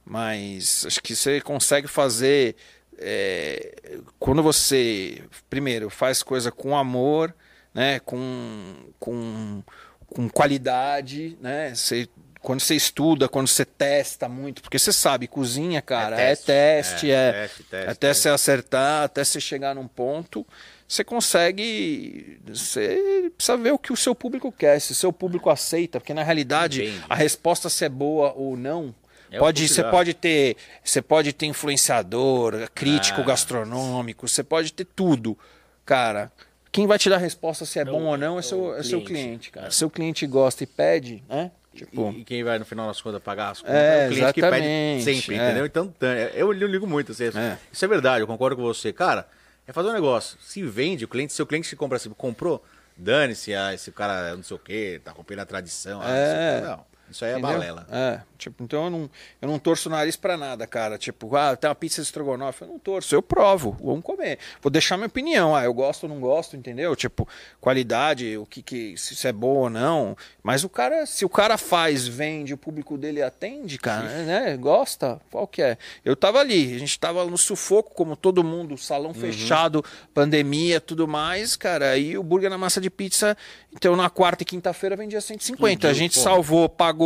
Mas 0.05 0.86
acho 0.86 1.01
que 1.01 1.15
você 1.15 1.41
consegue 1.41 1.88
fazer. 1.88 2.55
é, 2.99 3.74
quando 4.20 4.43
você, 4.43 5.24
primeiro, 5.49 5.89
faz 5.89 6.22
coisa 6.22 6.51
com 6.51 6.78
amor, 6.78 7.34
né? 7.74 7.99
Com, 8.01 8.76
com, 8.99 9.63
com 10.05 10.30
qualidade, 10.30 11.36
né? 11.41 11.74
Você, 11.74 12.07
quando 12.41 12.61
você 12.61 12.75
estuda, 12.75 13.27
quando 13.27 13.47
você 13.47 13.65
testa 13.65 14.29
muito, 14.29 14.61
porque 14.61 14.79
você 14.79 14.93
sabe, 14.93 15.27
cozinha, 15.27 15.81
cara, 15.81 16.19
é 16.19 16.29
teste. 16.35 16.45
teste, 16.45 17.11
É, 17.11 17.13
é, 17.13 17.31
teste, 17.41 17.63
teste, 17.63 17.89
até 17.91 18.09
é. 18.09 18.13
você 18.13 18.29
acertar, 18.29 19.03
até 19.03 19.23
você 19.23 19.41
chegar 19.41 19.75
num 19.75 19.87
ponto, 19.87 20.45
você 20.87 21.03
consegue. 21.03 22.39
Você 22.47 23.31
precisa 23.35 23.57
ver 23.57 23.71
o 23.73 23.77
que 23.77 23.91
o 23.93 23.97
seu 23.97 24.15
público 24.15 24.51
quer, 24.51 24.79
se 24.79 24.91
o 24.91 24.95
seu 24.95 25.11
público 25.11 25.49
aceita, 25.49 25.99
porque 25.99 26.13
na 26.13 26.23
realidade 26.23 26.83
Entende. 26.85 27.03
a 27.09 27.15
resposta 27.15 27.69
se 27.69 27.85
é 27.85 27.89
boa 27.89 28.33
ou 28.35 28.55
não. 28.57 28.93
É 29.31 29.37
pode, 29.37 29.67
você 29.67 29.83
pode 29.83 30.15
ter, 30.15 30.55
você 30.83 31.03
pode 31.03 31.31
ter 31.33 31.45
influenciador, 31.45 32.67
crítico 32.73 33.21
Ah. 33.21 33.25
gastronômico, 33.25 34.27
você 34.27 34.43
pode 34.43 34.73
ter 34.73 34.85
tudo, 34.85 35.37
cara. 35.85 36.31
Quem 36.71 36.87
vai 36.87 36.97
te 36.97 37.09
dar 37.09 37.17
a 37.17 37.19
resposta 37.19 37.65
se 37.65 37.79
é, 37.79 37.85
bom 37.85 38.03
ou 38.05 38.17
não 38.17 38.37
é, 38.37 38.39
é 38.39 38.41
seu, 38.41 38.59
o 38.61 38.75
é 38.75 38.83
seu 38.83 39.01
cliente. 39.01 39.05
cliente, 39.23 39.51
cara. 39.51 39.71
Se 39.71 39.83
o 39.85 39.89
cliente 39.89 40.25
gosta 40.25 40.63
e 40.63 40.67
pede, 40.67 41.23
né? 41.27 41.51
Tipo, 41.86 42.11
E, 42.11 42.21
e 42.21 42.23
quem 42.23 42.43
vai 42.43 42.59
no 42.59 42.65
final 42.65 42.88
das 42.88 43.01
contas 43.01 43.21
pagar 43.21 43.51
as 43.51 43.61
contas 43.61 43.75
É, 43.75 44.05
é, 44.05 44.07
o 44.07 44.11
cliente 44.11 44.34
que 44.34 44.41
pede 44.41 45.03
sempre, 45.03 45.36
é. 45.36 45.45
entendeu? 45.45 45.65
Então, 45.65 45.88
tá, 45.88 46.07
eu, 46.07 46.53
eu 46.53 46.67
ligo 46.67 46.86
muito. 46.86 47.11
Assim, 47.11 47.25
É. 47.25 47.57
Isso 47.71 47.86
é 47.86 47.88
verdade, 47.88 48.21
eu 48.21 48.27
concordo 48.27 48.55
com 48.55 48.63
você. 48.63 48.91
Cara, 48.91 49.27
é 49.67 49.71
fazer 49.71 49.89
um 49.89 49.93
negócio. 49.93 50.38
Se 50.41 50.61
vende, 50.63 51.05
o 51.05 51.07
cliente, 51.07 51.32
se 51.34 51.41
o 51.41 51.45
cliente 51.45 51.69
que 51.69 51.75
compra 51.75 51.97
assim, 51.97 52.09
comprou, 52.09 52.63
dane-se, 52.97 53.53
ah, 53.53 53.73
esse 53.73 53.91
cara 53.91 54.36
não 54.36 54.43
sei 54.43 54.55
o 54.55 54.59
quê, 54.59 54.99
tá 55.03 55.11
rompendo 55.11 55.41
a 55.41 55.45
tradição. 55.45 56.01
ah, 56.01 56.07
não, 56.07 56.15
sei 56.15 56.25
o 56.25 56.61
quê. 56.61 56.67
Não, 56.67 56.86
isso 57.10 57.26
aí 57.26 57.32
é 57.32 57.39
Entendeu? 57.39 57.57
balela. 57.57 57.88
É, 57.91 58.22
tipo, 58.38 58.64
então 58.64 58.86
eu 58.86 58.89
não, 58.89 59.10
eu 59.41 59.47
não 59.47 59.60
torço 59.60 59.89
o 59.89 59.91
nariz 59.91 60.16
pra 60.16 60.38
nada, 60.38 60.66
cara. 60.68 60.97
Tipo, 60.97 61.36
ah, 61.36 61.55
tem 61.55 61.70
uma 61.70 61.76
pizza 61.76 62.01
de 62.01 62.07
estrogonofe, 62.07 62.62
eu 62.62 62.68
não 62.68 62.80
torço, 62.80 63.14
eu 63.16 63.22
provo, 63.22 63.76
vamos 63.82 64.03
comer. 64.03 64.39
Vou 64.62 64.72
deixar 64.72 64.97
minha 64.97 65.07
opinião, 65.07 65.55
ah, 65.55 65.64
eu 65.64 65.74
gosto 65.74 66.03
ou 66.03 66.10
não 66.10 66.20
gosto, 66.20 66.55
entendeu? 66.55 66.95
Tipo, 66.95 67.28
qualidade, 67.60 68.38
o 68.38 68.45
que 68.45 68.62
que 68.62 68.97
se 68.97 69.14
isso 69.14 69.28
é 69.28 69.32
bom 69.32 69.55
ou 69.55 69.70
não. 69.70 70.16
Mas 70.43 70.64
o 70.64 70.70
cara, 70.70 71.05
se 71.05 71.26
o 71.26 71.30
cara 71.30 71.57
faz, 71.57 72.07
vende, 72.07 72.53
o 72.53 72.57
público 72.57 72.97
dele 72.97 73.22
atende, 73.22 73.78
cara, 73.78 74.07
né? 74.24 74.57
Gosta, 74.57 75.20
qual 75.32 75.47
que 75.47 75.62
é? 75.62 75.78
Eu 76.03 76.16
tava 76.16 76.39
ali, 76.39 76.76
a 76.76 76.80
gente 76.80 76.99
tava 76.99 77.26
no 77.26 77.38
sufoco, 77.38 77.93
como 77.93 78.16
todo 78.16 78.43
mundo, 78.43 78.78
salão 78.78 79.14
fechado, 79.14 79.84
pandemia, 80.14 80.80
tudo 80.80 81.07
mais, 81.07 81.55
cara. 81.55 81.91
Aí 81.91 82.18
o 82.18 82.24
burger 82.24 82.49
na 82.49 82.57
massa 82.57 82.80
de 82.80 82.89
pizza, 82.89 83.38
então 83.74 83.95
na 83.95 84.10
quarta 84.10 84.43
e 84.43 84.45
quinta-feira 84.45 84.95
vendia 84.95 85.22
150. 85.22 85.88
a 85.88 85.93
gente 85.93 86.16
pô. 86.16 86.22
salvou, 86.22 86.68
pagou, 86.70 86.98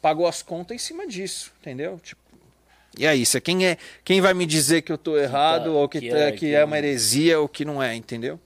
pagou 0.00 0.26
as 0.26 0.42
contas 0.42 0.74
em 0.74 0.78
cima 0.78 1.06
disso, 1.06 1.52
entendeu? 1.60 2.00
Tipo, 2.02 2.20
e 2.98 3.06
aí, 3.06 3.26
você 3.26 3.40
quem 3.40 3.66
é, 3.66 3.76
quem 4.02 4.20
vai 4.20 4.32
me 4.32 4.46
dizer 4.46 4.82
que 4.82 4.90
eu 4.90 4.96
tô 4.96 5.16
errado 5.18 5.74
ou 5.74 5.88
que, 5.88 6.00
que 6.00 6.10
tá- 6.10 6.16
é, 6.16 6.32
que 6.32 6.38
que 6.38 6.54
é 6.54 6.60
não. 6.60 6.66
uma 6.66 6.78
heresia 6.78 7.38
ou 7.38 7.48
que 7.48 7.64
não 7.64 7.82
é, 7.82 7.94
entendeu? 7.94 8.40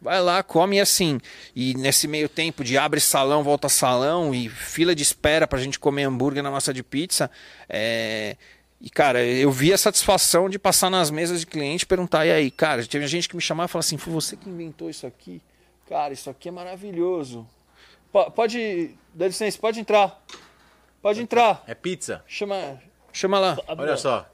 Vai 0.00 0.20
lá, 0.22 0.44
come 0.44 0.80
assim. 0.80 1.20
E 1.56 1.74
nesse 1.74 2.06
meio 2.06 2.28
tempo 2.28 2.62
de 2.62 2.78
abre 2.78 3.00
salão, 3.00 3.42
volta 3.42 3.68
salão 3.68 4.32
e 4.32 4.48
fila 4.48 4.94
de 4.94 5.02
espera 5.02 5.46
pra 5.48 5.58
gente 5.58 5.78
comer 5.80 6.04
hambúrguer 6.04 6.42
na 6.42 6.50
massa 6.50 6.72
de 6.72 6.82
pizza, 6.84 7.28
é... 7.68 8.36
E, 8.80 8.88
cara, 8.88 9.24
eu 9.24 9.50
vi 9.50 9.72
a 9.72 9.76
satisfação 9.76 10.48
de 10.48 10.56
passar 10.56 10.88
nas 10.88 11.10
mesas 11.10 11.40
de 11.40 11.46
cliente 11.46 11.82
e 11.82 11.86
perguntar, 11.86 12.24
e 12.26 12.30
aí, 12.30 12.48
cara, 12.48 12.86
teve 12.86 13.08
gente 13.08 13.28
que 13.28 13.34
me 13.34 13.42
chamava 13.42 13.68
e 13.68 13.72
falava 13.72 13.84
assim, 13.84 13.96
foi 13.96 14.12
você 14.12 14.36
que 14.36 14.48
inventou 14.48 14.88
isso 14.88 15.04
aqui? 15.04 15.42
Cara, 15.88 16.12
isso 16.12 16.30
aqui 16.30 16.48
é 16.48 16.52
maravilhoso. 16.52 17.44
Po- 18.12 18.30
Pode, 18.30 18.90
dá 19.14 19.26
licença, 19.26 19.58
pode 19.58 19.80
entrar. 19.80 20.22
Pode 21.02 21.20
entrar. 21.22 21.62
É 21.66 21.74
pizza. 21.74 22.22
Chama, 22.26 22.80
chama 23.12 23.38
lá. 23.38 23.56
Olha 23.68 23.96
só. 23.96 24.26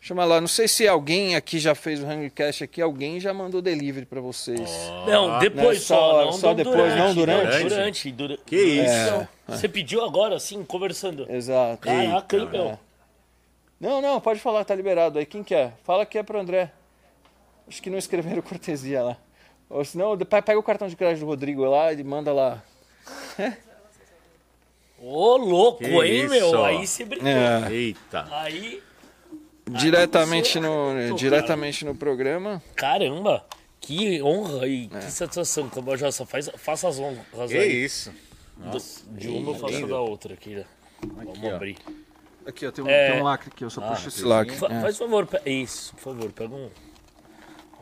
Chama 0.00 0.24
lá. 0.26 0.38
Não 0.40 0.48
sei 0.48 0.68
se 0.68 0.86
alguém 0.86 1.34
aqui 1.34 1.58
já 1.58 1.74
fez 1.74 2.02
o 2.02 2.06
Hungry 2.06 2.28
Cash 2.28 2.60
aqui, 2.62 2.82
alguém 2.82 3.18
já 3.18 3.32
mandou 3.32 3.62
delivery 3.62 4.04
pra 4.04 4.20
vocês. 4.20 4.60
Não, 5.06 5.38
depois 5.38 5.78
Não, 5.78 5.86
só, 5.86 5.96
só- 6.10 6.24
não, 6.26 6.32
só 6.32 6.54
depois, 6.54 6.76
durante, 6.76 6.98
não 6.98 7.14
durante? 7.14 7.42
Durante, 7.46 7.68
durante. 7.68 8.12
dura- 8.12 8.38
Que 8.44 8.56
isso? 8.56 9.10
Não, 9.48 9.56
Você 9.56 9.66
pediu 9.68 10.04
agora, 10.04 10.36
assim, 10.36 10.62
conversando. 10.62 11.26
Exato. 11.30 11.78
Caraca, 11.78 12.36
hein, 12.36 12.42
Eita, 12.42 12.52
meu. 12.52 12.66
é. 12.68 12.78
Não, 13.80 14.00
não, 14.02 14.20
pode 14.20 14.40
falar, 14.40 14.64
tá 14.64 14.74
liberado 14.74 15.18
aí. 15.18 15.24
Quem 15.26 15.42
quer? 15.42 15.72
Fala 15.84 16.04
que 16.04 16.18
é 16.18 16.22
pro 16.22 16.38
André. 16.38 16.70
Acho 17.66 17.80
que 17.82 17.88
não 17.88 17.96
escreveram 17.98 18.42
cortesia 18.42 19.02
lá. 19.02 19.16
Ou 19.70 19.82
senão, 19.86 20.16
pe- 20.18 20.42
pega 20.42 20.58
o 20.58 20.62
cartão 20.62 20.86
de 20.86 20.96
crédito 20.96 21.20
do 21.20 21.26
Rodrigo 21.26 21.64
lá 21.64 21.90
e 21.94 22.04
manda 22.04 22.30
lá. 22.32 22.62
Ô, 25.00 25.36
louco, 25.36 25.84
Que 25.84 25.90
hein, 25.90 26.24
isso? 26.24 26.30
meu? 26.34 26.64
Aí 26.64 26.86
você 26.86 27.04
brincou. 27.04 27.28
É, 27.28 27.70
Eita. 27.72 28.26
Aí, 28.30 28.82
diretamente, 29.68 30.52
você- 30.54 30.60
no, 30.60 31.14
diretamente 31.16 31.84
no 31.84 31.94
programa. 31.94 32.62
caramba. 32.74 33.44
Que 33.80 34.22
honra 34.22 34.66
e 34.66 34.88
É. 34.94 34.98
que 34.98 35.10
satisfação. 35.10 35.68
Como 35.68 35.90
eu 35.90 35.96
já 35.98 36.10
só 36.10 36.24
faz, 36.24 36.48
faça 36.56 36.88
as 36.88 36.98
honras 36.98 37.50
Que 37.50 37.58
aí. 37.58 37.84
isso. 37.84 38.10
Do- 38.56 38.78
de 39.18 39.28
uma 39.28 39.50
eu 39.50 39.54
faço 39.56 39.74
lindo. 39.74 39.88
da 39.88 40.00
outra 40.00 40.32
aqui, 40.32 40.54
né? 40.54 40.64
Vamos 41.02 41.38
ó. 41.44 41.54
abrir. 41.56 41.76
Aqui, 42.46 42.66
ó, 42.66 42.70
tem 42.70 42.84
um, 42.84 42.88
É. 42.88 43.10
tem 43.12 43.20
um 43.20 43.24
lacre 43.24 43.50
aqui, 43.52 43.62
eu 43.64 43.68
só 43.70 43.82
Ah, 43.82 43.88
puxo 43.90 44.08
esse 44.08 44.22
lacre. 44.24 44.56
Fa- 44.56 44.68
É. 44.72 44.80
Faz 44.80 44.96
favor, 44.96 45.26
pe- 45.26 45.50
isso, 45.50 45.92
por 45.96 46.00
favor, 46.02 46.32
pega 46.32 46.54
um. 46.54 46.70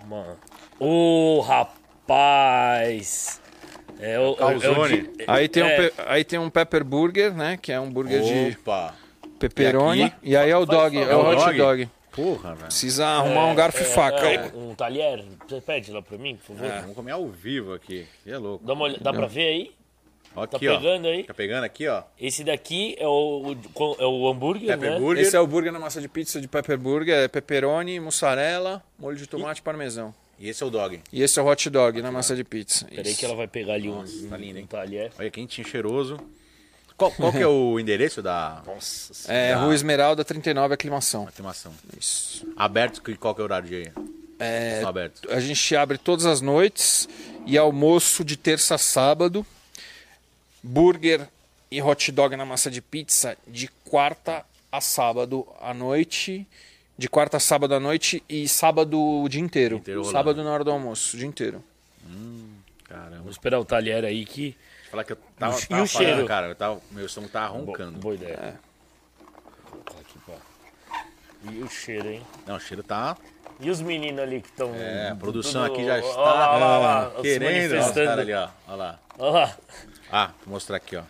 Uma. 0.05 0.37
Ô, 0.81 1.41
rapaz! 1.41 3.41
É 4.03 4.19
o. 4.19 4.23
é 4.23 4.27
o- 4.27 4.29
é 4.29 4.33
o 4.33 4.37
Calzone. 4.61 5.03
de- 5.03 5.25
Aí 5.27 5.49
tem, 5.49 5.63
um, 5.63 5.67
é, 5.67 5.77
pe- 5.89 6.03
aí 6.07 6.25
tem 6.25 6.39
um 6.39 6.51
pepper 6.51 6.85
burger, 6.85 7.33
né? 7.35 7.57
Que 7.61 7.73
é 7.73 7.81
um 7.81 7.91
burger 7.91 8.21
de 8.23 8.57
Opa. 8.61 8.95
pepperoni. 9.39 10.13
E 10.23 10.33
E, 10.33 10.37
aí 10.37 10.51
é 10.51 10.57
o 10.57 10.67
dog, 10.67 10.97
é 10.97 11.07
o 11.07 11.11
É 11.11 11.17
o 11.17 11.29
hot 11.31 11.37
dog? 11.45 11.59
dog. 11.59 11.89
Porra, 12.13 12.51
velho. 12.55 12.67
Precisa 12.67 13.07
arrumar 13.07 13.47
um 13.47 13.55
garfo 13.55 13.81
e 13.81 13.87
faca. 13.87 14.27
é, 14.29 14.51
um 14.55 14.75
talher. 14.75 15.25
Você 15.49 15.61
pede 15.63 15.91
lá 15.93 16.03
pra 16.03 16.19
mim, 16.19 16.37
por 16.37 16.55
favor? 16.57 16.71
Vamos 16.83 16.95
comer 16.97 17.13
ao 17.13 17.27
vivo 17.29 17.73
aqui. 17.73 18.07
É 18.27 18.37
louco. 18.37 18.65
Dá, 18.67 18.75
uma 18.75 18.85
olh- 18.85 18.99
dá 19.01 19.13
pra 19.13 19.27
ver 19.27 19.47
aí? 19.49 19.73
Ó, 20.35 20.47
Tá 20.47 20.57
Aqui, 20.57 20.67
ó. 20.69 20.77
pegando 20.79 21.09
aí? 21.09 21.25
Tá 21.25 21.35
pegando 21.35 21.65
aqui, 21.65 21.87
ó. 21.89 22.03
Esse 22.19 22.43
daqui 22.43 22.97
é 22.99 23.07
o, 23.07 23.55
o, 23.75 23.97
é 23.99 24.07
o 24.07 24.29
hambúrguer, 24.29 24.69
Pepper 24.69 24.93
né? 24.93 24.99
burger. 24.99 25.23
Esse 25.25 25.37
é 25.37 25.41
o 25.41 25.47
burger 25.47 25.71
na 25.73 25.79
massa 25.79 26.01
de 26.01 26.09
pizza 26.09 26.41
de 26.41 26.49
pepper 26.49 26.79
burger, 26.79 27.15
é 27.15 27.29
pepperoni, 27.29 28.01
mussarela, 28.01 28.83
molho 28.99 29.17
de 29.17 29.27
tomate 29.27 29.61
e 29.61 29.63
parmesão. 29.63 30.15
E 30.43 30.49
esse 30.49 30.61
é 30.61 30.67
o 30.67 30.71
dog. 30.71 31.01
E 31.13 31.23
esse 31.23 31.39
é 31.39 31.43
o 31.43 31.47
hot 31.47 31.71
dog 31.71 32.03
na 32.03 32.11
massa 32.11 32.35
de 32.35 32.43
pizza. 32.43 32.85
Peraí 32.87 33.15
que 33.15 33.25
ela 33.25 33.37
vai 33.37 33.47
pegar 33.47 33.75
ali 33.75 33.89
um, 33.89 34.01
Nossa, 34.01 34.27
tá 34.29 34.37
lindo, 34.37 34.59
um 34.59 34.67
talher. 34.67 35.13
Olha, 35.17 35.31
quentinho, 35.31 35.65
cheiroso. 35.69 36.19
Qual, 36.97 37.13
qual 37.13 37.31
que 37.31 37.39
é 37.39 37.47
o 37.47 37.79
endereço 37.81 38.21
da 38.21 38.61
Nossa 38.67 39.33
É, 39.33 39.55
da 39.55 39.61
Rua 39.61 39.73
Esmeralda 39.73 40.25
39, 40.25 40.75
aclimação. 40.75 41.29
aclimação? 41.29 41.73
Isso. 41.97 42.45
Aberto, 42.57 43.01
qual 43.21 43.37
que 43.37 43.41
é 43.41 43.43
o 43.43 43.45
horário 43.45 43.69
de 43.69 43.75
aí? 43.77 43.93
É, 44.41 44.75
Estão 44.75 44.89
abertos. 44.89 45.31
a 45.31 45.39
gente 45.39 45.77
abre 45.77 45.97
todas 45.97 46.27
as 46.27 46.41
noites 46.41 47.09
e 47.47 47.57
almoço 47.57 48.25
de 48.25 48.37
terça 48.37 48.75
a 48.75 48.79
sábado. 48.79 49.47
Burger 50.61 51.29
e 51.71 51.81
hot 51.81 52.11
dog 52.11 52.35
na 52.35 52.45
massa 52.45 52.69
de 52.69 52.83
pizza 52.83 53.37
de 53.47 53.69
quarta 53.85 54.45
a 54.73 54.81
sábado 54.81 55.47
à 55.61 55.73
noite. 55.73 56.45
De 57.03 57.09
quarta 57.09 57.37
a 57.37 57.41
sábado 57.41 57.75
à 57.75 57.81
noite 57.81 58.23
e 58.29 58.47
sábado 58.47 58.97
o 58.97 59.29
dia 59.29 59.41
inteiro. 59.41 59.79
inteiro 59.79 60.05
sábado 60.05 60.45
na 60.45 60.53
hora 60.53 60.63
do 60.63 60.71
almoço, 60.71 61.17
o 61.17 61.19
dia 61.19 61.27
inteiro. 61.27 61.61
Caramba. 62.85 63.23
Vou 63.23 63.31
esperar 63.33 63.59
o 63.59 63.65
talher 63.65 64.05
aí 64.05 64.25
que. 64.25 64.53
Deixa 64.53 64.87
eu 64.87 64.91
falar 64.93 65.03
que 65.03 65.13
eu 65.15 65.17
tava, 65.37 65.59
E 65.59 65.65
o 65.65 65.67
tava 65.67 65.87
cheiro? 65.89 66.13
falando, 66.13 66.29
cara. 66.29 66.47
Eu 66.47 66.55
tava, 66.55 66.81
meu 66.93 67.05
estômago 67.05 67.33
tava 67.33 67.59
Bo- 67.59 67.65
roncando. 67.73 67.99
Boa 67.99 68.15
ideia. 68.15 68.35
É. 68.35 68.55
Pô. 70.25 70.33
E 71.51 71.61
o 71.61 71.69
cheiro, 71.69 72.09
hein? 72.09 72.23
Não, 72.47 72.55
o 72.55 72.61
cheiro 72.61 72.85
tá. 72.85 73.17
E 73.59 73.69
os 73.69 73.81
meninos 73.81 74.21
ali 74.21 74.41
que 74.41 74.47
estão. 74.51 74.73
É, 74.73 75.09
a 75.11 75.17
produção 75.17 75.65
aqui 75.65 75.85
já 75.85 75.99
está. 75.99 76.09
Olha 76.21 76.31
lá, 76.33 76.53
olha 76.55 76.79
lá, 76.79 77.13
é, 77.15 77.17
se 77.17 77.23
querendo. 77.23 77.73
Olha 77.73 77.81
os 77.81 77.91
caras 77.91 78.19
ali, 78.21 78.33
ó. 78.33 78.49
Olha 78.69 78.77
lá. 78.77 79.01
Olha 79.19 79.31
lá. 79.33 79.57
Ah, 80.13 80.31
vou 80.45 80.55
mostrar 80.55 80.77
aqui, 80.77 80.95
ó. 80.95 81.03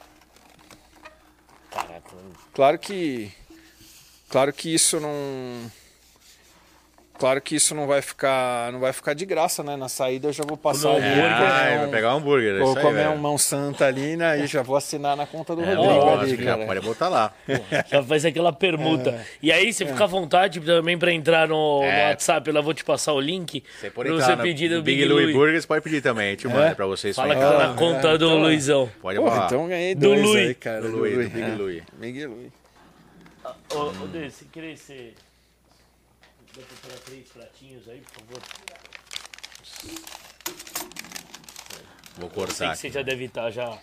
Caraca, 1.71 2.15
mano. 2.17 2.33
Claro 2.55 2.79
que. 2.79 3.31
Claro 4.31 4.55
que 4.55 4.73
isso 4.75 4.99
não. 4.99 5.71
Claro 7.23 7.41
que 7.41 7.55
isso 7.55 7.73
não 7.73 7.87
vai 7.87 8.03
ficar. 8.03 8.73
Não 8.73 8.81
vai 8.81 8.93
ficar 8.93 9.15
de 9.15 9.25
graça, 9.25 9.63
né? 9.63 9.77
Na 9.77 9.89
saída 9.89 10.27
eu 10.27 10.33
já 10.33 10.43
vou 10.45 10.57
passar 10.57 10.89
o 10.91 10.95
é, 10.95 10.97
hambúrguer. 10.97 11.33
Ah, 11.33 11.77
vai 11.79 11.89
pegar 11.89 12.15
um 12.15 12.19
hambúrguer. 12.19 12.57
é 12.57 12.59
Vou 12.59 12.75
comer 12.75 13.09
um 13.11 13.17
mão 13.17 13.39
santa 13.39 13.87
ali, 13.87 14.17
né? 14.17 14.41
E 14.41 14.47
já 14.49 14.61
vou 14.61 14.75
assinar 14.75 15.17
na 15.17 15.25
conta 15.25 15.55
do 15.55 15.63
É, 15.63 15.73
Rodrigo 15.73 15.95
lógico, 16.05 16.35
ali, 16.35 16.45
cara. 16.45 16.67
pode 16.67 16.81
botar 16.81 17.09
lá. 17.09 17.33
Já 17.89 18.03
faz 18.03 18.25
aquela 18.25 18.53
permuta. 18.53 19.25
E 19.41 19.53
aí 19.53 19.73
você 19.73 19.87
fica 19.87 20.03
à 20.03 20.07
vontade 20.09 20.59
também 20.63 20.99
pra 20.99 21.13
entrar 21.13 21.47
no, 21.47 21.79
no 21.83 21.85
É. 21.85 22.09
WhatsApp. 22.09 22.51
Lá 22.51 22.61
vou 22.61 22.75
te 22.75 22.83
passar 22.85 23.13
o 23.13 23.21
link. 23.21 23.63
Você 23.81 23.89
pode 23.89 24.09
pra 24.09 24.17
entrar 24.17 24.27
você 24.27 24.37
no 24.37 24.43
pedir 24.43 24.69
do 24.69 24.83
Big 24.83 24.97
Big 25.03 25.09
Louie 25.09 25.23
Louie. 25.27 25.35
Burgers, 25.37 25.65
pode 25.65 25.81
pedir 25.85 26.03
também. 26.03 26.27
A 26.27 26.31
gente 26.31 26.49
manda 26.49 26.75
pra 26.75 26.87
vocês. 26.87 27.15
Fala 27.15 27.37
que 27.37 27.41
tá 27.41 27.69
na 27.69 27.75
conta 27.75 28.19
do 28.19 28.31
Luizão. 28.37 28.91
Pode 29.01 29.21
Porra, 29.21 29.31
falar. 29.31 29.47
então 29.47 29.69
ganhei 29.69 29.95
Do 29.95 30.01
dois 30.09 30.21
Lui. 30.23 30.39
aí, 30.41 30.55
cara. 30.57 30.81
Do 30.83 30.89
Lui, 30.89 31.11
do 31.13 31.31
Big 31.31 31.41
é. 31.41 31.55
Louie. 31.55 31.83
Big 31.93 32.27
Lui. 32.27 32.53
Ô, 33.75 33.79
ô 33.79 34.07
Dê, 34.09 34.29
se 34.29 34.45
querer 34.47 34.77
ser. 34.77 35.15
Dá 36.55 36.63
pra 36.63 36.77
pegar 36.89 37.01
três 37.05 37.29
pratinhos 37.29 37.89
aí, 37.89 38.01
por 38.01 38.23
favor? 38.23 38.43
Vou 42.19 42.29
Sei 42.29 42.37
cortar. 42.37 42.73
que 42.73 42.79
você 42.79 42.91
já 42.91 43.03
deve 43.03 43.25
estar 43.25 43.51
já. 43.51 43.79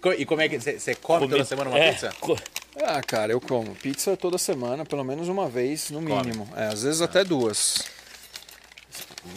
Co- 0.00 0.12
E 0.12 0.24
como 0.24 0.40
é 0.40 0.48
que 0.48 0.58
você 0.60 0.78
você 0.78 0.94
come 0.94 1.20
toda 1.26 1.32
comi- 1.36 1.44
semana 1.46 1.70
uma 1.70 1.78
É, 1.78 1.92
pizza? 1.92 2.12
co- 2.20 2.38
Ah, 2.82 3.02
cara, 3.02 3.32
eu 3.32 3.40
como 3.40 3.74
pizza 3.74 4.16
toda 4.16 4.38
semana, 4.38 4.86
pelo 4.86 5.02
menos 5.04 5.28
uma 5.28 5.48
vez, 5.48 5.90
no 5.90 6.00
mínimo. 6.00 6.48
É, 6.56 6.66
às 6.68 6.84
vezes 6.84 7.00
até 7.02 7.24
duas. 7.24 7.84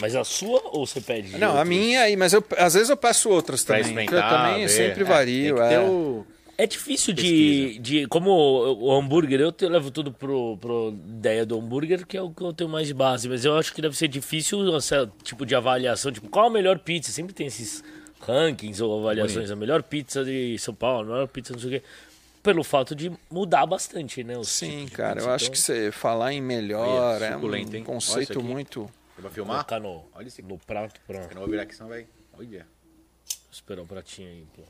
Mas 0.00 0.14
a 0.14 0.24
sua 0.24 0.60
ou 0.72 0.86
você 0.86 1.00
pede? 1.00 1.30
de 1.30 1.38
Não, 1.38 1.48
a 1.48 1.50
outros? 1.54 1.68
minha 1.68 2.00
aí, 2.02 2.16
mas 2.16 2.32
eu, 2.32 2.42
às 2.56 2.74
vezes 2.74 2.88
eu 2.88 2.96
peço 2.96 3.28
outras 3.28 3.62
Pra 3.64 3.82
também. 3.82 4.06
eu 4.10 4.22
também 4.22 4.60
ver. 4.60 4.68
sempre 4.68 5.02
É, 5.02 5.04
vario. 5.04 5.54
tem 5.56 5.62
que 5.64 5.68
ter 5.68 5.74
é. 5.74 5.80
o- 5.80 6.26
É 6.56 6.66
difícil 6.66 7.12
de, 7.12 7.78
de. 7.78 8.06
Como 8.06 8.30
o, 8.30 8.84
o 8.84 8.92
hambúrguer, 8.92 9.40
eu 9.40 9.50
te- 9.50 9.66
levo 9.66 9.90
tudo 9.90 10.12
pro, 10.12 10.56
pro 10.58 10.94
ideia 11.08 11.44
do 11.44 11.58
hambúrguer, 11.58 12.06
que 12.06 12.16
é 12.16 12.22
o 12.22 12.30
que 12.30 12.42
eu 12.42 12.52
tenho 12.52 12.70
mais 12.70 12.86
de 12.86 12.94
base. 12.94 13.28
Mas 13.28 13.44
eu 13.44 13.56
acho 13.58 13.74
que 13.74 13.82
deve 13.82 13.96
ser 13.96 14.06
difícil 14.08 14.76
esse 14.76 14.94
tipo 15.24 15.44
de 15.44 15.54
avaliação. 15.54 16.12
Tipo, 16.12 16.28
qual 16.28 16.46
a 16.46 16.50
melhor 16.50 16.78
pizza? 16.78 17.10
Sempre 17.10 17.34
tem 17.34 17.46
esses 17.48 17.82
rankings 18.20 18.80
ou 18.82 19.00
avaliações. 19.00 19.50
A 19.50 19.56
melhor 19.56 19.82
pizza 19.82 20.24
de 20.24 20.56
São 20.58 20.74
Paulo, 20.74 21.10
a 21.10 21.14
melhor 21.14 21.28
pizza 21.28 21.52
não 21.52 21.60
sei 21.60 21.68
o 21.76 21.80
quê. 21.80 21.86
Pelo 22.42 22.62
fato 22.62 22.94
de 22.94 23.10
mudar 23.30 23.64
bastante, 23.66 24.22
né? 24.22 24.36
os 24.36 24.48
Sim, 24.50 24.86
cara, 24.88 25.14
pizza. 25.14 25.28
eu 25.28 25.32
acho 25.34 25.44
Então, 25.46 25.52
que 25.54 25.58
você 25.58 25.90
falar 25.90 26.32
em 26.34 26.42
melhor 26.42 26.86
Olha, 26.86 27.24
é 27.24 27.28
hein? 27.32 27.36
um 27.36 27.56
isso 27.56 27.84
conceito 27.84 28.42
muito. 28.42 28.88
Você 29.16 29.22
vai 29.22 29.32
filmar? 29.32 29.64
Colocar 29.64 29.80
no, 29.80 30.04
Olha 30.14 30.28
esse 30.28 30.40
aqui. 30.40 30.50
no 30.50 30.58
prato, 30.58 31.00
pronto. 31.06 31.24
Eu 31.28 31.34
não 31.34 31.40
vou 31.42 31.50
virar 31.50 31.62
aqui, 31.62 31.74
senão 31.74 31.88
vai. 31.88 32.06
Olha. 32.38 32.66
Esperar 33.50 33.80
um 33.82 33.86
pratinho 33.86 34.28
aí, 34.28 34.44
pô. 34.54 34.62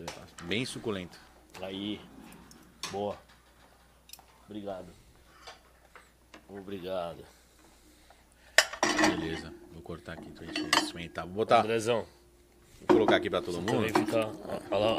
Você- 0.00 0.44
Bem 0.44 0.64
suculento. 0.64 1.18
Aí. 1.60 2.00
Boa. 2.90 3.16
Obrigado. 4.46 4.88
Obrigado. 6.48 7.24
Beleza. 8.98 9.52
Vou 9.72 9.82
cortar 9.82 10.14
aqui 10.14 10.30
pra 10.30 10.46
gente 10.46 10.60
experimentar. 10.82 11.26
Vou 11.26 11.34
botar. 11.34 11.60
Andrezão, 11.60 12.06
Vou 12.80 12.96
colocar 12.96 13.16
aqui 13.16 13.28
pra 13.30 13.42
todo 13.42 13.58
também 13.58 13.74
mundo. 13.74 13.92
fica 13.98 14.30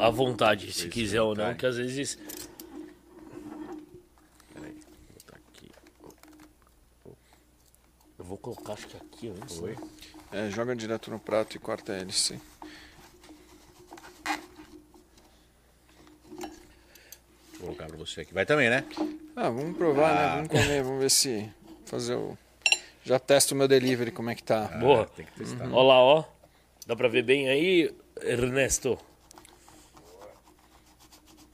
à 0.06 0.10
vontade, 0.10 0.72
se 0.72 0.80
Isso, 0.82 0.88
quiser 0.88 1.20
ou 1.20 1.34
não, 1.34 1.46
vai. 1.46 1.54
que 1.56 1.66
às 1.66 1.76
vezes. 1.76 2.16
Peraí. 4.54 4.72
Vou 4.72 5.14
botar 5.14 5.36
aqui. 5.36 5.70
Eu 8.18 8.24
vou 8.24 8.38
colocar, 8.38 8.74
acho 8.74 8.86
que 8.86 8.96
aqui 8.96 9.28
antes. 9.28 9.60
Né? 9.60 9.76
É, 10.30 10.50
joga 10.50 10.74
direto 10.76 11.10
no 11.10 11.18
prato 11.18 11.56
e 11.56 11.58
corta 11.58 11.92
ele, 11.98 12.12
sim. 12.12 12.40
Vou 17.58 17.60
colocar 17.76 17.86
pra 17.86 17.91
você 18.06 18.22
aqui. 18.22 18.32
Vai 18.34 18.44
também, 18.46 18.68
né? 18.70 18.84
Ah, 19.36 19.48
vamos 19.50 19.76
provar, 19.76 20.10
Ah. 20.10 20.14
né? 20.14 20.32
Vamos 20.36 20.48
comer, 20.48 20.82
vamos 20.82 21.00
ver 21.00 21.10
se. 21.10 21.50
Fazer 21.86 22.14
o. 22.14 22.36
Já 23.04 23.18
testo 23.18 23.52
o 23.52 23.56
meu 23.56 23.66
delivery, 23.66 24.10
como 24.12 24.30
é 24.30 24.34
que 24.34 24.42
tá. 24.42 24.62
Boa. 24.78 25.06
Tem 25.06 25.26
que 25.26 25.32
testar. 25.32 25.68
Ó 25.72 25.82
lá, 25.82 26.00
ó. 26.00 26.24
Dá 26.86 26.94
pra 26.96 27.08
ver 27.08 27.22
bem 27.22 27.48
aí, 27.48 27.90
Ernesto? 28.22 28.98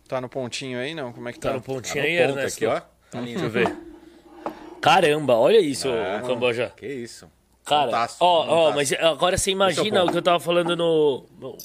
Tá 0.06 0.20
no 0.20 0.28
pontinho 0.28 0.78
aí, 0.78 0.94
não? 0.94 1.12
Como 1.12 1.28
é 1.28 1.32
que 1.32 1.38
Tá 1.38 1.50
tá? 1.50 1.54
no 1.56 1.62
pontinho 1.62 1.94
Tá 1.96 2.00
no 2.00 2.06
aí, 2.06 2.18
ponto 2.26 2.38
Ernesto? 2.38 2.56
aqui, 2.56 2.66
ó. 2.66 2.80
Tá 3.10 3.20
lindo. 3.20 3.40
Deixa 3.40 3.44
eu 3.46 3.50
ver. 3.50 3.76
Caramba, 4.80 5.34
olha 5.36 5.58
isso, 5.60 5.88
É. 5.88 6.20
Camboja. 6.22 6.72
Que 6.76 6.86
isso. 6.86 7.30
Cara, 7.64 7.90
Fantástico, 7.90 8.24
ó, 8.24 8.38
ó, 8.46 8.72
fantástico. 8.72 9.02
mas 9.02 9.10
agora 9.12 9.36
você 9.36 9.50
imagina 9.50 9.98
é 9.98 10.02
o 10.02 10.06
o 10.06 10.10
que 10.10 10.16
eu 10.16 10.22
tava 10.22 10.40
falando 10.40 10.74
no, 10.74 11.26
no, 11.38 11.58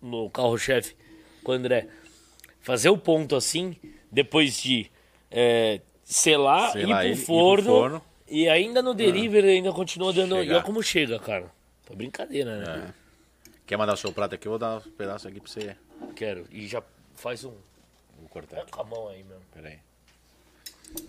no 0.00 0.30
carro-chefe 0.30 0.96
com 1.44 1.52
o 1.52 1.54
André. 1.54 1.88
Fazer 2.62 2.88
o 2.88 2.96
ponto 2.96 3.36
assim, 3.36 3.76
depois 4.10 4.60
de 4.60 4.90
é, 5.30 5.80
selar, 6.04 6.72
Selar 6.72 7.04
ir 7.04 7.08
ele, 7.08 7.14
pro 7.14 7.22
ir 7.22 7.24
pro 7.24 7.26
forno, 7.26 7.64
forno. 7.70 8.02
e 8.28 8.48
ainda 8.48 8.82
no 8.82 8.94
delivery 8.94 9.48
ainda 9.48 9.72
continua 9.72 10.12
dando. 10.12 10.36
E 10.42 10.50
olha 10.50 10.62
como 10.62 10.82
chega, 10.82 11.18
cara. 11.18 11.50
É 11.90 11.94
brincadeira, 11.94 12.58
né? 12.58 12.94
Quer 13.66 13.76
mandar 13.76 13.94
o 13.94 13.96
seu 13.96 14.12
prato 14.12 14.34
aqui? 14.34 14.46
Eu 14.46 14.52
vou 14.52 14.58
dar 14.58 14.78
um 14.78 14.80
pedaço 14.92 15.26
aqui 15.28 15.40
pra 15.40 15.50
você. 15.50 15.76
Quero. 16.14 16.46
E 16.50 16.66
já 16.68 16.82
faz 17.16 17.44
um. 17.44 17.52
Vou 18.18 18.28
cortar 18.28 18.60
aqui. 18.62 18.70
com 18.70 18.80
a 18.80 18.84
mão 18.84 19.08
aí 19.08 19.22
mesmo. 19.24 19.42
Pera 19.52 19.68
aí. 19.68 19.78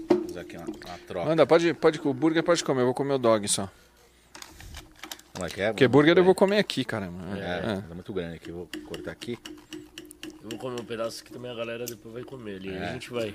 Vou 0.10 0.24
fazer 0.28 0.40
aqui 0.42 0.58
uma, 0.58 0.66
uma 0.66 0.98
troca. 1.08 1.30
Manda, 1.30 1.46
pode, 1.48 1.74
pode, 1.76 2.00
o 2.04 2.14
burger 2.14 2.44
pode 2.44 2.64
comer, 2.64 2.82
eu 2.82 2.86
vou 2.86 2.94
comer 2.94 3.14
o 3.14 3.18
dog 3.20 3.48
só. 3.48 3.70
Como 5.34 5.46
é 5.46 5.50
que 5.50 5.62
é? 5.62 5.68
Porque 5.72 5.88
burger 5.88 6.18
eu 6.18 6.24
vou 6.24 6.36
comer 6.36 6.60
aqui, 6.60 6.84
caramba. 6.86 7.38
É, 7.38 7.74
É. 7.74 7.76
tá 7.82 7.94
muito 7.96 8.14
grande 8.14 8.36
aqui. 8.36 8.52
Vou 8.52 8.68
cortar 8.88 9.12
aqui. 9.12 9.38
Vou 10.52 10.60
comer 10.60 10.82
um 10.82 10.86
pedaço 10.86 11.24
que 11.24 11.32
também 11.32 11.50
a 11.50 11.54
galera 11.56 11.86
depois 11.86 12.14
vai 12.14 12.24
comer 12.24 12.56
ali. 12.58 12.76
A 12.78 12.92
gente 12.94 13.10
vai 13.10 13.34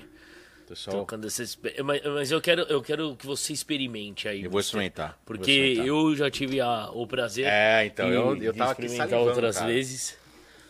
Pessoal, 0.67 0.97
trocando 0.97 1.25
essa 1.27 1.41
exper- 1.41 1.83
mas, 1.83 2.01
mas 2.03 2.31
eu 2.31 2.39
quero 2.39 2.61
eu 2.63 2.81
quero 2.81 3.15
que 3.15 3.25
você 3.25 3.53
experimente 3.53 4.27
aí. 4.27 4.43
eu 4.43 4.51
vou 4.51 4.61
você. 4.61 4.67
experimentar. 4.67 5.11
vou 5.13 5.19
Porque 5.25 5.51
experimentar. 5.51 5.87
eu 5.87 6.15
já 6.15 6.29
tive 6.29 6.61
a- 6.61 6.91
o 6.91 7.07
prazer 7.07 7.45
É, 7.47 7.85
então, 7.85 8.07
de, 8.09 8.15
eu- 8.15 8.35
eu 8.43 8.51
de 8.53 8.57
tava 8.57 8.73
aqui 8.73 8.87
salivando, 8.89 9.29
outras 9.29 9.55
cara. 9.57 9.67
vezes. 9.71 10.17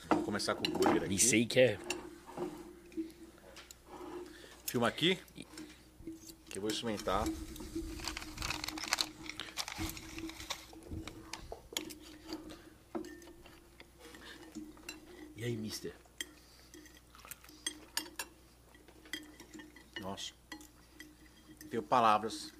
Vou 0.10 0.24
começar 0.24 0.56
com 0.56 0.68
o 0.70 0.72
burger 0.72 1.04
aqui. 1.04 1.16
E 1.16 1.20
sei 1.20 1.46
que 1.46 1.60
é. 1.60 1.78
Filma 4.68 4.88
aqui. 4.88 5.18
Que 6.50 6.58
eu 6.58 6.62
vou 6.62 6.72
experimentar. 6.72 7.26
E 15.36 15.44
aí, 15.44 15.56
mister? 15.56 15.94
Nossa. 20.02 20.34
Tenho 21.70 21.84
palavras. 21.84 22.54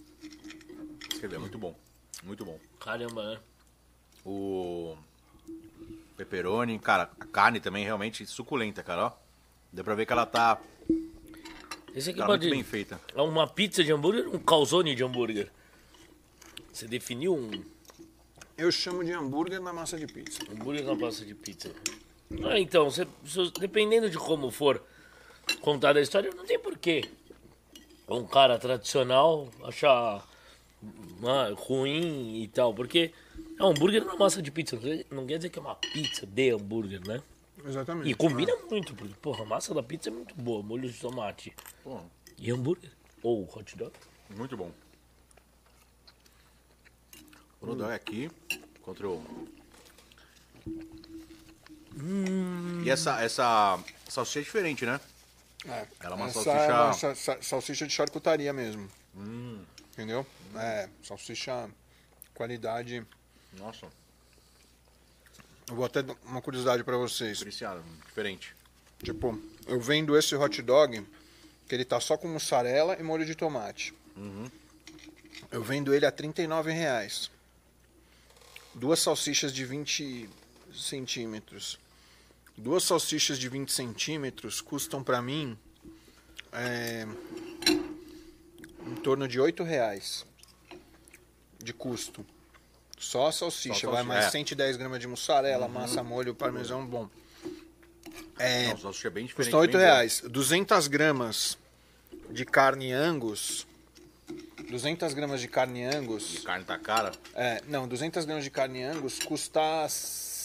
Escrever, 1.12 1.40
muito 1.40 1.58
bom. 1.58 1.76
Muito 2.24 2.44
bom. 2.46 2.60
Caramba, 2.80 3.34
né? 3.34 3.40
O 4.26 4.96
pepperoni, 6.18 6.78
cara, 6.80 7.04
a 7.20 7.26
carne 7.26 7.60
também 7.60 7.84
realmente 7.86 8.26
suculenta, 8.26 8.84
cara, 8.84 9.06
ó. 9.08 9.12
Deu 9.72 9.84
pra 9.84 9.96
ver 9.96 10.06
que 10.06 10.14
ela 10.14 10.26
tá, 10.26 10.60
Esse 11.96 12.10
aqui 12.10 12.20
tá 12.20 12.26
pode. 12.26 12.46
muito 12.48 12.56
bem 12.56 12.64
feita. 12.64 13.00
É 13.16 13.22
uma 13.22 13.48
pizza 13.48 13.84
de 13.84 13.92
hambúrguer 13.92 14.28
ou 14.28 14.36
um 14.36 14.40
calzone 14.40 14.96
de 14.96 15.04
hambúrguer? 15.04 15.52
Você 16.74 16.88
definiu 16.88 17.36
um 17.36 17.52
Eu 18.58 18.72
chamo 18.72 19.04
de 19.04 19.12
hambúrguer 19.12 19.62
na 19.62 19.72
massa 19.72 19.98
de 19.98 20.08
pizza. 20.08 20.40
hambúrguer 20.52 20.84
na 20.84 20.96
pasta 20.96 21.24
de 21.26 21.36
pizza. 21.36 21.72
Ah, 22.44 22.60
então, 22.60 22.90
você- 22.90 23.08
dependendo 23.60 24.10
de 24.10 24.18
como 24.18 24.50
for 24.52 24.84
contada 25.62 26.00
a 26.00 26.02
história, 26.02 26.32
não 26.36 26.46
tem 26.46 26.60
porquê. 26.60 27.04
Um 28.08 28.26
cara 28.26 28.58
tradicional 28.58 29.50
achar 29.64 30.26
ah, 31.24 31.54
ruim 31.56 32.42
e 32.42 32.48
tal, 32.48 32.74
porque 32.74 33.12
é 33.60 33.64
um 33.64 33.68
hambúrguer 33.68 34.06
na 34.06 34.16
massa 34.16 34.42
de 34.42 34.50
pizza. 34.52 34.78
não 35.12 35.26
quer- 35.26 35.38
dizer 35.38 35.50
que 35.50 35.60
é 35.60 35.62
uma 35.62 35.76
pizza 35.76 36.26
de 36.26 36.52
hambúrguer, 36.52 37.06
né? 37.06 37.22
Exatamente. 37.66 38.10
E 38.10 38.14
combina 38.14 38.56
muito, 38.70 38.96
porque, 38.96 39.14
porra, 39.16 39.44
a 39.44 39.46
massa 39.46 39.74
da 39.74 39.84
pizza 39.84 40.10
é 40.10 40.12
muito 40.12 40.34
boa, 40.36 40.64
molho 40.64 40.90
de 40.90 40.98
tomate 41.00 41.54
Pô, 41.84 42.00
e 42.38 42.50
hambúrguer. 42.52 42.92
Ou 43.24 43.44
hot 43.54 43.76
dog. 43.76 43.92
muito 44.30 44.56
bom. 44.56 44.72
O 47.60 47.66
Nodói 47.66 47.96
aqui 47.96 48.30
contra 48.84 49.10
o. 49.10 49.22
E 52.86 52.90
essa, 52.90 53.20
essa 53.22 53.80
salsicha 54.08 54.40
é 54.40 54.44
diferente, 54.44 54.86
né? 54.86 55.00
É, 55.68 55.88
Ela 56.00 56.14
é 56.14 56.18
uma 56.18 56.28
essa 56.28 56.44
salsicha- 56.44 56.84
uma 56.84 56.94
sa- 56.94 57.16
sa- 57.16 57.42
salsicha 57.42 57.88
de 57.88 57.94
charcutaria 57.94 58.54
mesmo. 58.54 58.90
Entendeu? 59.94 60.26
É, 60.56 60.90
salsicha 61.04 61.70
qualidade. 62.34 63.06
Nossa, 63.54 63.88
Eu 65.70 65.76
vou 65.76 65.84
até 65.86 66.02
dar 66.02 66.16
uma 66.26 66.42
curiosidade 66.42 66.84
pra 66.84 66.96
vocês. 66.96 67.40
diferenciado, 67.40 67.84
diferente. 68.06 68.56
Tipo, 69.04 69.38
eu 69.68 69.80
vendo 69.82 70.18
esse 70.18 70.34
hot 70.36 70.62
dog 70.62 71.06
que 71.68 71.76
ele 71.76 71.84
tá 71.84 72.00
só 72.00 72.16
com 72.18 72.28
mussarela 72.30 72.96
e 72.98 73.04
molho 73.04 73.26
de 73.26 73.36
tomate. 73.36 73.94
Eu 75.52 75.62
vendo 75.64 75.94
ele 75.94 76.06
a 76.06 76.12
39 76.12 76.72
reais. 76.72 77.30
Duas 78.74 79.00
salsichas 79.00 79.52
de 79.54 79.66
20 79.66 80.30
centímetros. 80.74 81.78
Duas 82.58 82.84
salsichas 82.84 83.38
de 83.38 83.48
20 83.48 83.72
centímetros 83.72 84.62
custam 84.62 85.04
pra 85.04 85.22
mim 85.22 85.58
é, 86.52 87.06
em 88.86 88.96
torno 88.96 89.28
de 89.28 89.40
8 89.40 89.64
reais 89.64 90.26
de 91.64 91.72
custo. 91.72 92.26
Só 92.98 93.28
a 93.28 93.32
salsicha, 93.32 93.82
Só 93.82 93.88
a 93.90 93.92
vai 93.92 93.98
salsicha, 94.04 94.14
mais 94.14 94.26
é. 94.26 94.30
110 94.32 94.78
gramas 94.78 95.00
de 95.00 95.08
mussarela, 95.08 95.68
massa, 95.68 96.02
molho, 96.04 96.34
parmesão, 96.34 96.86
bom. 96.86 97.08
É, 98.40 98.70
Não, 98.70 98.78
salsicha 98.78 99.08
é 99.08 99.12
bem 99.12 99.26
diferente. 99.28 99.52
Custa 99.52 99.58
8 99.58 99.72
bem 99.72 99.80
boa. 99.80 99.94
reais. 99.94 100.22
200 100.22 100.88
gramas 100.88 101.58
de 102.32 102.44
carne 102.44 102.92
angus. 102.92 103.68
200 104.68 105.14
gramas 105.14 105.42
de 105.42 105.48
carne 105.48 105.84
angus. 105.86 106.40
A 106.42 106.46
carne 106.48 106.66
tá 106.66 106.78
cara. 106.80 107.12
É, 107.36 107.62
não, 107.68 107.88
200 107.88 108.26
gramas 108.26 108.44
de 108.44 108.50
carne 108.50 108.84
angus 108.84 109.20
custa 109.20 109.62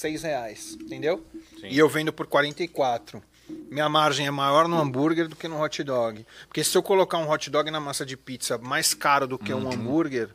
6 0.02 0.22
reais, 0.24 0.76
entendeu? 0.80 1.24
Sim. 1.60 1.68
E 1.68 1.78
eu 1.78 1.88
vendo 1.88 2.12
por 2.12 2.26
44. 2.26 3.22
Minha 3.70 3.88
margem 3.88 4.26
é 4.26 4.30
maior 4.30 4.66
no 4.66 4.76
hambúrguer 4.80 5.28
do 5.28 5.36
que 5.36 5.46
no 5.46 5.60
hot 5.62 5.82
dog. 5.84 6.26
Porque 6.48 6.64
se 6.64 6.76
eu 6.76 6.82
colocar 6.82 7.18
um 7.18 7.30
hot 7.30 7.48
dog 7.50 7.70
na 7.70 7.78
massa 7.80 8.04
de 8.04 8.16
pizza 8.16 8.58
mais 8.58 8.94
caro 8.94 9.26
do 9.26 9.38
que 9.38 9.52
um 9.54 9.64
Uhum. 9.64 9.72
hambúrguer, 9.72 10.28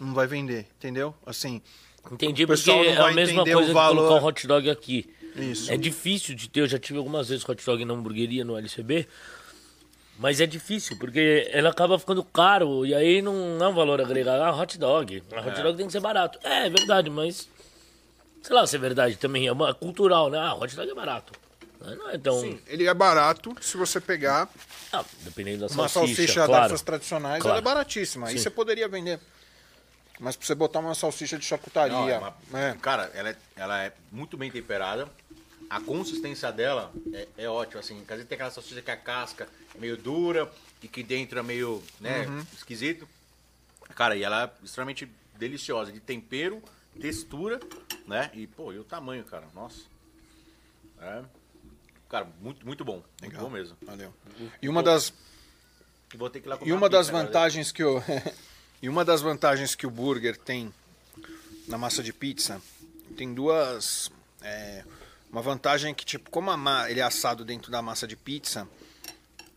não 0.00 0.14
vai 0.14 0.26
vender, 0.26 0.66
entendeu? 0.78 1.14
Assim, 1.26 1.60
Entendi, 2.10 2.42
O 2.42 2.46
porque 2.48 2.62
pessoal 2.64 2.78
não 2.84 2.90
é 2.90 2.96
a 2.96 3.02
vai 3.02 3.14
mesma 3.14 3.44
coisa 3.44 3.58
o 3.58 3.66
de 3.66 3.72
colocar 3.72 3.94
valor. 3.94 4.22
um 4.22 4.24
hot 4.26 4.46
dog 4.46 4.70
aqui. 4.70 5.08
Isso. 5.36 5.70
É 5.70 5.76
difícil 5.76 6.34
de 6.34 6.48
ter, 6.48 6.60
eu 6.60 6.66
já 6.68 6.78
tive 6.78 6.98
algumas 6.98 7.28
vezes 7.28 7.48
hot 7.48 7.64
dog 7.64 7.84
na 7.84 7.94
hamburgueria, 7.94 8.44
no 8.44 8.56
LCB, 8.58 9.06
mas 10.18 10.40
é 10.40 10.46
difícil, 10.46 10.96
porque 10.98 11.48
ele 11.52 11.66
acaba 11.68 11.98
ficando 11.98 12.22
caro 12.24 12.84
e 12.84 12.92
aí 12.94 13.22
não 13.22 13.56
é 13.60 13.68
um 13.68 13.74
valor 13.74 14.00
agregado. 14.00 14.42
Ah, 14.42 14.50
hot 14.60 14.78
dog. 14.78 15.22
Ah, 15.32 15.40
hot 15.46 15.62
dog 15.62 15.76
tem 15.76 15.86
que 15.86 15.92
ser 15.92 16.00
barato. 16.00 16.38
É, 16.42 16.66
é 16.66 16.70
verdade, 16.70 17.08
mas. 17.10 17.48
Sei 18.42 18.54
lá 18.54 18.66
se 18.66 18.76
é 18.76 18.78
verdade 18.78 19.16
também. 19.16 19.46
É 19.46 19.52
uma 19.52 19.72
cultural, 19.74 20.28
né? 20.30 20.38
Ah, 20.38 20.54
hot 20.54 20.74
dog 20.74 20.90
é 20.90 20.94
barato. 20.94 21.32
Mas 21.80 21.98
Não 21.98 22.10
é 22.10 22.18
tão. 22.18 22.40
sim, 22.40 22.60
ele 22.66 22.86
é 22.86 22.94
barato 22.94 23.54
se 23.60 23.76
você 23.76 24.00
pegar 24.00 24.48
Ah, 24.92 25.04
dependendo 25.22 25.66
da 25.66 25.74
uma 25.74 25.88
salsicha, 25.88 26.16
salsicha 26.16 26.46
claro. 26.46 26.62
dessas 26.64 26.82
tradicionais, 26.82 27.42
Claro. 27.42 27.56
ela 27.56 27.58
é 27.58 27.62
baratíssima. 27.62 28.28
Aí 28.28 28.36
Sim. 28.36 28.42
você 28.42 28.50
poderia 28.50 28.86
vender. 28.88 29.18
Mas 30.20 30.36
pra 30.36 30.46
você 30.46 30.54
botar 30.54 30.78
uma 30.78 30.94
salsicha 30.94 31.36
de 31.36 31.42
Não, 31.44 31.48
charcutaria. 31.48 31.96
é 32.14 32.18
uma- 32.18 32.36
é. 32.54 32.76
Cara, 32.80 33.10
ela 33.14 33.30
é, 33.30 33.36
ela 33.56 33.82
é 33.82 33.92
muito 34.12 34.36
bem 34.36 34.50
temperada. 34.50 35.08
A 35.68 35.80
consistência 35.80 36.52
dela 36.52 36.92
é, 37.12 37.26
é 37.38 37.48
ótima, 37.48 37.80
assim. 37.80 38.04
Quer 38.06 38.14
dizer, 38.14 38.26
tem 38.26 38.36
aquela 38.36 38.50
salsicha 38.50 38.80
que 38.82 38.90
a 38.90 38.96
casca 38.96 39.48
é 39.74 39.78
meio 39.78 39.96
dura 39.96 40.48
e 40.82 40.86
que 40.86 41.02
dentro 41.02 41.38
é 41.38 41.42
meio, 41.42 41.82
né, 41.98 42.26
Uhum. 42.28 42.46
esquisito. 42.56 43.08
Cara, 43.96 44.14
e 44.14 44.22
ela 44.22 44.44
é 44.44 44.64
extremamente 44.64 45.10
deliciosa, 45.36 45.90
de 45.90 45.98
tempero, 45.98 46.62
textura, 47.00 47.58
né? 48.06 48.30
E, 48.34 48.46
pô, 48.46 48.72
e 48.72 48.78
o 48.78 48.84
tamanho, 48.84 49.24
cara, 49.24 49.46
nossa. 49.54 49.80
É, 51.00 51.22
cara, 52.08 52.28
muito, 52.40 52.64
muito 52.64 52.84
bom. 52.84 53.02
Muito 53.20 53.38
bom 53.38 53.50
mesmo. 53.50 53.76
Valeu. 53.82 54.12
E 54.60 54.68
uma 54.68 54.82
das, 54.82 55.12
E 56.12 56.16
vou 56.16 56.30
ter 56.30 56.40
que 56.40 56.46
ir 56.46 56.50
lá 56.50 56.58
e 56.62 56.72
uma 56.72 56.88
das 56.88 57.06
pizza 57.06 57.18
né? 57.18 57.24
vantagens 57.24 57.72
que 57.72 57.82
o 57.84 58.00
e 58.82 58.88
uma 58.88 59.04
das 59.04 59.20
vantagens 59.20 59.74
que 59.74 59.86
o 59.86 59.90
burger 59.90 60.36
tem 60.36 60.72
na 61.66 61.76
massa 61.78 62.02
de 62.02 62.12
pizza 62.12 62.60
tem 63.16 63.32
duas 63.34 64.10
é, 64.42 64.84
uma 65.30 65.40
vantagem 65.42 65.94
que 65.94 66.04
tipo 66.04 66.30
como 66.30 66.50
a 66.50 66.56
ma- 66.56 66.90
ele 66.90 67.00
é 67.00 67.02
assado 67.02 67.44
dentro 67.44 67.70
da 67.70 67.80
massa 67.82 68.06
de 68.06 68.16
pizza 68.16 68.68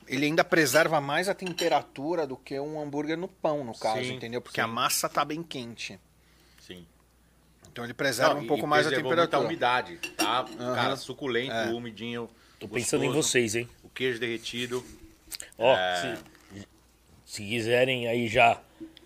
ele 0.07 0.25
ainda 0.25 0.43
preserva 0.43 1.01
mais 1.01 1.27
a 1.27 1.33
temperatura 1.33 2.25
do 2.27 2.37
que 2.37 2.59
um 2.59 2.79
hambúrguer 2.81 3.17
no 3.17 3.27
pão 3.27 3.63
no 3.63 3.77
caso 3.77 4.03
Sim, 4.03 4.13
entendeu 4.13 4.41
porque 4.41 4.61
sim. 4.61 4.65
a 4.65 4.67
massa 4.67 5.09
tá 5.09 5.25
bem 5.25 5.41
quente. 5.43 5.99
Então 7.75 7.83
ele 7.83 7.93
preserva 7.93 8.35
Não, 8.35 8.41
um 8.41 8.47
pouco 8.47 8.65
mais 8.65 8.87
a 8.87 8.89
temperatura 8.89 9.17
muita 9.23 9.39
umidade, 9.39 9.97
tá? 10.15 10.45
Cara, 10.57 10.81
Aham. 10.87 10.95
suculento, 10.95 11.51
É. 11.51 11.65
umidinho. 11.73 12.29
Tô 12.57 12.69
pensando 12.69 13.03
em 13.03 13.07
gostoso. 13.07 13.27
vocês, 13.31 13.53
hein? 13.53 13.69
O 13.83 13.89
queijo 13.89 14.17
derretido. 14.17 14.81
Ó, 15.57 15.75
É. 15.75 16.15
se, 16.53 16.67
se 17.25 17.43
quiserem 17.43 18.07
aí 18.07 18.29
já 18.29 18.57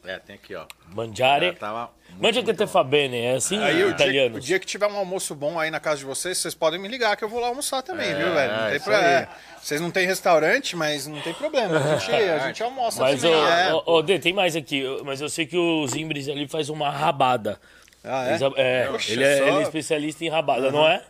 É, 0.05 0.19
tem 0.19 0.35
aqui, 0.35 0.53
ó. 0.53 0.67
mangiare. 0.93 1.47
Já 1.47 1.53
tava 1.53 1.89
muito, 2.09 2.21
Mangia 2.21 2.41
que 2.43 2.47
muito 2.49 2.63
te 2.63 2.71
fa 2.71 2.83
bene, 2.83 3.17
é 3.17 3.35
assim, 3.37 3.57
Aí 3.57 3.81
o 3.81 3.87
dia, 3.87 3.95
italiano. 3.95 4.37
o 4.37 4.39
dia 4.39 4.59
que 4.59 4.67
tiver 4.67 4.85
um 4.87 4.97
almoço 4.97 5.33
bom 5.33 5.57
aí 5.59 5.71
na 5.71 5.79
casa 5.79 5.97
de 5.97 6.05
vocês, 6.05 6.37
vocês 6.37 6.53
podem 6.53 6.79
me 6.79 6.87
ligar 6.87 7.17
que 7.17 7.23
eu 7.23 7.29
vou 7.29 7.39
lá 7.39 7.47
almoçar 7.47 7.81
também, 7.81 8.09
É, 8.11 8.13
viu, 8.15 8.33
velho? 8.35 8.53
Não 8.53 8.79
tem 8.79 8.93
é, 8.93 9.29
Vocês 9.59 9.81
não 9.81 9.89
têm 9.89 10.05
restaurante, 10.05 10.75
mas 10.75 11.07
não 11.07 11.19
tem 11.21 11.33
problema. 11.33 11.75
A 11.79 11.97
gente, 11.97 12.11
a 12.11 12.47
gente 12.47 12.61
almoça 12.61 13.01
Mas, 13.01 13.19
também. 13.21 13.35
ô, 13.35 13.47
é. 13.47 13.73
ô, 13.73 13.83
ô, 13.95 14.01
Dê, 14.03 14.19
tem 14.19 14.31
mais 14.31 14.55
aqui. 14.55 14.83
Mas 15.03 15.21
eu 15.21 15.27
sei 15.29 15.47
que 15.47 15.57
o 15.57 15.87
Zimbris 15.87 16.29
ali 16.29 16.47
faz 16.47 16.69
uma 16.69 16.89
rabada. 16.91 17.59
Ah, 18.03 18.25
é? 18.25 18.29
Eles- 18.29 18.41
é, 18.57 18.85
Poxa, 18.87 19.11
ele, 19.11 19.23
é, 19.23 19.37
só- 19.37 19.43
ele 19.47 19.57
é 19.57 19.61
especialista 19.63 20.25
em 20.25 20.29
rabada, 20.29 20.71
não 20.71 20.87
é? 20.87 21.03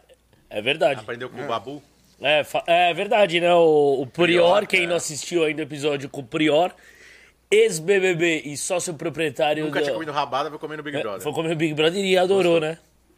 É 0.49 0.61
verdade. 0.61 1.01
Aprendeu 1.01 1.29
com 1.29 1.41
o 1.41 1.47
Babu? 1.47 1.81
É, 2.21 2.45
é 2.67 2.93
verdade, 2.93 3.39
né? 3.39 3.53
O, 3.53 4.01
o 4.01 4.07
Prior, 4.07 4.55
Prior, 4.57 4.67
quem 4.67 4.83
é. 4.83 4.87
não 4.87 4.95
assistiu 4.95 5.43
ainda 5.43 5.61
o 5.61 5.65
episódio 5.65 6.09
com 6.09 6.21
o 6.21 6.23
Prior, 6.23 6.73
ex-BBB 7.49 8.43
e 8.45 8.57
sócio 8.57 8.93
proprietário 8.93 9.65
Nunca 9.65 9.79
do- 9.79 9.83
tinha 9.83 9.93
comido 9.93 10.11
rabada, 10.11 10.49
foi 10.49 10.59
comer 10.59 10.77
no 10.77 10.83
Big 10.83 10.97
É, 10.97 11.01
Brother. 11.01 11.21
Foi 11.21 11.33
comer 11.33 11.53
o 11.53 11.55
Big 11.55 11.73
Brother 11.73 12.03
e 12.03 12.17
adorou, 12.17 12.59
né? 12.59 12.77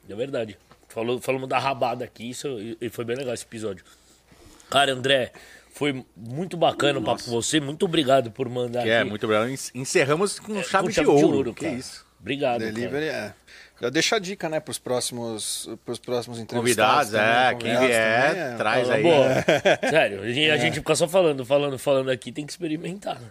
É 0.09 0.15
verdade. 0.15 0.57
Falou, 0.89 1.19
falamos 1.21 1.47
da 1.47 1.57
rabada 1.57 2.03
aqui, 2.05 2.29
isso, 2.29 2.47
e 2.59 2.77
e 2.81 2.89
foi 2.89 3.05
bem 3.05 3.15
legal 3.15 3.33
esse 3.33 3.45
episódio. 3.45 3.83
Cara, 4.69 4.91
André, 4.93 5.31
foi 5.73 6.05
muito 6.15 6.55
bacana 6.57 6.99
o 6.99 7.01
papo 7.03 7.23
com 7.23 7.31
você. 7.31 7.59
Muito 7.59 7.85
obrigado 7.85 8.29
por 8.31 8.47
mandar 8.49 8.83
Que 8.83 8.89
é, 8.89 8.99
aqui. 8.99 9.09
muito 9.09 9.23
obrigado. 9.25 9.49
En- 9.49 9.55
Encerramos 9.81 10.39
com 10.39 10.61
chave, 10.63 10.93
Com 10.93 11.03
de, 11.03 11.25
ouro. 11.25 11.53
Que 11.53 11.65
cara. 11.65 11.75
isso. 11.77 12.05
Obrigado, 12.21 12.59
Delivery 12.59 13.07
cara. 13.07 13.35
é. 13.37 13.41
Já 13.81 13.89
deixa 13.89 14.15
a 14.17 14.19
dica, 14.19 14.47
né, 14.47 14.59
pros 14.59 14.77
próximos, 14.77 15.67
pros 15.83 15.97
próximos 15.97 16.37
entrevistados. 16.39 17.09
Convidados, 17.09 17.13
é. 17.15 17.49
também, 17.49 17.57
Quem 17.57 17.73
convidados 17.75 17.87
vier, 17.87 18.27
também, 18.29 18.43
é. 18.43 18.55
traz 18.55 18.89
Ah, 18.89 18.93
aí. 18.93 19.01
boa. 19.03 19.27
Sério, 19.89 20.21
a 20.21 20.27
gente, 20.27 20.51
a 20.51 20.57
gente 20.57 20.73
fica 20.75 20.95
só 20.95 21.07
falando, 21.07 21.43
falando, 21.43 21.79
falando 21.79 22.11
aqui, 22.11 22.31
tem 22.31 22.45
que 22.45 22.51
experimentar. 22.51 23.19
né? 23.19 23.29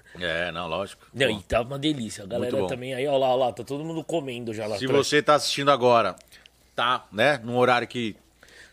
É, 0.48 0.50
não, 0.50 0.66
lógico. 0.66 1.06
Não, 1.14 1.30
e 1.30 1.40
tá 1.42 1.60
uma 1.60 1.78
delícia. 1.78 2.24
A 2.24 2.26
galera 2.26 2.66
também 2.66 2.92
aí, 2.94 3.06
ó 3.06 3.16
lá, 3.16 3.28
ó 3.28 3.36
lá, 3.36 3.52
tá 3.52 3.62
todo 3.62 3.84
mundo 3.84 4.02
comendo 4.02 4.52
já 4.52 4.66
lá 4.66 4.76
Se 4.76 4.86
atrás. 4.86 5.06
você 5.06 5.22
tá 5.22 5.34
assistindo 5.36 5.70
agora, 5.70 6.16
tá, 6.74 7.06
né, 7.12 7.40
num 7.44 7.56
horário 7.56 7.86
que... 7.86 8.16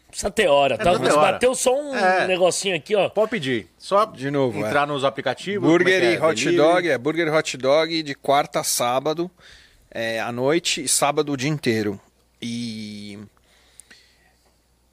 Precisa 0.09 0.31
ter 0.31 0.47
hora, 0.47 0.77
tá? 0.79 0.83
precisa 0.85 1.03
ter 1.03 1.09
Mas 1.09 1.17
hora. 1.17 1.31
bateu 1.33 1.53
só 1.53 1.79
um 1.79 1.93
É. 1.95 2.25
negocinho 2.25 2.75
aqui, 2.75 2.95
ó. 2.95 3.07
Pode 3.09 3.29
pedir. 3.29 3.67
Só 3.77 4.05
De 4.05 4.31
novo, 4.31 4.65
entrar 4.65 4.87
nos 4.87 5.03
aplicativos. 5.03 5.69
Burger 5.69 6.01
é 6.01 6.13
e 6.13 6.17
que 6.17 6.23
é? 6.23 6.25
hot 6.25 6.43
Delivery. 6.43 6.57
dog, 6.73 6.89
é 6.89 6.97
burger 6.97 7.27
e 7.27 7.29
hot 7.29 7.57
dog 7.57 8.01
de 8.01 8.15
quarta 8.15 8.61
a 8.61 8.63
sábado, 8.63 9.29
é, 9.91 10.19
à 10.19 10.31
noite 10.31 10.83
e 10.83 10.87
sábado 10.87 11.31
o 11.31 11.37
dia 11.37 11.49
inteiro. 11.49 11.99
E, 12.41 13.17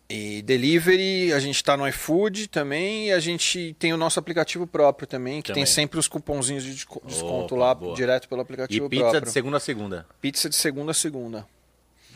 e 0.08 0.42
delivery, 0.42 1.32
a 1.32 1.38
gente 1.40 1.62
tá 1.64 1.76
no 1.76 1.86
iFood 1.88 2.48
também 2.48 3.08
e 3.08 3.12
a 3.12 3.18
gente 3.20 3.74
tem 3.78 3.92
o 3.92 3.96
nosso 3.96 4.18
aplicativo 4.18 4.66
próprio 4.66 5.06
também, 5.06 5.40
que 5.42 5.48
Também. 5.48 5.64
tem 5.64 5.72
sempre 5.72 5.98
os 5.98 6.06
cupomzinhos 6.08 6.62
de 6.62 6.72
desco- 6.72 7.02
desconto 7.04 7.54
Opa, 7.54 7.64
lá 7.64 7.74
boa. 7.74 7.94
direto 7.96 8.28
pelo 8.28 8.40
E 8.40 8.42
aplicativo 8.42 8.88
pizza 8.88 9.02
próprio. 9.02 9.22
de 9.24 9.30
segunda 9.30 9.56
a 9.56 9.60
segunda. 9.60 10.06
Pizza 10.20 10.48
de 10.48 10.56
segunda 10.56 10.90
a 10.90 10.94
segunda. 10.94 11.46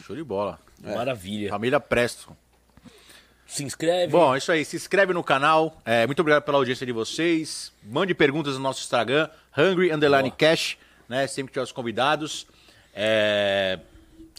Show 0.06 0.14
de 0.14 0.22
bola. 0.22 0.58
Maravilha. 0.82 1.50
Família 1.50 1.80
Presto. 1.80 2.36
Se 3.46 3.64
inscreve. 3.64 4.12
Bom, 4.12 4.34
é 4.34 4.38
isso 4.38 4.52
aí. 4.52 4.62
Se 4.64 4.76
inscreve 4.76 5.12
no 5.14 5.24
canal. 5.24 5.80
É, 5.84 6.06
muito 6.06 6.20
obrigado 6.20 6.42
pela 6.44 6.58
audiência 6.58 6.84
de 6.86 6.92
vocês. 6.92 7.72
Mande 7.82 8.14
perguntas 8.14 8.54
no 8.54 8.60
nosso 8.60 8.82
Instagram, 8.82 9.28
Hungry 9.56 9.90
Underline 9.90 10.30
Cash, 10.30 10.76
né? 11.08 11.26
Sempre 11.26 11.48
que 11.48 11.54
tiver 11.54 11.64
os 11.64 11.72
convidados. 11.72 12.46
É... 13.00 13.78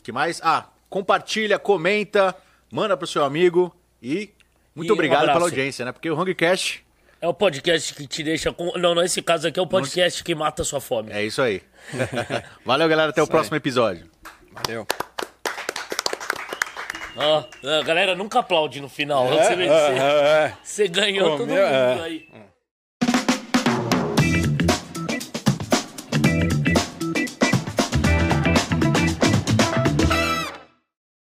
que 0.04 0.12
mais? 0.12 0.42
Ah, 0.44 0.68
compartilha, 0.90 1.58
comenta, 1.58 2.36
manda 2.70 2.98
pro 2.98 3.08
seu 3.08 3.24
amigo 3.24 3.74
e 4.04 4.32
muito 4.76 4.90
E 4.90 4.92
um 4.92 4.94
obrigado 4.96 5.22
pela 5.22 5.32
abraço. 5.32 5.48
audiência, 5.48 5.86
né? 5.86 5.92
Porque 5.94 6.10
o 6.10 6.20
Hungry 6.20 6.36
Cash 6.36 6.82
É 7.22 7.28
o 7.28 7.34
podcast 7.34 7.94
que 7.94 8.06
te 8.06 8.22
deixa 8.22 8.52
com. 8.52 8.78
Não, 8.78 8.94
não, 8.94 9.04
esse 9.04 9.22
caso 9.22 9.48
aqui 9.48 9.60
é 9.60 9.64
o 9.64 9.68
podcast 9.68 10.24
que 10.24 10.36
mata 10.36 10.62
a 10.62 10.66
sua 10.66 10.82
fome. 10.82 11.12
é 11.12 11.24
isso 11.24 11.42
aí. 11.42 11.62
Valeu, 12.66 12.88
galera. 12.90 13.12
Até 13.12 13.22
o 13.22 13.28
próximo 13.28 13.56
episódio. 13.56 14.10
Valeu. 14.52 14.86
Ó, 17.16 17.44
a 17.80 17.84
galera 17.84 18.16
nunca 18.16 18.40
aplaude 18.40 18.80
no 18.80 18.88
final. 18.88 19.28
Você, 19.28 19.56
vê, 19.56 19.68
você, 19.68 20.54
você 20.64 20.88
ganhou 20.88 21.32
todo 21.32 21.48
mundo 21.48 21.58
é. 21.58 22.02
aí. 22.02 22.30